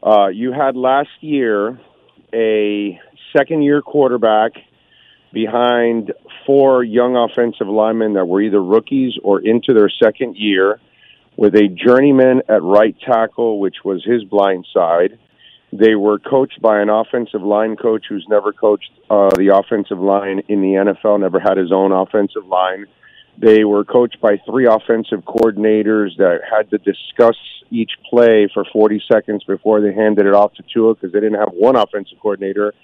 uh, 0.00 0.28
you 0.28 0.52
had 0.52 0.76
last 0.76 1.10
year 1.20 1.80
a 2.32 3.00
second 3.36 3.62
year 3.62 3.82
quarterback 3.82 4.52
behind 5.32 6.12
four 6.46 6.84
young 6.84 7.16
offensive 7.16 7.66
linemen 7.66 8.14
that 8.14 8.26
were 8.26 8.40
either 8.40 8.62
rookies 8.62 9.14
or 9.24 9.40
into 9.40 9.74
their 9.74 9.90
second 10.02 10.36
year, 10.36 10.80
with 11.36 11.54
a 11.54 11.68
journeyman 11.68 12.42
at 12.48 12.62
right 12.62 12.96
tackle, 13.00 13.58
which 13.58 13.76
was 13.84 14.04
his 14.04 14.22
blind 14.24 14.66
side. 14.72 15.18
They 15.72 15.96
were 15.96 16.18
coached 16.18 16.62
by 16.62 16.80
an 16.80 16.88
offensive 16.88 17.42
line 17.42 17.76
coach 17.76 18.06
who's 18.08 18.26
never 18.28 18.52
coached 18.52 18.90
uh, 19.10 19.30
the 19.36 19.54
offensive 19.54 19.98
line 19.98 20.42
in 20.48 20.60
the 20.62 20.94
NFL, 21.04 21.20
never 21.20 21.40
had 21.40 21.56
his 21.56 21.72
own 21.72 21.92
offensive 21.92 22.46
line. 22.46 22.86
They 23.40 23.64
were 23.64 23.84
coached 23.84 24.20
by 24.20 24.40
three 24.44 24.66
offensive 24.66 25.20
coordinators 25.20 26.16
that 26.18 26.40
had 26.50 26.70
to 26.70 26.78
discuss 26.78 27.36
each 27.70 27.92
play 28.10 28.48
for 28.52 28.64
40 28.72 29.02
seconds 29.10 29.44
before 29.44 29.80
they 29.80 29.92
handed 29.92 30.26
it 30.26 30.34
off 30.34 30.54
to 30.54 30.64
Tua 30.72 30.94
because 30.94 31.12
they 31.12 31.20
didn't 31.20 31.38
have 31.38 31.52
one 31.52 31.76
offensive 31.76 32.18
coordinator. 32.20 32.74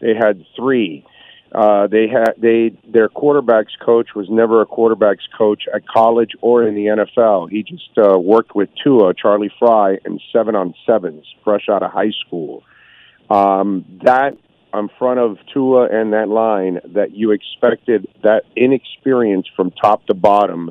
They 0.00 0.14
had 0.14 0.44
three. 0.54 1.04
Uh, 1.52 1.86
they 1.86 2.08
had 2.08 2.34
they 2.36 2.76
their 2.88 3.08
quarterbacks 3.08 3.78
coach 3.84 4.08
was 4.14 4.26
never 4.28 4.60
a 4.60 4.66
quarterbacks 4.66 5.22
coach 5.36 5.64
at 5.72 5.86
college 5.86 6.32
or 6.40 6.66
in 6.66 6.74
the 6.74 6.86
NFL. 6.86 7.48
He 7.50 7.62
just 7.62 7.96
uh, 7.96 8.18
worked 8.18 8.56
with 8.56 8.68
Tua, 8.82 9.14
Charlie 9.14 9.52
Frye, 9.58 9.98
and 10.04 10.20
seven 10.32 10.56
on 10.56 10.74
sevens, 10.84 11.24
fresh 11.44 11.68
out 11.68 11.82
of 11.84 11.92
high 11.92 12.10
school. 12.26 12.64
Um, 13.30 14.00
that 14.04 14.36
in 14.78 14.88
front 14.98 15.20
of 15.20 15.38
Tua 15.52 15.88
and 15.90 16.12
that 16.12 16.28
line, 16.28 16.80
that 16.94 17.12
you 17.12 17.30
expected 17.30 18.06
that 18.22 18.42
inexperience 18.56 19.46
from 19.56 19.70
top 19.70 20.06
to 20.06 20.14
bottom 20.14 20.70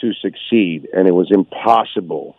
to 0.00 0.12
succeed, 0.14 0.88
and 0.92 1.08
it 1.08 1.14
was 1.14 1.30
impossible. 1.30 2.36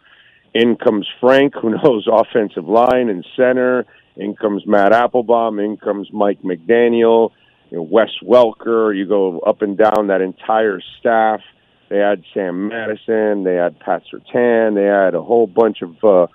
In 0.53 0.75
comes 0.75 1.07
Frank, 1.19 1.53
who 1.55 1.69
knows 1.83 2.07
offensive 2.11 2.67
line 2.67 3.09
and 3.09 3.25
center. 3.35 3.85
In 4.15 4.35
comes 4.35 4.65
Matt 4.65 4.93
Applebaum. 4.93 5.59
In 5.59 5.77
comes 5.77 6.09
Mike 6.13 6.41
McDaniel 6.41 7.31
you 7.69 7.77
know, 7.77 7.83
Wes 7.83 8.09
Welker. 8.23 8.95
You 8.95 9.07
go 9.07 9.39
up 9.39 9.61
and 9.61 9.77
down 9.77 10.07
that 10.07 10.21
entire 10.21 10.81
staff. 10.99 11.41
They 11.89 11.97
had 11.97 12.23
Sam 12.33 12.69
Madison. 12.69 13.43
They 13.43 13.55
had 13.55 13.79
Pat 13.79 14.03
Surtain. 14.11 14.75
They 14.75 14.85
had 14.85 15.13
a 15.13 15.21
whole 15.21 15.47
bunch 15.47 15.81
of 15.81 16.03
uh, 16.03 16.27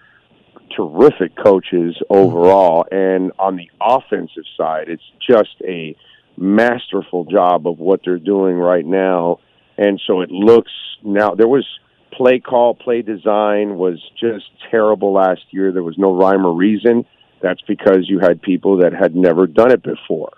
terrific 0.77 1.37
coaches 1.37 1.97
overall. 2.09 2.87
And 2.91 3.33
on 3.39 3.57
the 3.57 3.71
offensive 3.81 4.45
side, 4.57 4.89
it's 4.89 5.03
just 5.27 5.57
a 5.67 5.97
masterful 6.37 7.25
job 7.25 7.67
of 7.67 7.79
what 7.79 8.01
they're 8.05 8.19
doing 8.19 8.57
right 8.57 8.85
now. 8.85 9.39
And 9.77 10.01
so 10.07 10.21
it 10.21 10.31
looks 10.31 10.73
now 11.03 11.35
there 11.35 11.49
was 11.49 11.67
play 12.13 12.41
call, 12.41 12.75
play 12.75 13.03
design 13.03 13.77
was 13.77 13.99
just 14.19 14.47
terrible 14.71 15.13
last 15.13 15.43
year. 15.51 15.73
There 15.73 15.83
was 15.83 15.99
no 15.99 16.15
rhyme 16.15 16.47
or 16.47 16.55
reason. 16.55 17.05
That's 17.43 17.63
because 17.63 18.09
you 18.09 18.19
had 18.19 18.43
people 18.43 18.79
that 18.79 18.93
had 18.93 19.15
never 19.15 19.47
done 19.47 19.71
it 19.71 19.83
before. 19.83 20.33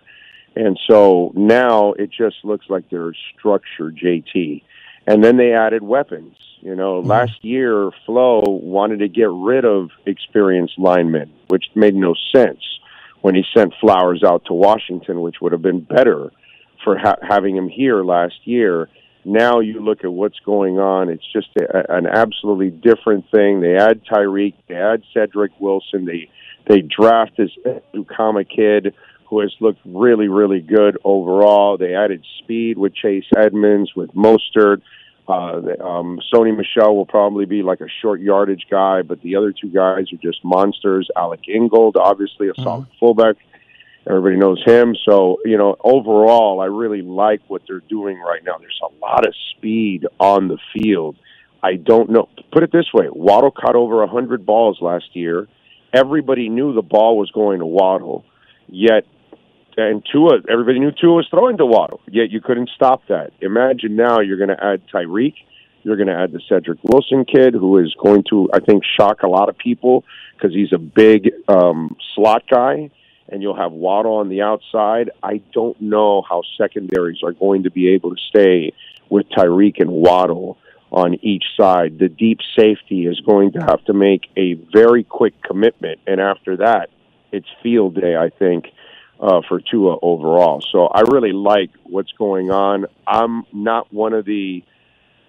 And 0.55 0.79
so 0.89 1.33
now 1.35 1.93
it 1.93 2.11
just 2.11 2.37
looks 2.45 2.67
like 2.69 2.89
they're 2.91 3.15
structured 3.37 3.97
JT. 3.97 4.63
And 5.07 5.23
then 5.23 5.37
they 5.37 5.53
added 5.53 5.83
weapons. 5.83 6.37
You 6.61 6.77
know, 6.77 7.01
mm-hmm. 7.01 7.11
last 7.11 7.45
year 7.45 7.91
Flo 8.07 8.43
wanted 8.47 9.01
to 9.01 9.09
get 9.09 9.29
rid 9.31 9.65
of 9.65 9.91
experienced 10.07 10.79
linemen, 10.79 11.33
which 11.49 11.65
made 11.75 11.95
no 11.95 12.15
sense 12.35 12.61
when 13.21 13.35
he 13.35 13.45
sent 13.57 13.75
Flowers 13.81 14.23
out 14.25 14.45
to 14.47 14.53
Washington, 14.53 15.23
which 15.23 15.37
would 15.41 15.53
have 15.53 15.63
been 15.63 15.81
better 15.81 16.31
for 16.85 16.97
ha- 16.97 17.19
having 17.21 17.57
him 17.57 17.69
here 17.69 18.05
last 18.05 18.35
year. 18.45 18.89
Now 19.25 19.61
you 19.61 19.81
look 19.81 20.05
at 20.05 20.13
what's 20.13 20.39
going 20.41 20.79
on; 20.79 21.09
it's 21.09 21.27
just 21.33 21.49
a, 21.57 21.93
an 21.93 22.07
absolutely 22.07 22.71
different 22.71 23.31
thing. 23.31 23.61
They 23.61 23.77
add 23.77 24.03
Tyreek, 24.05 24.55
they 24.69 24.75
add 24.75 25.03
Cedric 25.15 25.53
Wilson, 25.61 26.05
they 26.05 26.29
they 26.67 26.81
draft 26.81 27.37
this 27.37 27.51
Ezukanma 27.67 28.49
kid 28.49 28.95
who 29.33 29.41
has 29.41 29.55
looked 29.61 29.81
really, 29.87 30.29
really 30.29 30.61
good 30.61 30.99
overall. 31.05 31.79
They 31.79 31.95
added 31.95 32.23
speed 32.41 32.77
with 32.77 32.95
Chase 32.95 33.25
Edmonds, 33.35 33.91
with 33.97 34.13
Mostert. 34.13 34.83
Uh, 35.27 35.63
um, 35.83 36.21
Sony 36.31 36.55
Michel 36.55 36.95
will 36.95 37.07
probably 37.07 37.47
be 37.47 37.63
like 37.63 37.81
a 37.81 37.87
short 38.03 38.21
yardage 38.21 38.67
guy, 38.71 39.01
but 39.01 39.23
the 39.23 39.37
other 39.37 39.55
two 39.59 39.71
guys 39.71 40.13
are 40.13 40.19
just 40.23 40.45
monsters. 40.45 41.09
Alec 41.17 41.49
Ingold, 41.49 41.97
obviously 41.97 42.51
a 42.51 42.53
solid 42.61 42.83
mm-hmm. 42.83 42.99
fullback. 43.01 43.37
Everybody 44.07 44.37
knows 44.37 44.63
him. 44.67 44.95
So, 45.09 45.39
you 45.47 45.57
know, 45.57 45.77
overall, 45.83 46.61
I 46.61 46.67
really 46.67 47.01
like 47.01 47.41
what 47.49 47.63
they're 47.67 47.81
doing 47.81 48.19
right 48.19 48.45
now. 48.45 48.59
There's 48.59 48.81
a 48.83 48.95
lot 49.03 49.27
of 49.27 49.35
speed 49.57 50.07
on 50.21 50.49
the 50.49 50.59
field. 50.75 51.17
I 51.63 51.77
don't 51.77 52.11
know. 52.11 52.29
Put 52.53 52.65
it 52.65 52.71
this 52.71 52.93
way 52.93 53.07
Waddle 53.11 53.51
caught 53.51 53.77
over 53.77 53.97
100 54.01 54.45
balls 54.45 54.77
last 54.83 55.17
year. 55.17 55.49
Everybody 55.91 56.51
knew 56.51 56.75
the 56.75 56.83
ball 56.83 57.17
was 57.17 57.31
going 57.31 57.61
to 57.61 57.67
Waddle, 57.67 58.27
yet 58.69 59.07
and 59.77 60.05
Tua, 60.11 60.41
everybody 60.51 60.79
knew 60.79 60.93
Tua 60.93 61.15
was 61.15 61.27
throwing 61.31 61.57
to 61.59 61.67
Waddle, 61.67 62.01
yet 62.11 62.31
you 62.31 62.41
couldn't 62.41 62.71
stop 62.75 63.03
that. 63.09 63.33
Imagine 63.41 63.97
now 63.97 64.21
you're 64.21 64.37
going 64.37 64.57
to 64.57 64.65
add 64.65 64.83
Tyreek, 64.93 65.35
you're 65.83 65.97
going 65.97 66.09
to 66.09 66.15
add 66.15 66.33
the 66.33 66.41
Cedric 66.49 66.79
Wilson 66.85 67.25
kid, 67.25 67.55
who 67.55 67.79
is 67.79 67.95
going 68.03 68.25
to, 68.31 68.49
I 68.53 68.61
think, 68.61 68.83
shock 68.85 69.23
a 69.23 69.29
lot 69.29 69.49
of 69.49 69.59
people 69.59 70.05
because 70.35 70.55
he's 70.55 70.73
a 70.73 70.79
big 70.79 71.31
um, 71.49 71.97
slot 72.15 72.45
guy, 72.51 72.91
and 73.29 73.43
you'll 73.43 73.57
have 73.57 73.73
Waddle 73.73 74.17
on 74.17 74.29
the 74.29 74.43
outside. 74.43 75.11
I 75.23 75.43
don't 75.53 75.81
know 75.81 76.23
how 76.23 76.43
secondaries 76.59 77.23
are 77.25 77.33
going 77.33 77.65
to 77.65 77.71
be 77.71 77.89
able 77.95 78.11
to 78.11 78.23
stay 78.29 78.73
with 79.09 79.29
Tyreek 79.31 79.81
and 79.81 79.91
Waddle 79.91 80.59
on 80.91 81.15
each 81.23 81.45
side. 81.57 81.99
The 81.99 82.09
deep 82.09 82.39
safety 82.57 83.07
is 83.07 83.21
going 83.21 83.53
to 83.53 83.61
have 83.61 83.85
to 83.87 83.95
make 83.95 84.29
a 84.37 84.55
very 84.73 85.03
quick 85.03 85.43
commitment, 85.43 86.01
and 86.07 86.21
after 86.21 86.59
that, 86.59 86.91
it's 87.33 87.49
field 87.63 87.95
day, 87.95 88.15
I 88.15 88.29
think 88.29 88.67
uh, 89.23 89.41
for 89.49 89.61
Tua 89.61 89.97
overall. 90.03 90.61
So 90.73 90.87
I 90.87 91.03
really 91.03 91.33
like 91.33 91.71
what's 91.85 92.11
going 92.13 92.51
on. 92.51 92.87
I'm 93.07 93.45
not 93.53 93.93
one 93.93 94.13
of 94.13 94.25
the 94.25 94.65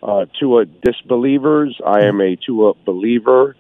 uh, 0.02 0.26
Tua 0.40 0.66
disbelievers. 0.66 1.80
I 1.86 2.06
am 2.06 2.20
a 2.20 2.36
Tua 2.36 2.74
believer. 2.86 3.56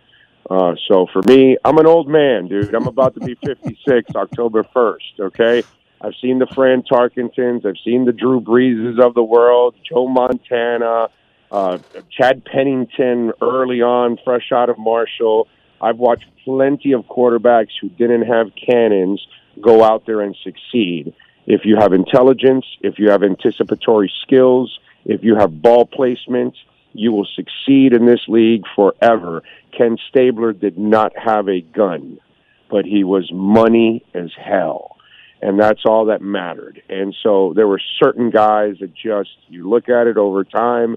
Uh, 0.49 0.73
so 0.89 1.07
for 1.13 1.21
me, 1.27 1.57
I'm 1.63 1.77
an 1.77 1.85
old 1.85 2.09
man, 2.09 2.47
dude. 2.47 2.73
I'm 2.73 2.87
about 2.87 3.13
to 3.13 3.19
be 3.21 3.35
56 3.45 4.15
October 4.15 4.63
1st. 4.63 5.19
Okay. 5.19 5.63
I've 6.01 6.15
seen 6.19 6.39
the 6.39 6.47
Fran 6.47 6.81
Tarkentons. 6.81 7.65
I've 7.65 7.81
seen 7.85 8.03
the 8.03 8.11
Drew 8.11 8.41
Breeses 8.41 8.99
of 8.99 9.13
the 9.13 9.23
world, 9.23 9.75
Joe 9.87 10.07
Montana, 10.07 11.07
uh, 11.49 11.77
Chad 12.11 12.43
Pennington 12.43 13.31
early 13.41 13.81
on, 13.81 14.17
fresh 14.25 14.51
out 14.51 14.69
of 14.69 14.77
Marshall. 14.77 15.47
I've 15.79 15.97
watched 15.97 16.25
plenty 16.43 16.91
of 16.91 17.03
quarterbacks 17.03 17.71
who 17.79 17.87
didn't 17.89 18.23
have 18.23 18.47
cannons 18.55 19.25
go 19.61 19.83
out 19.83 20.05
there 20.05 20.21
and 20.21 20.35
succeed. 20.43 21.13
If 21.45 21.65
you 21.65 21.75
have 21.77 21.93
intelligence, 21.93 22.65
if 22.81 22.99
you 22.99 23.09
have 23.09 23.23
anticipatory 23.23 24.11
skills, 24.21 24.79
if 25.05 25.23
you 25.23 25.35
have 25.35 25.61
ball 25.61 25.85
placement, 25.85 26.55
you 26.93 27.11
will 27.11 27.27
succeed 27.35 27.93
in 27.93 28.05
this 28.05 28.21
league 28.27 28.63
forever. 28.75 29.43
Ken 29.75 29.97
Stabler 30.09 30.53
did 30.53 30.77
not 30.77 31.17
have 31.17 31.49
a 31.49 31.61
gun, 31.61 32.19
but 32.69 32.85
he 32.85 33.03
was 33.03 33.29
money 33.31 34.05
as 34.13 34.31
hell. 34.37 34.95
And 35.41 35.59
that's 35.59 35.81
all 35.85 36.05
that 36.05 36.21
mattered. 36.21 36.81
And 36.87 37.13
so 37.21 37.51
there 37.53 37.67
were 37.67 37.81
certain 37.99 38.29
guys 38.29 38.77
that 38.79 38.93
just, 38.93 39.31
you 39.49 39.69
look 39.69 39.89
at 39.89 40.07
it 40.07 40.17
over 40.17 40.45
time. 40.45 40.95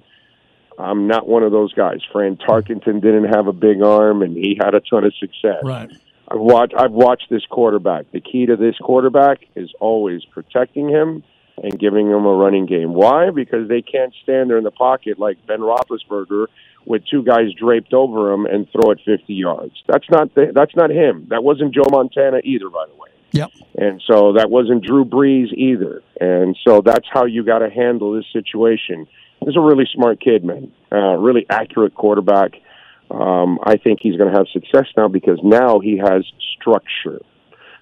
I'm 0.78 1.08
not 1.08 1.26
one 1.26 1.42
of 1.42 1.50
those 1.50 1.72
guys. 1.72 2.00
Fran 2.12 2.36
Tarkenton 2.36 3.00
didn't 3.00 3.34
have 3.34 3.48
a 3.48 3.52
big 3.52 3.82
arm, 3.82 4.22
and 4.22 4.36
he 4.36 4.56
had 4.60 4.74
a 4.74 4.80
ton 4.80 5.04
of 5.04 5.14
success. 5.16 5.62
Right. 5.64 5.90
I've 6.28 6.40
watched 6.40 6.74
I've 6.76 6.92
watched 6.92 7.28
this 7.30 7.44
quarterback. 7.48 8.10
The 8.12 8.20
key 8.20 8.46
to 8.46 8.56
this 8.56 8.76
quarterback 8.78 9.40
is 9.54 9.70
always 9.80 10.24
protecting 10.24 10.88
him 10.88 11.22
and 11.62 11.78
giving 11.78 12.06
him 12.08 12.26
a 12.26 12.34
running 12.34 12.66
game. 12.66 12.92
Why? 12.92 13.30
Because 13.30 13.68
they 13.68 13.82
can't 13.82 14.12
stand 14.22 14.50
there 14.50 14.58
in 14.58 14.64
the 14.64 14.70
pocket 14.70 15.18
like 15.18 15.38
Ben 15.46 15.60
Roethlisberger 15.60 16.46
with 16.84 17.02
two 17.10 17.22
guys 17.22 17.52
draped 17.58 17.92
over 17.92 18.32
him 18.32 18.46
and 18.46 18.68
throw 18.70 18.90
it 18.92 19.00
50 19.04 19.34
yards. 19.34 19.72
That's 19.88 20.08
not 20.10 20.34
the, 20.34 20.52
that's 20.54 20.76
not 20.76 20.90
him. 20.90 21.26
That 21.30 21.42
wasn't 21.42 21.74
Joe 21.74 21.86
Montana 21.90 22.40
either, 22.44 22.68
by 22.68 22.86
the 22.86 22.94
way. 22.94 23.08
Yep. 23.32 23.50
And 23.76 24.02
so 24.06 24.34
that 24.34 24.50
wasn't 24.50 24.84
Drew 24.84 25.04
Brees 25.04 25.52
either. 25.52 26.02
And 26.20 26.56
so 26.66 26.80
that's 26.80 27.06
how 27.10 27.24
you 27.24 27.44
got 27.44 27.58
to 27.58 27.70
handle 27.70 28.12
this 28.12 28.24
situation. 28.32 29.06
He's 29.40 29.56
a 29.56 29.60
really 29.60 29.86
smart 29.92 30.20
kid, 30.20 30.44
man. 30.44 30.72
Uh, 30.90 31.16
really 31.16 31.44
accurate 31.50 31.94
quarterback 31.94 32.52
um, 33.10 33.58
I 33.62 33.76
think 33.76 34.00
he's 34.02 34.16
going 34.16 34.32
to 34.32 34.36
have 34.36 34.46
success 34.52 34.86
now 34.96 35.08
because 35.08 35.38
now 35.42 35.78
he 35.80 35.98
has 35.98 36.24
structure. 36.60 37.20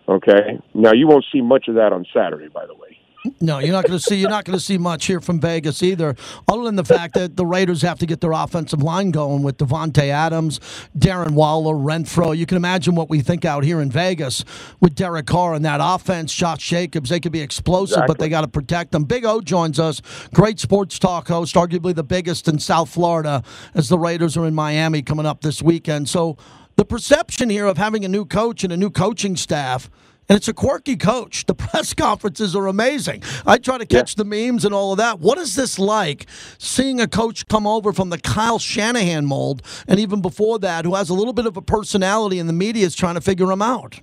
Okay. 0.09 0.61
Now 0.75 0.93
you 0.93 1.07
won't 1.07 1.25
see 1.33 1.41
much 1.41 1.69
of 1.69 1.77
that 1.77 1.93
on 1.93 2.05
Saturday, 2.13 2.49
by 2.49 2.67
the 2.67 2.75
way. 2.75 2.94
No, 3.41 3.59
you're 3.59 3.73
not 3.73 3.87
going 3.87 3.99
to 3.99 4.05
see. 4.05 4.17
You're 4.17 4.29
not 4.29 4.45
going 4.45 4.59
to 4.59 4.65
see 4.65 4.77
much 4.77 5.07
here 5.07 5.21
from 5.21 5.41
Vegas 5.41 5.83
either, 5.83 6.15
other 6.47 6.65
than 6.65 6.77
the 6.77 6.85
fact 6.85 7.15
that 7.15 7.37
the 7.37 7.47
Raiders 7.47 7.81
have 7.81 7.99
to 8.01 8.07
get 8.07 8.21
their 8.21 8.33
offensive 8.33 8.83
line 8.83 9.13
going 9.13 9.43
with 9.43 9.57
Davante 9.57 10.09
Adams, 10.09 10.61
Darren 10.97 11.31
Waller, 11.31 11.75
Renfrow. 11.75 12.37
You 12.37 12.45
can 12.45 12.59
imagine 12.59 12.95
what 12.95 13.09
we 13.09 13.23
think 13.23 13.47
out 13.47 13.65
here 13.65 13.81
in 13.81 13.91
Vegas 13.91 14.45
with 14.81 14.95
Derek 14.95 15.27
Carr 15.27 15.55
and 15.55 15.65
that 15.65 15.81
offense. 15.83 16.35
Josh 16.35 16.69
Jacobs, 16.69 17.09
they 17.09 17.19
could 17.19 17.33
be 17.33 17.41
explosive, 17.41 17.95
exactly. 17.95 18.13
but 18.13 18.19
they 18.19 18.29
got 18.29 18.43
to 18.43 18.49
protect 18.49 18.93
them. 18.93 19.05
Big 19.05 19.25
O 19.25 19.41
joins 19.41 19.81
us, 19.81 20.03
great 20.35 20.61
sports 20.61 20.99
talk 20.99 21.29
host, 21.29 21.55
arguably 21.55 21.95
the 21.95 22.05
biggest 22.05 22.47
in 22.47 22.59
South 22.59 22.91
Florida, 22.91 23.43
as 23.75 23.89
the 23.89 23.99
Raiders 23.99 24.37
are 24.37 24.47
in 24.47 24.55
Miami 24.55 25.01
coming 25.01 25.25
up 25.25 25.41
this 25.41 25.63
weekend. 25.63 26.11
So 26.11 26.37
the 26.77 26.85
perception 26.85 27.49
here 27.49 27.67
of 27.67 27.79
having 27.79 28.05
a 28.05 28.09
new 28.09 28.27
coach 28.27 28.65
and 28.65 28.73
a 28.73 28.77
new 28.77 28.91
coaching 28.91 29.37
staff 29.37 29.89
and 30.29 30.37
it's 30.37 30.49
a 30.49 30.55
quirky 30.55 30.97
coach. 30.97 31.47
The 31.47 31.55
press 31.55 31.95
conferences 31.95 32.57
are 32.57 32.67
amazing. 32.67 33.23
I 33.47 33.59
try 33.59 33.79
to 33.79 33.87
catch 33.87 34.17
yeah. 34.17 34.25
the 34.25 34.25
memes 34.25 34.65
and 34.65 34.75
all 34.75 34.93
of 34.93 34.99
that. 34.99 35.21
What 35.21 35.39
is 35.39 35.55
this 35.55 35.79
like 35.79 36.27
seeing 36.59 37.01
a 37.01 37.07
coach 37.07 37.47
come 37.49 37.67
over 37.67 37.93
from 37.93 38.11
the 38.11 38.19
Kyle 38.19 38.59
Shanahan 38.59 39.27
mold 39.27 39.63
and 39.87 39.99
even 39.99 40.23
before 40.23 40.59
that, 40.61 40.85
who 40.85 40.95
has 40.95 41.11
a 41.11 41.15
little 41.15 41.33
bit 41.33 41.47
of 41.47 41.57
a 41.57 41.63
personality 41.63 42.39
and 42.39 42.49
the 42.49 42.55
media 42.55 42.87
is 42.87 42.95
trying 42.95 43.15
to 43.15 43.21
figure 43.21 43.51
him 43.51 43.63
out? 43.63 44.01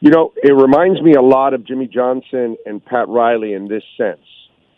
You 0.00 0.10
know, 0.10 0.32
it 0.36 0.52
reminds 0.52 1.00
me 1.00 1.14
a 1.14 1.22
lot 1.22 1.54
of 1.54 1.64
Jimmy 1.64 1.86
Johnson 1.86 2.56
and 2.66 2.84
Pat 2.84 3.08
Riley 3.08 3.54
in 3.54 3.68
this 3.68 3.82
sense. 3.96 4.20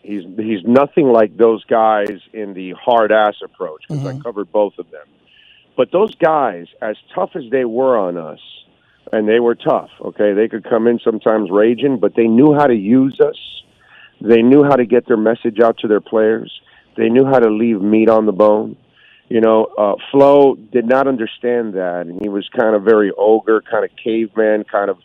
He's 0.01 0.23
he's 0.37 0.63
nothing 0.65 1.11
like 1.11 1.35
those 1.35 1.63
guys 1.65 2.21
in 2.33 2.53
the 2.53 2.73
hard 2.81 3.11
ass 3.11 3.35
approach 3.43 3.83
because 3.87 4.03
mm-hmm. 4.03 4.19
I 4.19 4.23
covered 4.23 4.49
both 4.51 4.73
of 4.79 4.89
them. 4.91 5.05
But 5.75 5.91
those 5.91 6.15
guys, 6.15 6.67
as 6.81 6.95
tough 7.13 7.31
as 7.35 7.43
they 7.51 7.65
were 7.65 7.97
on 7.97 8.17
us, 8.17 8.39
and 9.11 9.27
they 9.27 9.39
were 9.39 9.55
tough. 9.55 9.89
Okay, 10.01 10.33
they 10.33 10.47
could 10.47 10.63
come 10.63 10.87
in 10.87 10.99
sometimes 11.03 11.49
raging, 11.51 11.99
but 11.99 12.15
they 12.15 12.27
knew 12.27 12.53
how 12.53 12.67
to 12.67 12.75
use 12.75 13.19
us. 13.19 13.37
They 14.21 14.41
knew 14.41 14.63
how 14.63 14.75
to 14.75 14.85
get 14.85 15.07
their 15.07 15.17
message 15.17 15.59
out 15.63 15.77
to 15.79 15.87
their 15.87 16.01
players. 16.01 16.51
They 16.97 17.09
knew 17.09 17.25
how 17.25 17.39
to 17.39 17.49
leave 17.49 17.81
meat 17.81 18.09
on 18.09 18.25
the 18.25 18.31
bone. 18.31 18.75
You 19.29 19.41
know, 19.41 19.65
uh, 19.77 19.93
Flo 20.11 20.55
did 20.55 20.85
not 20.85 21.07
understand 21.07 21.75
that, 21.75 22.07
and 22.07 22.19
he 22.21 22.29
was 22.29 22.47
kind 22.57 22.75
of 22.75 22.83
very 22.83 23.11
ogre, 23.15 23.61
kind 23.69 23.85
of 23.85 23.91
caveman, 24.03 24.65
kind 24.65 24.89
of. 24.89 24.97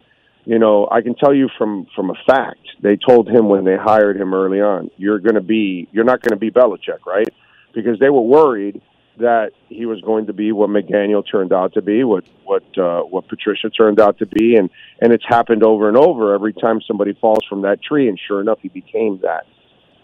You 0.46 0.58
know, 0.58 0.88
I 0.90 1.00
can 1.00 1.14
tell 1.14 1.32
you 1.34 1.48
from 1.56 1.86
from 1.94 2.10
a 2.10 2.14
fact. 2.26 2.60
They 2.82 2.96
told 2.96 3.28
him 3.28 3.48
when 3.48 3.64
they 3.64 3.76
hired 3.76 4.16
him 4.16 4.34
early 4.34 4.60
on, 4.60 4.90
"You're 4.96 5.18
going 5.18 5.36
to 5.36 5.42
be, 5.42 5.88
you're 5.92 6.04
not 6.04 6.22
going 6.22 6.38
to 6.38 6.40
be 6.40 6.50
Belichick, 6.50 7.06
right?" 7.06 7.28
Because 7.74 7.98
they 7.98 8.10
were 8.10 8.22
worried 8.22 8.80
that 9.18 9.52
he 9.68 9.86
was 9.86 10.00
going 10.00 10.26
to 10.26 10.32
be 10.32 10.52
what 10.52 10.70
McDaniels 10.70 11.30
turned 11.30 11.52
out 11.52 11.74
to 11.74 11.82
be, 11.82 12.04
what 12.04 12.24
what 12.44 12.64
uh, 12.78 13.02
what 13.02 13.28
Patricia 13.28 13.70
turned 13.70 14.00
out 14.00 14.18
to 14.18 14.26
be, 14.26 14.56
and 14.56 14.70
and 15.00 15.12
it's 15.12 15.24
happened 15.26 15.62
over 15.62 15.88
and 15.88 15.96
over 15.96 16.34
every 16.34 16.52
time 16.52 16.80
somebody 16.86 17.12
falls 17.14 17.44
from 17.48 17.62
that 17.62 17.82
tree, 17.82 18.08
and 18.08 18.18
sure 18.18 18.40
enough, 18.40 18.58
he 18.60 18.68
became 18.68 19.20
that. 19.22 19.46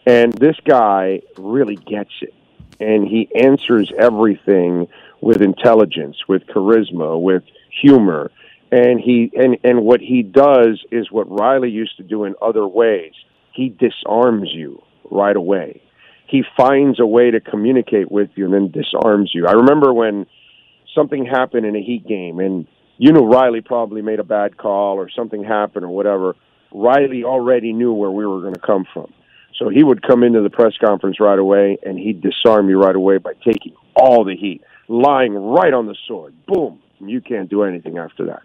And 0.06 0.32
this 0.32 0.56
guy 0.64 1.22
really 1.36 1.76
gets 1.76 2.12
it, 2.20 2.34
and 2.78 3.06
he 3.06 3.28
answers 3.34 3.92
everything 3.98 4.88
with 5.20 5.42
intelligence, 5.42 6.16
with 6.28 6.46
charisma, 6.46 7.20
with 7.20 7.42
humor, 7.82 8.30
and 8.70 9.00
he 9.00 9.32
and 9.36 9.58
and 9.64 9.82
what 9.82 10.00
he 10.00 10.22
does 10.22 10.84
is 10.90 11.10
what 11.10 11.30
Riley 11.30 11.70
used 11.70 11.96
to 11.96 12.02
do 12.02 12.24
in 12.24 12.34
other 12.40 12.66
ways. 12.66 13.12
He 13.52 13.68
disarms 13.68 14.50
you 14.52 14.82
right 15.10 15.36
away 15.36 15.82
he 16.30 16.44
finds 16.56 17.00
a 17.00 17.06
way 17.06 17.30
to 17.30 17.40
communicate 17.40 18.10
with 18.10 18.30
you 18.36 18.44
and 18.44 18.54
then 18.54 18.70
disarms 18.70 19.32
you. 19.34 19.46
I 19.46 19.52
remember 19.52 19.92
when 19.92 20.26
something 20.94 21.26
happened 21.26 21.66
in 21.66 21.74
a 21.74 21.82
Heat 21.82 22.06
game, 22.06 22.38
and 22.38 22.66
you 22.98 23.12
know 23.12 23.26
Riley 23.26 23.60
probably 23.60 24.02
made 24.02 24.20
a 24.20 24.24
bad 24.24 24.56
call 24.56 24.96
or 24.96 25.10
something 25.10 25.42
happened 25.42 25.84
or 25.84 25.88
whatever. 25.88 26.36
Riley 26.72 27.24
already 27.24 27.72
knew 27.72 27.92
where 27.92 28.10
we 28.10 28.24
were 28.24 28.40
going 28.40 28.54
to 28.54 28.60
come 28.60 28.86
from. 28.92 29.12
So 29.58 29.68
he 29.68 29.82
would 29.82 30.06
come 30.06 30.22
into 30.22 30.40
the 30.40 30.50
press 30.50 30.72
conference 30.82 31.20
right 31.20 31.38
away 31.38 31.78
and 31.84 31.98
he'd 31.98 32.22
disarm 32.22 32.68
you 32.70 32.80
right 32.80 32.94
away 32.94 33.18
by 33.18 33.32
taking 33.44 33.74
all 33.94 34.24
the 34.24 34.36
heat, 34.36 34.62
lying 34.88 35.34
right 35.34 35.74
on 35.74 35.86
the 35.86 35.96
sword. 36.06 36.34
Boom. 36.46 36.80
You 37.00 37.20
can't 37.20 37.50
do 37.50 37.64
anything 37.64 37.98
after 37.98 38.26
that. 38.26 38.42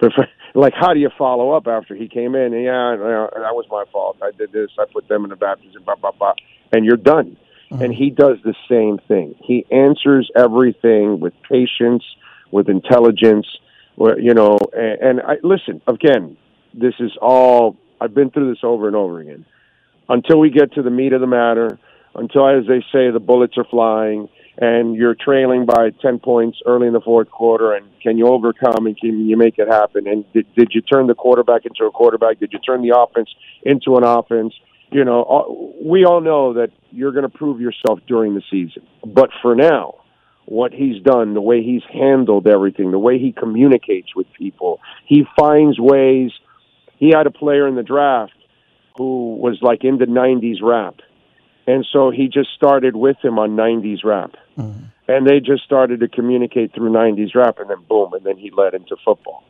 Like, 0.52 0.72
how 0.74 0.92
do 0.92 0.98
you 0.98 1.10
follow 1.16 1.52
up 1.52 1.68
after 1.68 1.94
he 1.94 2.08
came 2.08 2.34
in? 2.34 2.52
Yeah, 2.52 2.96
that 2.98 3.54
was 3.54 3.66
my 3.70 3.84
fault. 3.92 4.16
I 4.20 4.32
did 4.36 4.50
this. 4.50 4.68
I 4.80 4.84
put 4.92 5.06
them 5.06 5.22
in 5.22 5.30
the 5.30 5.36
baptism. 5.36 5.84
Blah 5.84 5.94
blah 5.94 6.10
blah 6.10 6.32
and 6.72 6.84
you're 6.84 6.96
done. 6.96 7.36
Mm-hmm. 7.70 7.82
And 7.82 7.94
he 7.94 8.10
does 8.10 8.38
the 8.44 8.54
same 8.68 8.98
thing. 9.06 9.34
He 9.42 9.64
answers 9.70 10.30
everything 10.36 11.20
with 11.20 11.34
patience, 11.48 12.04
with 12.50 12.68
intelligence. 12.68 13.46
You 13.96 14.34
know, 14.34 14.58
and, 14.72 15.00
and 15.00 15.20
I 15.20 15.36
listen 15.42 15.82
again. 15.86 16.36
This 16.72 16.94
is 17.00 17.12
all 17.20 17.76
I've 18.00 18.14
been 18.14 18.30
through 18.30 18.50
this 18.50 18.60
over 18.62 18.86
and 18.86 18.96
over 18.96 19.20
again. 19.20 19.44
Until 20.08 20.40
we 20.40 20.50
get 20.50 20.72
to 20.74 20.82
the 20.82 20.90
meat 20.90 21.12
of 21.12 21.20
the 21.20 21.26
matter, 21.26 21.78
until 22.14 22.48
as 22.48 22.66
they 22.66 22.80
say, 22.92 23.10
the 23.10 23.20
bullets 23.20 23.56
are 23.56 23.64
flying, 23.64 24.28
and 24.60 24.94
you're 24.94 25.16
trailing 25.16 25.66
by 25.66 25.90
ten 26.02 26.18
points 26.18 26.58
early 26.66 26.86
in 26.86 26.92
the 26.92 27.00
fourth 27.00 27.30
quarter, 27.30 27.72
and 27.72 27.86
can 28.00 28.18
you 28.18 28.28
overcome 28.28 28.86
and 28.86 28.96
can 28.96 29.26
you 29.26 29.36
make 29.36 29.58
it 29.58 29.68
happen? 29.68 30.06
And 30.06 30.24
did, 30.32 30.46
did 30.54 30.68
you 30.72 30.82
turn 30.82 31.06
the 31.06 31.14
quarterback 31.14 31.66
into 31.66 31.84
a 31.84 31.90
quarterback? 31.90 32.38
Did 32.38 32.52
you 32.52 32.58
turn 32.58 32.82
the 32.82 32.96
offense 32.96 33.30
into 33.64 33.96
an 33.96 34.04
offense? 34.04 34.54
you 34.90 35.04
know, 35.04 35.22
uh, 35.22 35.84
we 35.84 36.04
all 36.04 36.20
know 36.20 36.54
that 36.54 36.70
you're 36.90 37.12
going 37.12 37.28
to 37.28 37.28
prove 37.28 37.60
yourself 37.60 38.00
during 38.06 38.34
the 38.34 38.42
season. 38.50 38.86
But 39.06 39.30
for 39.40 39.54
now, 39.54 39.94
what 40.46 40.72
he's 40.72 41.00
done, 41.02 41.34
the 41.34 41.40
way 41.40 41.62
he's 41.62 41.82
handled 41.92 42.46
everything, 42.46 42.90
the 42.90 42.98
way 42.98 43.18
he 43.18 43.32
communicates 43.32 44.14
with 44.16 44.26
people, 44.32 44.80
he 45.06 45.24
finds 45.38 45.78
ways. 45.78 46.32
He 46.96 47.10
had 47.10 47.26
a 47.26 47.30
player 47.30 47.68
in 47.68 47.76
the 47.76 47.82
draft 47.82 48.32
who 48.98 49.36
was 49.36 49.58
like 49.62 49.84
in 49.84 49.98
the 49.98 50.06
90s 50.06 50.60
rap. 50.62 50.96
And 51.66 51.86
so 51.92 52.10
he 52.10 52.28
just 52.28 52.50
started 52.54 52.96
with 52.96 53.16
him 53.22 53.38
on 53.38 53.50
90s 53.50 54.04
rap. 54.04 54.32
Mm-hmm. 54.58 54.84
And 55.08 55.26
they 55.26 55.40
just 55.40 55.64
started 55.64 56.00
to 56.00 56.08
communicate 56.08 56.74
through 56.74 56.90
90s 56.90 57.34
rap, 57.34 57.58
and 57.58 57.68
then 57.68 57.84
boom, 57.88 58.12
and 58.12 58.24
then 58.24 58.36
he 58.36 58.50
led 58.50 58.74
into 58.74 58.96
football. 59.04 59.44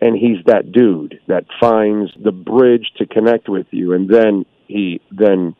And 0.00 0.16
he's 0.16 0.44
that 0.46 0.72
dude 0.72 1.20
that 1.28 1.44
finds 1.60 2.12
the 2.22 2.32
bridge 2.32 2.90
to 2.98 3.06
connect 3.06 3.48
with 3.48 3.66
you. 3.70 3.92
And 3.92 4.08
then 4.08 4.44
he 4.66 5.00
then 5.10 5.54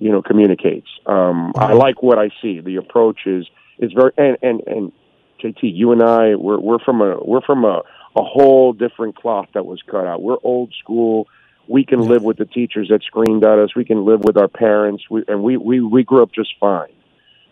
you 0.00 0.10
know 0.10 0.22
communicates. 0.22 0.88
Um, 1.06 1.52
I 1.56 1.74
like 1.74 2.02
what 2.02 2.18
I 2.18 2.30
see. 2.42 2.60
The 2.60 2.76
approach 2.76 3.20
is 3.26 3.46
is 3.78 3.92
very 3.92 4.12
and 4.16 4.36
and 4.42 4.60
and 4.66 4.92
JT, 5.40 5.58
you 5.62 5.92
and 5.92 6.02
I 6.02 6.34
we're 6.34 6.58
we're 6.58 6.80
from 6.80 7.00
a 7.00 7.18
we're 7.22 7.42
from 7.42 7.64
a 7.64 7.82
a 8.16 8.24
whole 8.24 8.72
different 8.72 9.14
cloth 9.16 9.46
that 9.54 9.64
was 9.64 9.80
cut 9.88 10.06
out. 10.06 10.22
We're 10.22 10.38
old 10.42 10.74
school. 10.82 11.28
We 11.70 11.84
can 11.84 12.00
live 12.00 12.24
with 12.24 12.36
the 12.36 12.46
teachers 12.46 12.88
that 12.88 13.04
screamed 13.04 13.44
at 13.44 13.60
us. 13.60 13.76
We 13.76 13.84
can 13.84 14.04
live 14.04 14.24
with 14.24 14.36
our 14.36 14.48
parents, 14.48 15.04
we, 15.08 15.22
and 15.28 15.40
we, 15.44 15.56
we 15.56 15.80
we 15.80 16.02
grew 16.02 16.20
up 16.20 16.32
just 16.32 16.52
fine. 16.58 16.92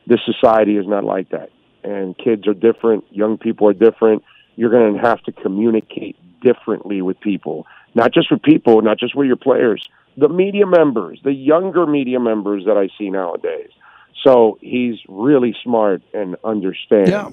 This 0.08 0.18
society 0.26 0.76
is 0.76 0.88
not 0.88 1.04
like 1.04 1.28
that, 1.30 1.50
and 1.84 2.18
kids 2.18 2.48
are 2.48 2.54
different. 2.54 3.04
Young 3.12 3.38
people 3.38 3.68
are 3.68 3.72
different. 3.72 4.24
You're 4.56 4.70
going 4.70 4.94
to 4.94 5.00
have 5.00 5.22
to 5.22 5.30
communicate 5.30 6.16
differently 6.40 7.00
with 7.00 7.20
people, 7.20 7.68
not 7.94 8.12
just 8.12 8.28
with 8.28 8.42
people, 8.42 8.82
not 8.82 8.98
just 8.98 9.14
with 9.14 9.28
your 9.28 9.36
players, 9.36 9.88
the 10.16 10.28
media 10.28 10.66
members, 10.66 11.20
the 11.22 11.32
younger 11.32 11.86
media 11.86 12.18
members 12.18 12.64
that 12.64 12.76
I 12.76 12.88
see 12.98 13.10
nowadays. 13.10 13.70
So 14.24 14.58
he's 14.60 14.96
really 15.08 15.54
smart 15.62 16.02
and 16.12 16.34
understands. 16.42 17.10
Yeah 17.10 17.30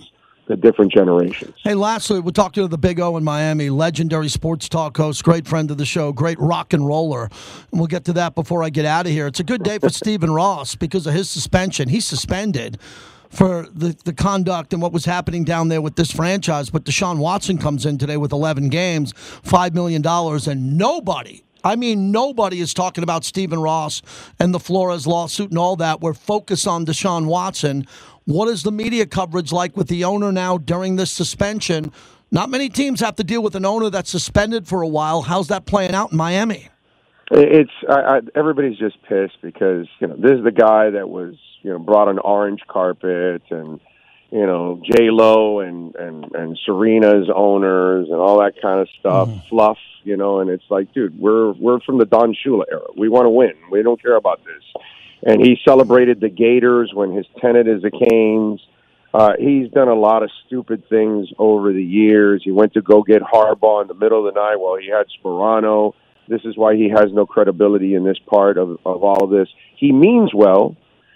the 0.47 0.55
different 0.55 0.91
generations. 0.91 1.55
Hey, 1.63 1.73
lastly, 1.73 2.19
we'll 2.19 2.33
talk 2.33 2.53
to 2.53 2.67
the 2.67 2.77
Big 2.77 2.99
O 2.99 3.17
in 3.17 3.23
Miami, 3.23 3.69
legendary 3.69 4.29
sports 4.29 4.69
talk 4.69 4.95
host, 4.97 5.23
great 5.23 5.47
friend 5.47 5.71
of 5.71 5.77
the 5.77 5.85
show, 5.85 6.11
great 6.11 6.39
rock 6.39 6.73
and 6.73 6.85
roller. 6.85 7.23
And 7.71 7.79
we'll 7.79 7.87
get 7.87 8.05
to 8.05 8.13
that 8.13 8.35
before 8.35 8.63
I 8.63 8.69
get 8.69 8.85
out 8.85 9.05
of 9.05 9.11
here. 9.11 9.27
It's 9.27 9.39
a 9.39 9.43
good 9.43 9.63
day 9.63 9.79
for 9.79 9.89
Stephen 9.91 10.31
Ross 10.31 10.75
because 10.75 11.07
of 11.07 11.13
his 11.13 11.29
suspension. 11.29 11.89
He's 11.89 12.05
suspended 12.05 12.79
for 13.29 13.67
the, 13.73 13.95
the 14.05 14.13
conduct 14.13 14.73
and 14.73 14.81
what 14.81 14.93
was 14.93 15.05
happening 15.05 15.43
down 15.43 15.67
there 15.67 15.81
with 15.81 15.95
this 15.95 16.11
franchise. 16.11 16.69
But 16.69 16.85
Deshaun 16.85 17.17
Watson 17.17 17.57
comes 17.57 17.85
in 17.85 17.97
today 17.97 18.17
with 18.17 18.31
11 18.31 18.69
games, 18.69 19.13
$5 19.13 19.73
million, 19.73 20.05
and 20.05 20.77
nobody 20.77 21.44
I 21.65 21.75
mean, 21.75 22.11
nobody 22.11 22.61
is 22.61 22.75
talking 22.75 23.03
about 23.03 23.25
Stephen 23.25 23.59
Ross 23.59 24.03
and 24.39 24.53
the 24.53 24.59
Flores 24.59 25.07
lawsuit 25.07 25.49
and 25.49 25.57
all 25.57 25.75
that. 25.77 25.99
We're 25.99 26.13
focused 26.13 26.67
on 26.67 26.85
Deshaun 26.85 27.25
Watson. 27.25 27.87
What 28.25 28.47
is 28.47 28.61
the 28.61 28.71
media 28.71 29.07
coverage 29.07 29.51
like 29.51 29.75
with 29.75 29.87
the 29.87 30.03
owner 30.03 30.31
now 30.31 30.59
during 30.59 30.95
this 30.95 31.11
suspension? 31.11 31.91
Not 32.29 32.51
many 32.51 32.69
teams 32.69 32.99
have 32.99 33.15
to 33.15 33.23
deal 33.23 33.41
with 33.41 33.55
an 33.55 33.65
owner 33.65 33.89
that's 33.89 34.11
suspended 34.11 34.67
for 34.67 34.83
a 34.83 34.87
while. 34.87 35.23
How's 35.23 35.47
that 35.47 35.65
playing 35.65 35.95
out 35.95 36.11
in 36.11 36.17
Miami? 36.17 36.69
It's 37.31 37.71
I, 37.89 37.93
I, 37.93 38.19
everybody's 38.35 38.77
just 38.77 39.01
pissed 39.09 39.41
because 39.41 39.87
you 39.99 40.07
know 40.07 40.15
this 40.15 40.33
is 40.33 40.43
the 40.43 40.51
guy 40.51 40.91
that 40.91 41.09
was 41.09 41.33
you 41.63 41.71
know 41.71 41.79
brought 41.79 42.07
an 42.07 42.19
orange 42.19 42.61
carpet 42.67 43.41
and 43.49 43.79
you 44.31 44.45
know 44.45 44.81
J 44.83 45.09
Lo 45.11 45.59
and 45.59 45.95
and 45.95 46.33
and 46.35 46.59
Serena's 46.67 47.29
owners 47.33 48.07
and 48.09 48.17
all 48.17 48.39
that 48.39 48.61
kind 48.61 48.79
of 48.79 48.89
stuff, 48.99 49.29
mm. 49.29 49.49
fluff, 49.49 49.77
you 50.03 50.17
know. 50.17 50.39
And 50.39 50.49
it's 50.49 50.63
like, 50.69 50.93
dude, 50.93 51.19
we're 51.19 51.51
we're 51.53 51.79
from 51.81 51.97
the 51.97 52.05
Don 52.05 52.35
Shula 52.35 52.63
era. 52.71 52.87
We 52.97 53.09
want 53.09 53.25
to 53.25 53.29
win. 53.29 53.53
We 53.71 53.83
don't 53.83 54.01
care 54.01 54.15
about 54.15 54.41
this. 54.43 54.83
And 55.23 55.41
he 55.41 55.57
celebrated 55.67 56.19
the 56.19 56.29
Gators 56.29 56.91
when 56.93 57.11
his 57.11 57.25
tenant 57.39 57.67
is 57.67 57.81
the 57.81 57.91
Canes. 57.91 58.61
Uh, 59.13 59.31
he's 59.39 59.71
done 59.71 59.87
a 59.87 59.95
lot 59.95 60.23
of 60.23 60.29
stupid 60.45 60.87
things 60.89 61.29
over 61.39 61.71
the 61.71 61.83
years. 61.83 62.41
He 62.43 62.51
went 62.51 62.73
to 62.73 62.81
go 62.81 63.01
get 63.01 63.21
Harbaugh 63.21 63.81
in 63.81 63.87
the 63.87 63.93
middle 63.93 64.27
of 64.27 64.33
the 64.33 64.39
night 64.39 64.57
while 64.57 64.77
he 64.77 64.89
had 64.89 65.05
Sparano. 65.07 65.93
This 66.27 66.41
is 66.43 66.57
why 66.57 66.75
he 66.75 66.89
has 66.89 67.13
no 67.13 67.25
credibility 67.25 67.95
in 67.95 68.03
this 68.03 68.19
part 68.19 68.57
of, 68.57 68.71
of 68.85 69.03
all 69.03 69.23
of 69.23 69.29
this. 69.29 69.47
He 69.77 69.91
means 69.91 70.33
well 70.33 70.75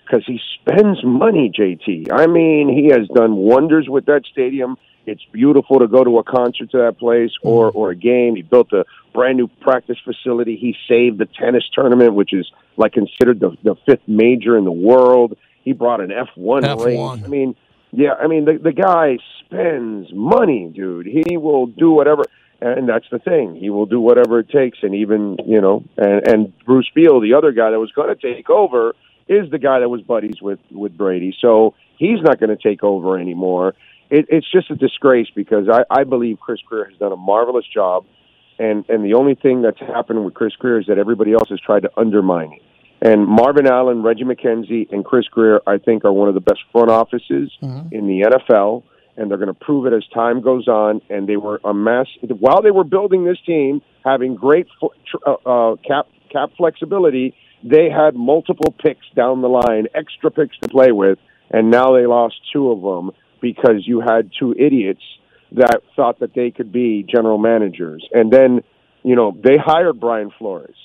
because 0.09 0.25
he 0.25 0.39
spends 0.59 1.03
money, 1.03 1.51
JT. 1.55 2.11
I 2.11 2.27
mean, 2.27 2.69
he 2.69 2.89
has 2.89 3.07
done 3.13 3.35
wonders 3.35 3.87
with 3.87 4.05
that 4.05 4.23
stadium. 4.31 4.77
It's 5.05 5.23
beautiful 5.31 5.79
to 5.79 5.87
go 5.87 6.03
to 6.03 6.19
a 6.19 6.23
concert 6.23 6.71
to 6.71 6.77
that 6.79 6.97
place 6.97 7.31
or, 7.41 7.69
mm-hmm. 7.69 7.77
or 7.77 7.91
a 7.91 7.95
game. 7.95 8.35
He 8.35 8.41
built 8.41 8.71
a 8.73 8.85
brand 9.13 9.37
new 9.37 9.47
practice 9.47 9.97
facility. 10.03 10.55
He 10.55 10.75
saved 10.87 11.17
the 11.17 11.25
tennis 11.25 11.63
tournament, 11.73 12.13
which 12.13 12.33
is 12.33 12.49
like 12.77 12.93
considered 12.93 13.39
the, 13.39 13.57
the 13.63 13.75
fifth 13.85 14.07
major 14.07 14.57
in 14.57 14.65
the 14.65 14.71
world. 14.71 15.37
He 15.63 15.73
brought 15.73 16.01
an 16.01 16.09
F1, 16.09 16.63
F1. 16.63 16.85
race. 16.85 17.23
I 17.25 17.27
mean, 17.27 17.55
yeah, 17.91 18.13
I 18.13 18.27
mean, 18.27 18.45
the, 18.45 18.59
the 18.61 18.71
guy 18.71 19.17
spends 19.45 20.11
money, 20.13 20.71
dude. 20.73 21.07
He 21.07 21.37
will 21.37 21.67
do 21.67 21.91
whatever. 21.91 22.23
And 22.61 22.89
that's 22.89 23.05
the 23.09 23.19
thing. 23.19 23.55
He 23.55 23.69
will 23.69 23.85
do 23.85 24.01
whatever 24.01 24.39
it 24.39 24.49
takes. 24.49 24.79
And 24.81 24.93
even, 24.93 25.37
you 25.45 25.61
know, 25.61 25.85
and, 25.97 26.27
and 26.27 26.59
Bruce 26.65 26.89
Beal, 26.93 27.21
the 27.21 27.33
other 27.35 27.53
guy 27.53 27.71
that 27.71 27.79
was 27.79 27.91
going 27.91 28.15
to 28.15 28.35
take 28.35 28.49
over– 28.49 28.95
is 29.29 29.49
the 29.51 29.59
guy 29.59 29.79
that 29.79 29.89
was 29.89 30.01
buddies 30.01 30.41
with 30.41 30.59
with 30.71 30.97
Brady. 30.97 31.33
So 31.39 31.75
he's 31.97 32.21
not 32.21 32.39
going 32.39 32.49
to 32.49 32.61
take 32.61 32.83
over 32.83 33.17
anymore. 33.17 33.75
It, 34.09 34.25
it's 34.29 34.51
just 34.51 34.71
a 34.71 34.75
disgrace 34.75 35.27
because 35.35 35.69
I, 35.71 35.83
I 35.89 36.03
believe 36.03 36.39
Chris 36.39 36.59
Grier 36.65 36.85
has 36.85 36.97
done 36.97 37.11
a 37.11 37.17
marvelous 37.17 37.65
job, 37.71 38.05
and 38.57 38.83
and 38.89 39.05
the 39.05 39.13
only 39.13 39.35
thing 39.35 39.61
that's 39.61 39.79
happened 39.79 40.25
with 40.25 40.33
Chris 40.33 40.55
Grier 40.55 40.79
is 40.79 40.87
that 40.87 40.97
everybody 40.97 41.33
else 41.33 41.49
has 41.49 41.59
tried 41.61 41.83
to 41.83 41.91
undermine 41.95 42.53
it. 42.53 42.61
And 43.01 43.25
Marvin 43.25 43.65
Allen, 43.65 44.03
Reggie 44.03 44.25
McKenzie, 44.25 44.91
and 44.91 45.05
Chris 45.05 45.25
Grier, 45.27 45.61
I 45.65 45.77
think, 45.77 46.03
are 46.03 46.11
one 46.11 46.27
of 46.27 46.33
the 46.33 46.41
best 46.41 46.59
front 46.71 46.89
offices 46.89 47.51
mm-hmm. 47.61 47.95
in 47.95 48.07
the 48.07 48.25
NFL, 48.27 48.83
and 49.15 49.29
they're 49.29 49.37
going 49.37 49.47
to 49.47 49.53
prove 49.53 49.85
it 49.85 49.93
as 49.93 50.05
time 50.13 50.41
goes 50.41 50.67
on. 50.67 51.01
And 51.09 51.29
they 51.29 51.37
were 51.37 51.61
a 51.63 51.73
mess 51.73 52.07
while 52.39 52.61
they 52.61 52.71
were 52.71 52.83
building 52.83 53.23
this 53.23 53.37
team, 53.45 53.81
having 54.03 54.35
great 54.35 54.67
uh, 54.81 55.31
uh, 55.45 55.75
cap 55.87 56.07
cap 56.29 56.49
flexibility 56.57 57.35
they 57.63 57.89
had 57.89 58.15
multiple 58.15 58.73
picks 58.77 59.05
down 59.15 59.41
the 59.41 59.49
line, 59.49 59.87
extra 59.93 60.31
picks 60.31 60.57
to 60.59 60.69
play 60.69 60.91
with, 60.91 61.19
and 61.49 61.69
now 61.69 61.93
they 61.93 62.05
lost 62.05 62.35
two 62.53 62.71
of 62.71 62.81
them 62.81 63.11
because 63.41 63.85
you 63.85 64.01
had 64.01 64.31
two 64.37 64.53
idiots 64.53 65.01
that 65.51 65.81
thought 65.95 66.19
that 66.19 66.33
they 66.35 66.51
could 66.51 66.71
be 66.71 67.03
general 67.03 67.37
managers. 67.37 68.07
And 68.13 68.31
then, 68.31 68.61
you 69.03 69.15
know, 69.15 69.35
they 69.43 69.57
hired 69.57 69.99
Brian 69.99 70.31
Flores. 70.37 70.75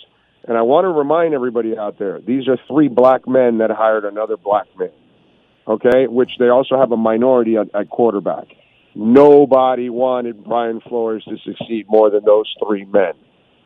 And 0.46 0.56
I 0.56 0.62
want 0.62 0.84
to 0.84 0.88
remind 0.88 1.34
everybody 1.34 1.76
out 1.76 1.98
there, 1.98 2.20
these 2.20 2.48
are 2.48 2.58
three 2.68 2.88
black 2.88 3.26
men 3.26 3.58
that 3.58 3.70
hired 3.70 4.04
another 4.04 4.36
black 4.36 4.66
man. 4.78 4.90
Okay, 5.66 6.06
which 6.06 6.32
they 6.38 6.48
also 6.48 6.78
have 6.78 6.92
a 6.92 6.96
minority 6.96 7.56
at, 7.56 7.74
at 7.74 7.88
quarterback. 7.88 8.48
Nobody 8.94 9.88
wanted 9.88 10.44
Brian 10.44 10.80
Flores 10.82 11.24
to 11.24 11.38
succeed 11.38 11.86
more 11.88 12.10
than 12.10 12.24
those 12.24 12.52
three 12.62 12.84
men. 12.84 13.14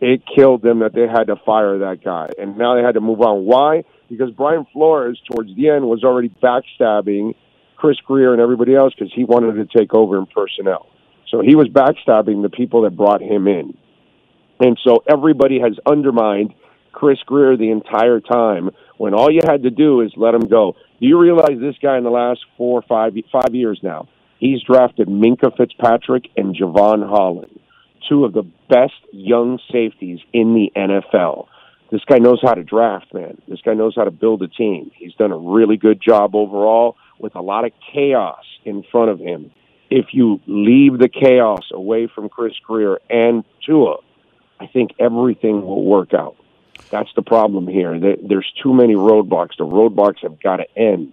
It 0.01 0.23
killed 0.35 0.63
them 0.63 0.81
that 0.81 0.95
they 0.95 1.09
had 1.09 1.25
to 1.25 1.37
fire 1.45 1.79
that 1.79 2.05
guy, 2.05 2.29
and 2.39 2.57
now 2.57 2.77
they 2.77 2.83
had 2.83 2.95
to 2.95 3.01
move 3.01 3.21
on. 3.21 3.45
Why? 3.45 3.85
Because 4.09 4.31
Brian 4.31 4.67
Flores, 4.73 5.21
towards 5.31 5.55
the 5.57 5.71
end, 5.71 5.85
was 5.85 6.05
already 6.05 6.29
backstabbing 6.43 7.35
Chris 7.77 7.99
Grier 8.07 8.33
and 8.33 8.41
everybody 8.41 8.75
else 8.75 8.95
because 8.97 9.13
he 9.15 9.25
wanted 9.25 9.55
to 9.55 9.79
take 9.79 9.95
over 9.95 10.19
in 10.19 10.27
personnel. 10.27 10.87
So 11.31 11.43
he 11.43 11.57
was 11.57 11.69
backstabbing 11.69 12.43
the 12.43 12.49
people 12.49 12.83
that 12.83 12.97
brought 12.97 13.21
him 13.21 13.49
in, 13.49 13.77
and 14.61 14.79
so 14.83 15.03
everybody 15.11 15.61
has 15.61 15.73
undermined 15.85 16.55
Chris 16.93 17.19
Grier 17.27 17.57
the 17.57 17.71
entire 17.71 18.21
time. 18.21 18.71
When 18.97 19.15
all 19.15 19.31
you 19.31 19.41
had 19.47 19.63
to 19.63 19.71
do 19.71 20.01
is 20.01 20.13
let 20.17 20.35
him 20.35 20.49
go. 20.49 20.75
Do 21.01 21.07
you 21.07 21.19
realize 21.19 21.61
this 21.61 21.77
guy 21.81 21.99
in 21.99 22.05
the 22.05 22.11
last 22.11 22.41
four, 22.57 22.83
five, 22.89 23.13
five 23.31 23.55
years 23.55 23.79
now? 23.83 24.09
He's 24.41 24.63
drafted 24.63 25.09
Minkah 25.09 25.57
Fitzpatrick 25.57 26.25
and 26.37 26.57
Jevon 26.57 27.09
Holland, 27.09 27.61
two 28.09 28.25
of 28.25 28.33
the 28.33 28.45
best 28.69 28.95
young 29.13 29.59
safeties 29.73 30.21
in 30.33 30.55
the 30.55 30.73
NFL. 30.77 31.47
This 31.91 32.05
guy 32.05 32.19
knows 32.19 32.41
how 32.43 32.55
to 32.55 32.63
draft, 32.63 33.15
man. 33.15 33.41
This 33.49 33.61
guy 33.63 33.75
knows 33.75 33.95
how 33.97 34.05
to 34.05 34.11
build 34.11 34.43
a 34.43 34.49
team. 34.49 34.91
He's 34.95 35.15
done 35.15 35.33
a 35.33 35.39
really 35.39 35.77
good 35.79 36.01
job 36.03 36.35
overall 36.35 36.97
with 37.19 37.35
a 37.35 37.41
lot 37.41 37.65
of 37.65 37.73
chaos 37.93 38.45
in 38.65 38.85
front 38.91 39.11
of 39.11 39.19
him. 39.19 39.51
If 39.91 40.07
you 40.13 40.41
leave 40.47 40.99
the 40.99 41.09
chaos 41.09 41.71
away 41.73 42.07
from 42.15 42.29
Chris 42.29 42.53
Grier 42.63 42.99
and 43.09 43.43
Tua, 43.65 43.97
I 44.61 44.67
think 44.67 44.91
everything 44.99 45.63
will 45.63 45.85
work 45.85 46.13
out. 46.13 46.37
That's 46.91 47.11
the 47.17 47.23
problem 47.23 47.67
here. 47.67 47.99
There's 47.99 48.53
too 48.63 48.75
many 48.75 48.95
roadblocks. 48.95 49.57
The 49.57 49.65
roadblocks 49.65 50.23
have 50.23 50.41
got 50.41 50.57
to 50.57 50.79
end. 50.79 51.13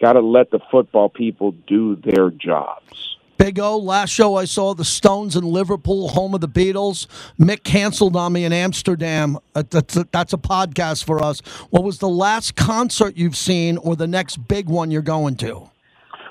Got 0.00 0.14
to 0.14 0.20
let 0.20 0.50
the 0.50 0.60
football 0.70 1.08
people 1.08 1.52
do 1.52 1.96
their 1.96 2.30
jobs. 2.30 3.16
Big 3.38 3.58
O, 3.58 3.76
last 3.76 4.10
show 4.10 4.36
I 4.36 4.44
saw 4.44 4.74
the 4.74 4.84
Stones 4.84 5.36
in 5.36 5.44
Liverpool, 5.44 6.08
home 6.08 6.34
of 6.34 6.40
the 6.40 6.48
Beatles. 6.48 7.06
Mick 7.38 7.64
canceled 7.64 8.16
on 8.16 8.32
me 8.32 8.44
in 8.44 8.52
Amsterdam. 8.52 9.38
Uh, 9.54 9.62
that's 9.68 9.96
a, 9.96 10.08
that's 10.10 10.32
a 10.32 10.38
podcast 10.38 11.04
for 11.04 11.22
us. 11.22 11.40
What 11.70 11.84
was 11.84 11.98
the 11.98 12.08
last 12.08 12.56
concert 12.56 13.16
you've 13.16 13.36
seen 13.36 13.76
or 13.78 13.96
the 13.96 14.06
next 14.06 14.48
big 14.48 14.68
one 14.68 14.90
you're 14.90 15.02
going 15.02 15.36
to? 15.36 15.70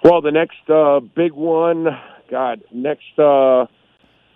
Well, 0.04 0.22
the 0.22 0.32
next 0.32 0.70
uh, 0.70 1.00
big 1.00 1.34
one, 1.34 1.88
God, 2.30 2.62
next 2.72 3.18
uh, 3.18 3.66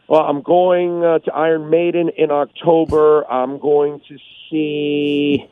well, 0.07 0.21
I'm 0.21 0.41
going 0.41 1.03
uh, 1.03 1.19
to 1.19 1.33
Iron 1.33 1.69
Maiden 1.69 2.09
in 2.17 2.31
October. 2.31 3.31
I'm 3.31 3.59
going 3.59 4.01
to 4.07 4.17
see 4.49 5.47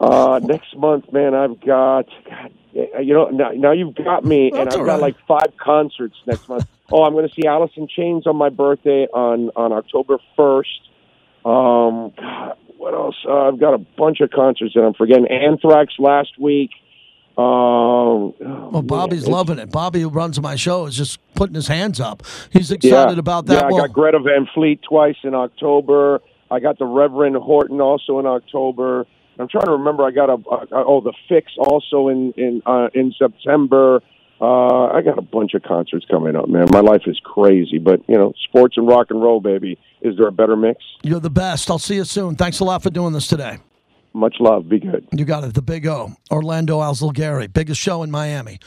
uh, 0.00 0.40
next 0.42 0.76
month. 0.76 1.12
Man, 1.12 1.34
I've 1.34 1.60
got, 1.60 2.06
God, 2.28 2.52
you 2.74 3.14
know, 3.14 3.28
now, 3.30 3.50
now 3.50 3.72
you've 3.72 3.94
got 3.94 4.24
me, 4.24 4.50
and 4.50 4.68
I've 4.68 4.74
got 4.74 4.84
right. 4.84 5.00
like 5.00 5.16
five 5.26 5.56
concerts 5.56 6.16
next 6.26 6.48
month. 6.48 6.66
oh, 6.92 7.04
I'm 7.04 7.12
going 7.12 7.28
to 7.28 7.34
see 7.34 7.46
Alice 7.46 7.72
in 7.76 7.88
Chains 7.88 8.26
on 8.26 8.36
my 8.36 8.48
birthday 8.48 9.06
on 9.12 9.50
on 9.56 9.72
October 9.72 10.18
first. 10.36 10.80
Um, 11.44 12.12
God, 12.16 12.56
what 12.76 12.94
else? 12.94 13.16
Uh, 13.26 13.48
I've 13.48 13.60
got 13.60 13.74
a 13.74 13.78
bunch 13.78 14.20
of 14.20 14.30
concerts 14.30 14.74
that 14.74 14.82
I'm 14.82 14.94
forgetting. 14.94 15.26
Anthrax 15.28 15.94
last 15.98 16.38
week. 16.38 16.70
Um, 17.38 17.44
oh, 17.44 18.70
well, 18.72 18.82
Bobby's 18.82 19.24
man, 19.24 19.32
loving 19.32 19.58
it. 19.58 19.70
Bobby, 19.70 20.00
who 20.00 20.08
runs 20.08 20.40
my 20.40 20.56
show, 20.56 20.86
is 20.86 20.96
just 20.96 21.20
putting 21.34 21.54
his 21.54 21.68
hands 21.68 22.00
up. 22.00 22.22
He's 22.50 22.72
excited 22.72 23.14
yeah, 23.14 23.18
about 23.18 23.46
that. 23.46 23.54
Yeah, 23.54 23.66
I 23.68 23.72
well, 23.72 23.86
got 23.86 23.92
Greta 23.92 24.18
Van 24.20 24.48
Fleet 24.54 24.80
twice 24.82 25.16
in 25.22 25.34
October. 25.34 26.22
I 26.50 26.60
got 26.60 26.78
the 26.78 26.86
Reverend 26.86 27.36
Horton 27.36 27.80
also 27.80 28.18
in 28.18 28.26
October. 28.26 29.06
I'm 29.38 29.48
trying 29.48 29.66
to 29.66 29.72
remember. 29.72 30.04
I 30.04 30.10
got 30.10 30.30
a, 30.30 30.34
a 30.34 30.84
oh 30.84 31.00
the 31.00 31.12
Fix 31.28 31.52
also 31.58 32.08
in 32.08 32.32
in 32.36 32.62
uh, 32.66 32.88
in 32.94 33.12
September. 33.18 34.02
Uh, 34.38 34.88
I 34.88 35.00
got 35.02 35.18
a 35.18 35.22
bunch 35.22 35.54
of 35.54 35.62
concerts 35.62 36.04
coming 36.10 36.36
up, 36.36 36.48
man. 36.48 36.66
My 36.70 36.80
life 36.80 37.02
is 37.06 37.18
crazy, 37.24 37.78
but 37.78 38.00
you 38.06 38.16
know, 38.16 38.34
sports 38.48 38.76
and 38.76 38.86
rock 38.86 39.06
and 39.10 39.22
roll, 39.22 39.40
baby. 39.40 39.78
Is 40.02 40.16
there 40.18 40.28
a 40.28 40.32
better 40.32 40.56
mix? 40.56 40.84
You're 41.02 41.20
the 41.20 41.30
best. 41.30 41.70
I'll 41.70 41.78
see 41.78 41.96
you 41.96 42.04
soon. 42.04 42.36
Thanks 42.36 42.60
a 42.60 42.64
lot 42.64 42.82
for 42.82 42.90
doing 42.90 43.14
this 43.14 43.28
today. 43.28 43.58
Much 44.12 44.36
love. 44.40 44.68
Be 44.68 44.78
good. 44.78 45.06
You 45.12 45.24
got 45.24 45.44
it. 45.44 45.54
The 45.54 45.62
Big 45.62 45.86
O, 45.86 46.12
Orlando 46.30 46.80
Alzugaray, 46.80 47.52
biggest 47.52 47.80
show 47.80 48.02
in 48.02 48.10
Miami. 48.10 48.58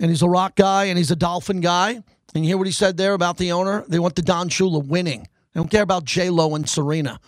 And 0.00 0.10
he's 0.10 0.22
a 0.22 0.28
rock 0.28 0.56
guy 0.56 0.84
and 0.84 0.96
he's 0.96 1.10
a 1.10 1.16
Dolphin 1.16 1.60
guy. 1.60 2.02
And 2.34 2.44
you 2.44 2.50
hear 2.50 2.58
what 2.58 2.66
he 2.66 2.72
said 2.72 2.96
there 2.96 3.12
about 3.12 3.36
the 3.36 3.52
owner? 3.52 3.84
They 3.86 3.98
want 3.98 4.16
the 4.16 4.22
Don 4.22 4.48
Shula 4.48 4.84
winning. 4.84 5.28
They 5.52 5.60
don't 5.60 5.70
care 5.70 5.82
about 5.82 6.04
J 6.04 6.30
Lo 6.30 6.54
and 6.54 6.68
Serena. 6.68 7.20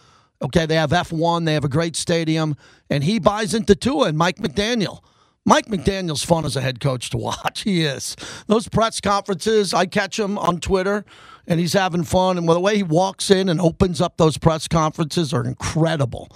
Okay, 0.43 0.67
they 0.67 0.75
have 0.75 0.91
F1, 0.91 1.45
they 1.47 1.55
have 1.55 1.65
a 1.65 1.69
great 1.69 1.97
stadium, 1.97 2.57
and 2.91 3.05
he 3.05 3.19
buys 3.19 3.55
into 3.55 3.75
Tua 3.75 4.09
and 4.09 4.19
Mike 4.19 4.37
McDaniel. 4.37 5.01
Mike 5.47 5.67
McDaniel's 5.67 6.25
fun 6.25 6.45
as 6.45 6.57
a 6.57 6.61
head 6.61 6.81
coach 6.81 7.09
to 7.11 7.17
watch. 7.19 7.63
He 7.63 7.85
is. 7.85 8.17
Those 8.49 8.69
press 8.69 9.01
conferences, 9.01 9.73
I 9.73 9.87
catch 9.87 10.19
him 10.19 10.37
on 10.39 10.61
Twitter, 10.61 11.05
and 11.47 11.61
he's 11.61 11.73
having 11.73 12.03
fun. 12.05 12.37
And 12.37 12.49
the 12.49 12.61
way 12.61 12.77
he 12.77 12.83
walks 12.83 13.31
in 13.31 13.49
and 13.49 13.61
opens 13.61 14.01
up 14.01 14.17
those 14.17 14.37
press 14.37 14.67
conferences 14.69 15.33
are 15.33 15.45
incredible. 15.45 16.29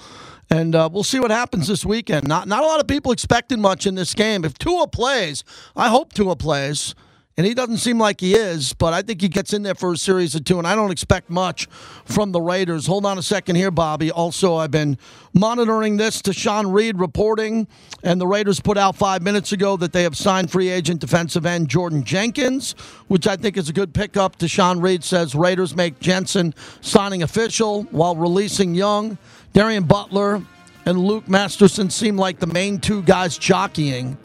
And 0.49 0.75
uh, 0.75 0.89
we'll 0.93 1.05
see 1.05 1.21
what 1.21 1.31
happens 1.31 1.69
this 1.69 1.85
weekend. 1.85 2.27
Not 2.27 2.49
not 2.49 2.65
a 2.65 2.67
lot 2.67 2.81
of 2.81 2.89
people 2.89 3.13
expecting 3.13 3.61
much 3.61 3.87
in 3.87 3.95
this 3.95 4.15
game. 4.15 4.45
If 4.45 4.59
Tua 4.59 4.89
plays, 4.89 5.45
I 5.77 5.89
hope 5.89 6.13
Tua 6.13 6.35
plays, 6.35 6.95
and 7.41 7.47
he 7.47 7.55
doesn't 7.55 7.79
seem 7.79 7.99
like 7.99 8.21
he 8.21 8.35
is. 8.35 8.75
But 8.75 8.93
I 8.93 9.01
think 9.01 9.23
he 9.23 9.29
gets 9.29 9.55
in 9.55 9.63
there 9.63 9.75
for 9.75 9.95
a 9.95 9.97
series 9.97 10.35
of 10.35 10.45
two, 10.45 10.59
and 10.59 10.67
I 10.67 10.75
don't 10.75 10.91
expect 10.91 11.31
much 11.31 11.69
from 12.05 12.33
the 12.33 12.41
Raiders. 12.43 12.87
Hold 12.87 13.07
on 13.07 13.17
a 13.17 13.23
second 13.23 13.57
here, 13.57 13.71
Bobby. 13.71 14.11
Also, 14.11 14.57
I've 14.57 14.71
been 14.71 14.99
monitoring 15.33 15.97
this 15.97 16.21
Sean 16.33 16.67
Reed 16.67 17.01
reporting, 17.01 17.67
and 18.03 18.21
the 18.21 18.27
Raiders 18.27 18.61
put 18.61 18.77
out 18.77 18.95
five 18.95 19.23
minutes 19.23 19.53
ago 19.53 19.79
that 19.79 19.95
they 19.95 20.03
have 20.03 20.19
signed 20.19 20.51
free 20.51 20.69
agent 20.69 21.01
defensive 21.01 21.47
end 21.47 21.71
Jordan 21.71 22.05
Jenkins, 22.05 22.73
which 23.09 23.27
I 23.27 23.37
think 23.37 23.57
is 23.57 23.71
a 23.71 23.73
good 23.73 23.95
pickup. 23.95 24.35
Sean 24.47 24.79
Reed 24.79 25.03
says 25.03 25.35
Raiders 25.35 25.75
make 25.75 25.99
Jenkins 25.99 26.55
signing 26.83 27.23
official 27.23 27.85
while 27.85 28.17
releasing 28.17 28.75
Young. 28.75 29.17
Darien 29.55 29.85
Butler 29.85 30.43
and 30.85 30.99
Luke 30.99 31.27
Masterson 31.27 31.89
seem 31.89 32.19
like 32.19 32.39
the 32.39 32.47
main 32.49 32.81
two 32.81 33.01
guys 33.01 33.39
jockeying 33.39 34.19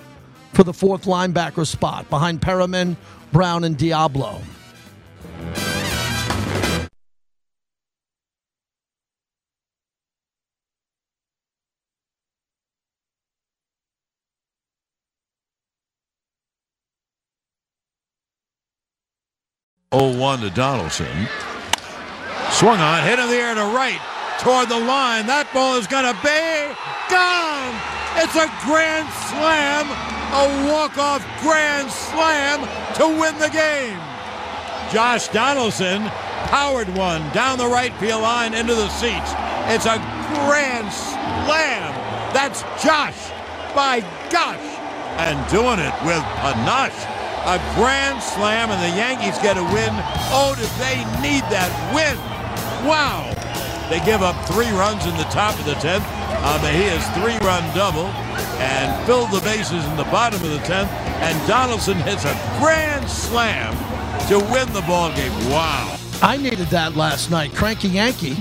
for 0.55 0.63
the 0.63 0.73
fourth 0.73 1.03
linebacker 1.03 1.67
spot 1.67 2.09
behind 2.09 2.41
Perryman, 2.41 2.95
Brown, 3.33 3.65
and 3.65 3.77
Deablo. 3.77 4.41
Oh 19.91 20.17
one 20.17 20.39
to 20.39 20.49
Donaldson. 20.49 21.27
Swung 22.49 22.79
on, 22.79 23.03
hit 23.03 23.19
in 23.19 23.27
the 23.27 23.35
air 23.35 23.55
to 23.55 23.61
right 23.75 23.99
toward 24.39 24.69
the 24.69 24.79
line. 24.79 25.27
That 25.27 25.47
ball 25.53 25.75
is 25.75 25.87
going 25.87 26.03
to 26.03 26.15
be 26.23 26.71
gone. 27.11 27.75
It's 28.19 28.35
a 28.35 28.47
grand 28.63 29.07
slam, 29.27 30.14
a 30.33 30.71
walk-off 30.71 31.21
grand 31.41 31.89
slam 31.91 32.61
to 32.95 33.07
win 33.19 33.37
the 33.39 33.49
game. 33.49 33.99
Josh 34.91 35.27
Donaldson 35.29 36.03
powered 36.49 36.89
one 36.95 37.21
down 37.31 37.57
the 37.57 37.67
right 37.67 37.93
field 37.95 38.21
line 38.21 38.53
into 38.53 38.75
the 38.75 38.89
seats. 38.89 39.31
It's 39.67 39.85
a 39.85 39.97
grand 40.45 40.91
slam. 40.93 41.93
That's 42.33 42.61
Josh, 42.83 43.29
by 43.73 44.01
gosh, 44.29 44.59
and 45.17 45.39
doing 45.49 45.79
it 45.79 45.93
with 46.05 46.17
a 46.17 46.53
panache. 46.53 47.11
A 47.45 47.61
grand 47.75 48.21
slam, 48.23 48.71
and 48.71 48.81
the 48.81 48.97
Yankees 48.97 49.37
get 49.37 49.57
a 49.57 49.63
win. 49.63 49.93
Oh, 50.33 50.55
do 50.57 50.65
they 50.81 50.97
need 51.21 51.43
that 51.53 51.69
win? 51.93 52.17
Wow. 52.87 53.29
They 53.89 54.03
give 54.03 54.23
up 54.23 54.33
three 54.49 54.69
runs 54.71 55.05
in 55.05 55.15
the 55.15 55.29
top 55.29 55.53
of 55.59 55.65
the 55.65 55.75
10th 55.75 56.01
Um, 56.45 56.53
on 56.53 56.61
Mejia's 56.61 57.07
three-run 57.17 57.75
double 57.75 58.05
and 58.61 59.05
filled 59.07 59.31
the 59.31 59.41
bases 59.41 59.83
in 59.83 59.97
the 59.97 60.03
bottom 60.05 60.39
of 60.43 60.49
the 60.51 60.59
10th. 60.59 60.87
And 61.21 61.47
Donaldson 61.47 61.97
hits 61.97 62.23
a 62.23 62.33
grand 62.59 63.09
slam 63.09 63.73
to 64.27 64.37
win 64.37 64.71
the 64.71 64.81
ball 64.81 65.11
game. 65.15 65.31
Wow. 65.49 65.97
I 66.21 66.37
needed 66.37 66.67
that 66.67 66.95
last 66.95 67.31
night. 67.31 67.51
Cranky 67.55 67.87
Yankee. 67.87 68.37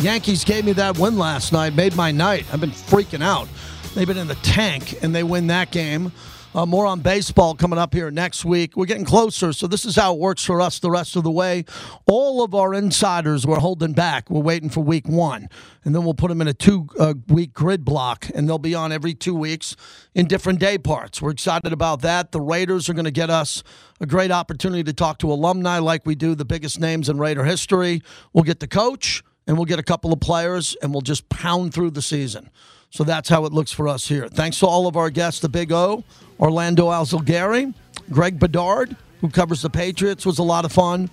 Yankees 0.00 0.42
gave 0.42 0.64
me 0.64 0.72
that 0.72 0.98
win 0.98 1.16
last 1.16 1.52
night, 1.52 1.74
made 1.74 1.94
my 1.94 2.10
night. 2.10 2.44
I've 2.52 2.60
been 2.60 2.70
freaking 2.70 3.22
out. 3.22 3.48
They've 3.94 4.06
been 4.06 4.18
in 4.18 4.28
the 4.28 4.34
tank, 4.36 5.02
and 5.02 5.14
they 5.14 5.22
win 5.22 5.46
that 5.46 5.70
game. 5.70 6.10
Uh, 6.58 6.66
more 6.66 6.86
on 6.86 6.98
baseball 6.98 7.54
coming 7.54 7.78
up 7.78 7.94
here 7.94 8.10
next 8.10 8.44
week. 8.44 8.76
We're 8.76 8.86
getting 8.86 9.04
closer, 9.04 9.52
so 9.52 9.68
this 9.68 9.84
is 9.84 9.94
how 9.94 10.14
it 10.14 10.18
works 10.18 10.44
for 10.44 10.60
us 10.60 10.80
the 10.80 10.90
rest 10.90 11.14
of 11.14 11.22
the 11.22 11.30
way. 11.30 11.64
All 12.04 12.42
of 12.42 12.52
our 12.52 12.74
insiders 12.74 13.46
we're 13.46 13.60
holding 13.60 13.92
back. 13.92 14.28
We're 14.28 14.40
waiting 14.40 14.68
for 14.68 14.80
week 14.80 15.06
one, 15.06 15.48
and 15.84 15.94
then 15.94 16.02
we'll 16.02 16.14
put 16.14 16.30
them 16.30 16.40
in 16.40 16.48
a 16.48 16.52
two 16.52 16.88
uh, 16.98 17.14
week 17.28 17.54
grid 17.54 17.84
block, 17.84 18.28
and 18.34 18.48
they'll 18.48 18.58
be 18.58 18.74
on 18.74 18.90
every 18.90 19.14
two 19.14 19.36
weeks 19.36 19.76
in 20.16 20.26
different 20.26 20.58
day 20.58 20.78
parts. 20.78 21.22
We're 21.22 21.30
excited 21.30 21.72
about 21.72 22.02
that. 22.02 22.32
The 22.32 22.40
Raiders 22.40 22.88
are 22.88 22.92
going 22.92 23.04
to 23.04 23.12
get 23.12 23.30
us 23.30 23.62
a 24.00 24.06
great 24.06 24.32
opportunity 24.32 24.82
to 24.82 24.92
talk 24.92 25.18
to 25.18 25.30
alumni 25.30 25.78
like 25.78 26.06
we 26.06 26.16
do 26.16 26.34
the 26.34 26.44
biggest 26.44 26.80
names 26.80 27.08
in 27.08 27.18
Raider 27.18 27.44
history. 27.44 28.02
We'll 28.32 28.42
get 28.42 28.58
the 28.58 28.66
coach, 28.66 29.22
and 29.46 29.56
we'll 29.56 29.66
get 29.66 29.78
a 29.78 29.84
couple 29.84 30.12
of 30.12 30.18
players, 30.18 30.76
and 30.82 30.90
we'll 30.90 31.02
just 31.02 31.28
pound 31.28 31.72
through 31.72 31.92
the 31.92 32.02
season. 32.02 32.50
So 32.90 33.04
that's 33.04 33.28
how 33.28 33.44
it 33.44 33.52
looks 33.52 33.70
for 33.70 33.86
us 33.86 34.08
here. 34.08 34.28
Thanks 34.28 34.58
to 34.60 34.66
all 34.66 34.86
of 34.86 34.96
our 34.96 35.10
guests, 35.10 35.40
the 35.40 35.48
Big 35.48 35.72
O, 35.72 36.04
Orlando 36.40 36.88
Alzugaray, 36.88 37.74
Greg 38.10 38.38
Bedard, 38.38 38.96
who 39.20 39.28
covers 39.28 39.62
the 39.62 39.70
Patriots, 39.70 40.24
was 40.24 40.38
a 40.38 40.42
lot 40.42 40.64
of 40.64 40.72
fun. 40.72 41.10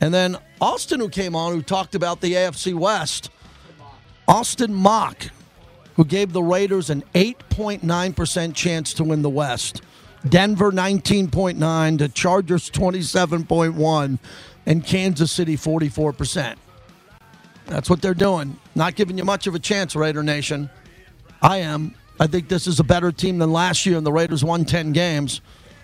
And 0.00 0.12
then 0.12 0.36
Austin, 0.60 1.00
who 1.00 1.08
came 1.08 1.36
on, 1.36 1.52
who 1.52 1.62
talked 1.62 1.94
about 1.94 2.20
the 2.20 2.34
AFC 2.34 2.74
West. 2.74 3.30
Austin 4.28 4.74
Mock, 4.74 5.28
who 5.94 6.04
gave 6.04 6.32
the 6.32 6.42
Raiders 6.42 6.90
an 6.90 7.04
8.9% 7.14 8.54
chance 8.54 8.92
to 8.94 9.04
win 9.04 9.22
the 9.22 9.30
West. 9.30 9.82
Denver 10.28 10.72
19.9, 10.72 11.98
the 11.98 12.08
Chargers 12.08 12.68
27.1, 12.70 14.18
and 14.66 14.84
Kansas 14.84 15.30
City 15.30 15.56
44%. 15.56 16.56
That's 17.66 17.88
what 17.88 18.02
they're 18.02 18.14
doing. 18.14 18.58
Not 18.74 18.96
giving 18.96 19.16
you 19.16 19.24
much 19.24 19.46
of 19.46 19.54
a 19.54 19.58
chance, 19.58 19.94
Raider 19.94 20.24
Nation. 20.24 20.68
I 21.42 21.58
am. 21.58 21.94
I 22.18 22.26
think 22.26 22.48
this 22.48 22.66
is 22.66 22.80
a 22.80 22.84
better 22.84 23.12
team 23.12 23.38
than 23.38 23.52
last 23.52 23.84
year, 23.86 23.98
and 23.98 24.06
the 24.06 24.12
Raiders 24.12 24.42
won 24.42 24.64
10 24.64 24.92
games. 24.92 25.40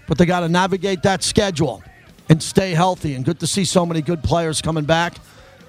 But 0.07 0.19
they 0.19 0.27
got 0.27 0.41
to 0.41 0.49
navigate 0.49 1.03
that 1.03 1.23
schedule 1.23 1.83
and 2.29 2.43
stay 2.43 2.73
healthy. 2.73 3.15
And 3.15 3.25
good 3.25 3.41
to 3.41 3.47
see 3.47 3.65
so 3.65 3.85
many 3.85 4.03
good 4.03 4.23
players 4.23 4.63
coming 4.63 4.85
back. 4.85 5.15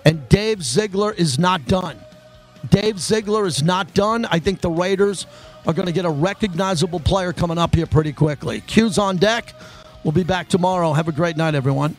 And 0.06 0.28
Dave 0.30 0.64
Ziegler 0.64 1.14
is 1.14 1.38
not 1.38 1.66
done. 1.66 1.98
Dave 2.70 3.00
Ziegler 3.00 3.46
is 3.46 3.62
not 3.62 3.94
done. 3.94 4.26
I 4.26 4.40
think 4.40 4.62
the 4.62 4.70
Raiders 4.70 5.26
are 5.68 5.74
going 5.74 5.86
to 5.86 5.94
get 5.94 6.06
a 6.06 6.10
recognizable 6.10 7.00
player 7.00 7.34
coming 7.34 7.58
up 7.58 7.76
here 7.76 7.86
pretty 7.86 8.14
quickly. 8.14 8.62
Q's 8.62 8.98
on 8.98 9.18
deck. 9.18 9.54
We'll 10.04 10.12
be 10.12 10.24
back 10.24 10.50
tomorrow. 10.50 10.94
Have 10.94 11.08
a 11.08 11.14
great 11.14 11.38
night, 11.38 11.56
everyone. 11.56 11.96